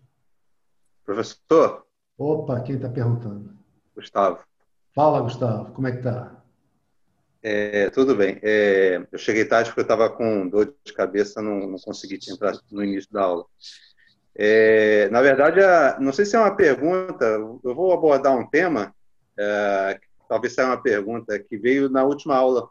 [1.05, 1.87] Professor,
[2.17, 3.53] Opa, quem está perguntando?
[3.97, 4.45] Gustavo.
[4.95, 6.43] Fala, Gustavo, como é que tá?
[7.43, 8.39] É, tudo bem.
[8.43, 12.55] É, eu cheguei tarde porque eu estava com dor de cabeça, não, não consegui entrar
[12.71, 13.45] no início da aula.
[14.35, 15.61] É, na verdade,
[16.01, 18.95] não sei se é uma pergunta, eu vou abordar um tema,
[19.37, 22.69] é, talvez seja uma pergunta que veio na última aula,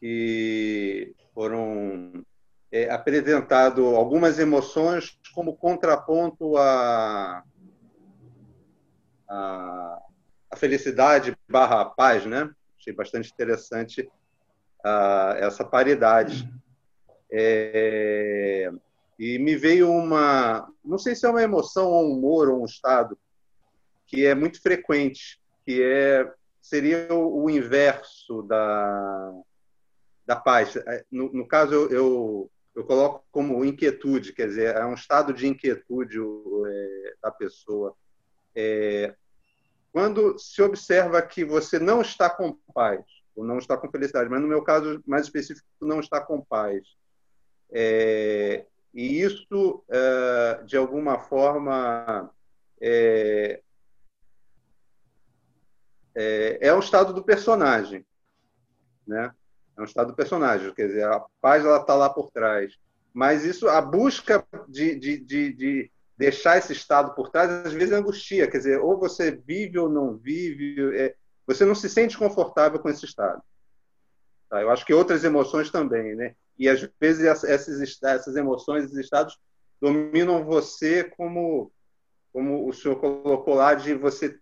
[0.00, 2.24] que foram
[2.72, 7.44] é, apresentado algumas emoções como contraponto a
[9.30, 10.02] a,
[10.50, 12.50] a felicidade barra paz, né?
[12.76, 14.10] Achei bastante interessante
[14.84, 16.52] uh, essa paridade.
[17.32, 18.72] É,
[19.16, 22.64] e me veio uma, não sei se é uma emoção ou um humor ou um
[22.64, 23.16] estado
[24.06, 26.28] que é muito frequente, que é
[26.60, 29.32] seria o inverso da
[30.30, 30.76] da paz.
[30.76, 35.34] É, no, no caso eu, eu, eu coloco como inquietude, quer dizer, é um estado
[35.34, 37.96] de inquietude é, da pessoa.
[38.54, 39.16] É,
[39.90, 43.04] quando se observa que você não está com paz,
[43.34, 46.80] ou não está com felicidade, mas no meu caso mais específico, não está com paz,
[47.72, 52.32] é, e isso, é, de alguma forma,
[52.80, 53.60] é,
[56.14, 58.06] é, é um estado do personagem,
[59.04, 59.34] né?
[59.76, 62.76] É um estado do personagem, quer dizer, a paz ela está lá por trás.
[63.12, 67.92] Mas isso, a busca de, de, de, de deixar esse estado por trás, às vezes
[67.92, 71.14] é angustia, quer dizer, ou você vive ou não vive, é,
[71.46, 73.42] você não se sente confortável com esse estado.
[74.48, 74.60] Tá?
[74.60, 76.34] Eu acho que outras emoções também, né?
[76.58, 79.38] E às vezes essas, essas emoções, esses estados
[79.80, 81.72] dominam você como,
[82.32, 84.38] como o senhor colocou lá, de você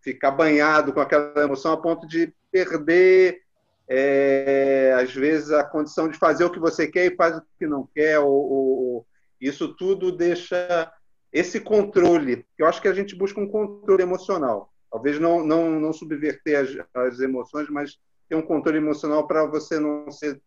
[0.00, 3.42] ficar banhado com aquela emoção a ponto de perder
[3.88, 7.66] é, às vezes a condição de fazer o que você quer e faz o que
[7.66, 9.06] não quer, ou, ou,
[9.40, 10.92] isso tudo deixa
[11.32, 14.72] esse controle, eu acho que a gente busca um controle emocional.
[14.90, 17.98] Talvez não, não, não subverter as, as emoções, mas
[18.28, 20.40] ter um controle emocional para você não ser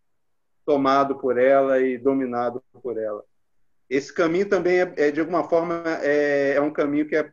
[0.64, 3.22] tomado por ela e dominado por ela.
[3.88, 7.30] Esse caminho também é, é de alguma forma é, é, um caminho que é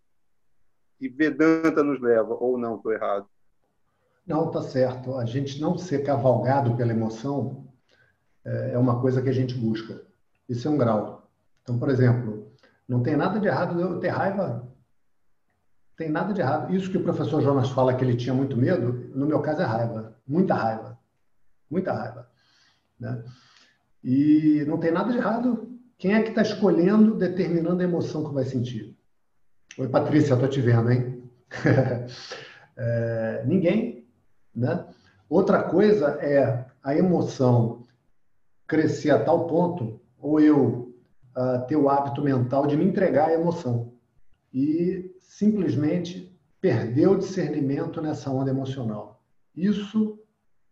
[1.00, 3.28] que Vedanta nos leva ou não, estou errado?
[4.30, 5.18] Não, tá certo.
[5.18, 7.68] A gente não ser cavalgado pela emoção
[8.46, 10.04] é, é uma coisa que a gente busca.
[10.48, 11.28] Isso é um grau.
[11.64, 12.48] Então, por exemplo,
[12.88, 14.70] não tem nada de errado eu ter raiva.
[15.98, 16.74] Tem nada de errado.
[16.74, 19.66] Isso que o professor Jonas fala que ele tinha muito medo, no meu caso é
[19.66, 20.16] raiva.
[20.28, 21.00] Muita raiva.
[21.68, 22.30] Muita raiva.
[23.00, 23.24] Né?
[24.04, 25.76] E não tem nada de errado.
[25.98, 28.96] Quem é que está escolhendo, determinando a emoção que vai sentir?
[29.76, 31.24] Oi, Patrícia, estou te vendo, hein?
[32.78, 33.99] é, ninguém.
[34.56, 34.86] Né?
[35.30, 37.86] Outra coisa é a emoção
[38.68, 40.94] crescer a tal ponto, ou eu
[41.36, 43.94] uh, ter o hábito mental de me entregar à emoção
[44.54, 46.30] e simplesmente
[46.62, 49.24] perder o discernimento nessa onda emocional.
[49.56, 50.20] Isso,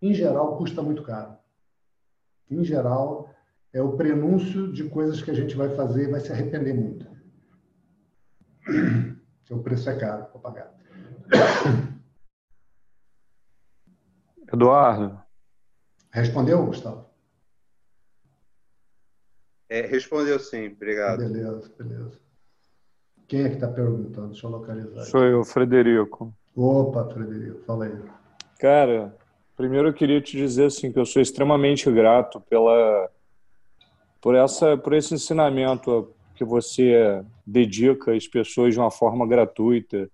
[0.01, 1.37] em geral, custa muito caro.
[2.49, 3.29] Em geral,
[3.73, 7.05] é o prenúncio de coisas que a gente vai fazer e vai se arrepender muito.
[9.49, 10.77] O preço é caro para pagar.
[14.51, 15.19] Eduardo.
[16.11, 17.05] Respondeu, Gustavo?
[19.69, 21.19] É, respondeu sim, obrigado.
[21.19, 22.19] Beleza, beleza.
[23.27, 24.29] Quem é que está perguntando?
[24.29, 25.03] Deixa eu localizar.
[25.03, 26.33] Sou eu, Frederico.
[26.55, 28.01] Opa, Frederico, fala aí.
[28.57, 29.15] Cara,
[29.55, 33.09] primeiro eu queria te dizer assim que eu sou extremamente grato pela
[34.21, 40.09] por essa por esse ensinamento que você dedica às pessoas de uma forma gratuita.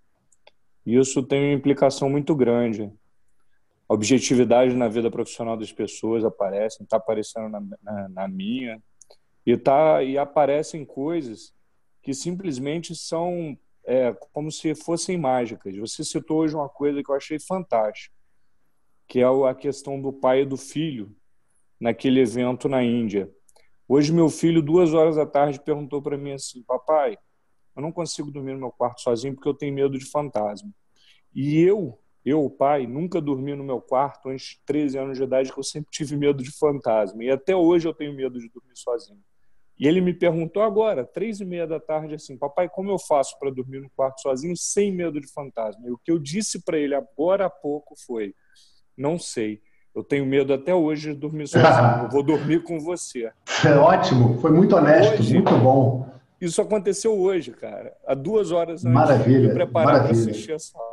[0.85, 2.91] Isso tem uma implicação muito grande.
[3.93, 8.81] Objetividade na vida profissional das pessoas aparece, está aparecendo na, na, na minha
[9.45, 11.53] e tá e aparecem coisas
[12.01, 13.55] que simplesmente são
[13.85, 15.77] é, como se fossem mágicas.
[15.77, 18.15] Você citou hoje uma coisa que eu achei fantástica,
[19.07, 21.15] que é a questão do pai e do filho
[21.79, 23.29] naquele evento na Índia.
[23.87, 27.15] Hoje meu filho duas horas da tarde perguntou para mim assim, papai,
[27.75, 30.71] eu não consigo dormir no meu quarto sozinho porque eu tenho medo de fantasma.
[31.31, 35.51] E eu, eu, pai, nunca dormi no meu quarto antes de 13 anos de idade,
[35.51, 37.23] que eu sempre tive medo de fantasma.
[37.23, 39.19] E até hoje eu tenho medo de dormir sozinho.
[39.77, 43.37] E ele me perguntou agora, três e meia da tarde, assim, papai, como eu faço
[43.39, 45.81] para dormir no quarto sozinho sem medo de fantasma?
[45.85, 48.33] E o que eu disse para ele agora há pouco foi,
[48.97, 49.61] não sei.
[49.93, 52.03] Eu tenho medo até hoje de dormir sozinho.
[52.05, 53.31] eu vou dormir com você.
[53.65, 56.07] É ótimo, foi muito honesto, hoje, muito bom.
[56.39, 57.95] Isso aconteceu hoje, cara.
[58.05, 60.92] Há duas horas antes maravilha, de me preparar para assistir essa aula.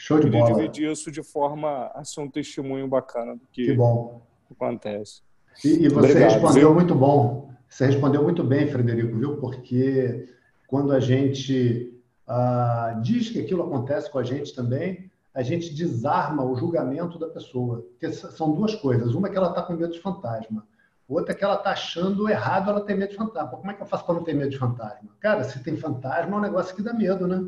[0.00, 0.54] Show de bola.
[0.54, 4.22] dividir isso de forma a ser um testemunho bacana do que, que bom.
[4.48, 5.22] acontece.
[5.64, 6.74] E, e você Obrigado, respondeu viu?
[6.74, 7.50] muito bom.
[7.68, 9.38] Você respondeu muito bem, Frederico, viu?
[9.38, 10.28] Porque
[10.68, 16.44] quando a gente ah, diz que aquilo acontece com a gente também, a gente desarma
[16.44, 17.84] o julgamento da pessoa.
[17.90, 19.14] Porque são duas coisas.
[19.14, 20.64] Uma é que ela está com medo de fantasma.
[21.08, 23.58] Outra é que ela está achando errado ela ter medo de fantasma.
[23.58, 25.10] Como é que eu faço para não ter medo de fantasma?
[25.18, 27.44] Cara, se tem fantasma, é um negócio que dá medo, né?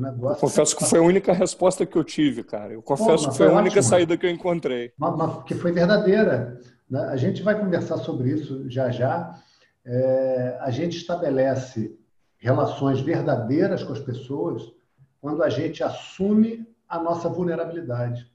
[0.00, 2.72] Negócio eu confesso que, foi a única resposta que eu tive, cara.
[2.72, 4.92] Eu confesso Pô, que foi, foi a única saída que eu encontrei.
[4.96, 6.58] Mas, mas, que foi verdadeira.
[6.88, 7.00] Né?
[7.00, 9.38] A gente vai conversar sobre isso já já.
[9.84, 11.98] É, a gente estabelece
[12.38, 14.72] relações verdadeiras com as pessoas
[15.20, 18.30] quando a gente assume a nossa vulnerabilidade,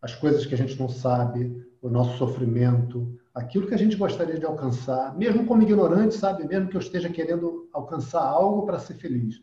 [0.00, 4.38] as coisas que a gente não sabe, o nosso sofrimento, aquilo que a gente gostaria
[4.38, 6.46] de alcançar, mesmo como ignorante, sabe?
[6.46, 9.40] Mesmo que eu esteja querendo alcançar algo para ser feliz.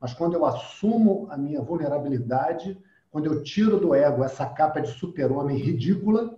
[0.00, 2.78] Mas quando eu assumo a minha vulnerabilidade,
[3.10, 6.36] quando eu tiro do ego essa capa de super-homem ridícula,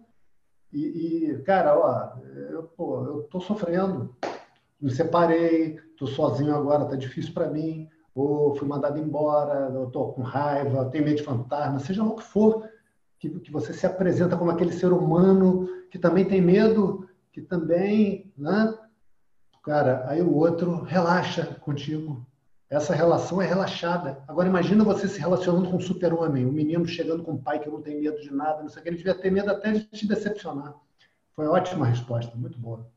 [0.73, 2.19] e, e, cara, ó,
[2.51, 4.15] eu, pô, eu tô sofrendo,
[4.81, 10.13] me separei, tô sozinho agora, tá difícil para mim, ou fui mandado embora, eu tô
[10.13, 12.69] com raiva, tenho medo de fantasma, seja lá o que for,
[13.19, 18.33] que, que você se apresenta como aquele ser humano que também tem medo, que também,
[18.37, 18.75] né?
[19.63, 22.27] Cara, aí o outro relaxa contigo.
[22.71, 24.23] Essa relação é relaxada.
[24.29, 27.69] Agora imagina você se relacionando com um super-homem, um menino chegando com um pai que
[27.69, 29.85] não tem medo de nada, não sei o que, ele devia ter medo até de
[29.87, 30.77] te decepcionar.
[31.35, 32.89] Foi ótima resposta, muito boa.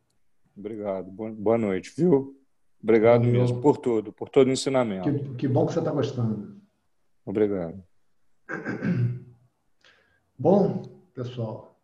[0.56, 1.10] Obrigado.
[1.10, 2.40] Boa noite, viu?
[2.82, 3.42] Obrigado Valeu.
[3.42, 5.12] mesmo por tudo, por todo o ensinamento.
[5.12, 6.62] Que, que bom que você está gostando.
[7.26, 7.84] Obrigado.
[10.38, 10.84] Bom,
[11.14, 11.80] pessoal,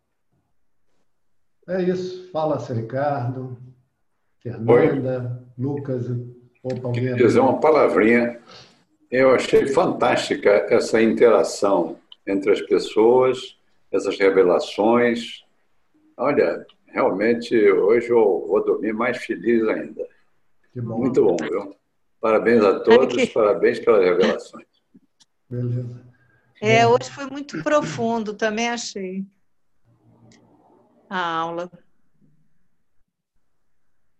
[1.66, 2.30] é isso.
[2.30, 2.74] Fala, Sr.
[2.74, 3.56] Ricardo,
[4.40, 5.64] Fernanda, Oi.
[5.64, 6.06] Lucas.
[6.62, 7.14] Opa, alguém...
[7.16, 8.40] dizer uma palavrinha.
[9.10, 13.58] Eu achei fantástica essa interação entre as pessoas
[13.90, 15.44] essas revelações.
[16.16, 20.06] Olha, realmente hoje eu vou dormir mais feliz ainda.
[20.76, 20.98] Bom.
[20.98, 21.74] Muito bom, viu?
[22.20, 24.66] Parabéns a todos, parabéns pelas revelações.
[25.48, 26.10] Beleza.
[26.60, 29.24] É, hoje foi muito profundo, também achei
[31.08, 31.70] a aula.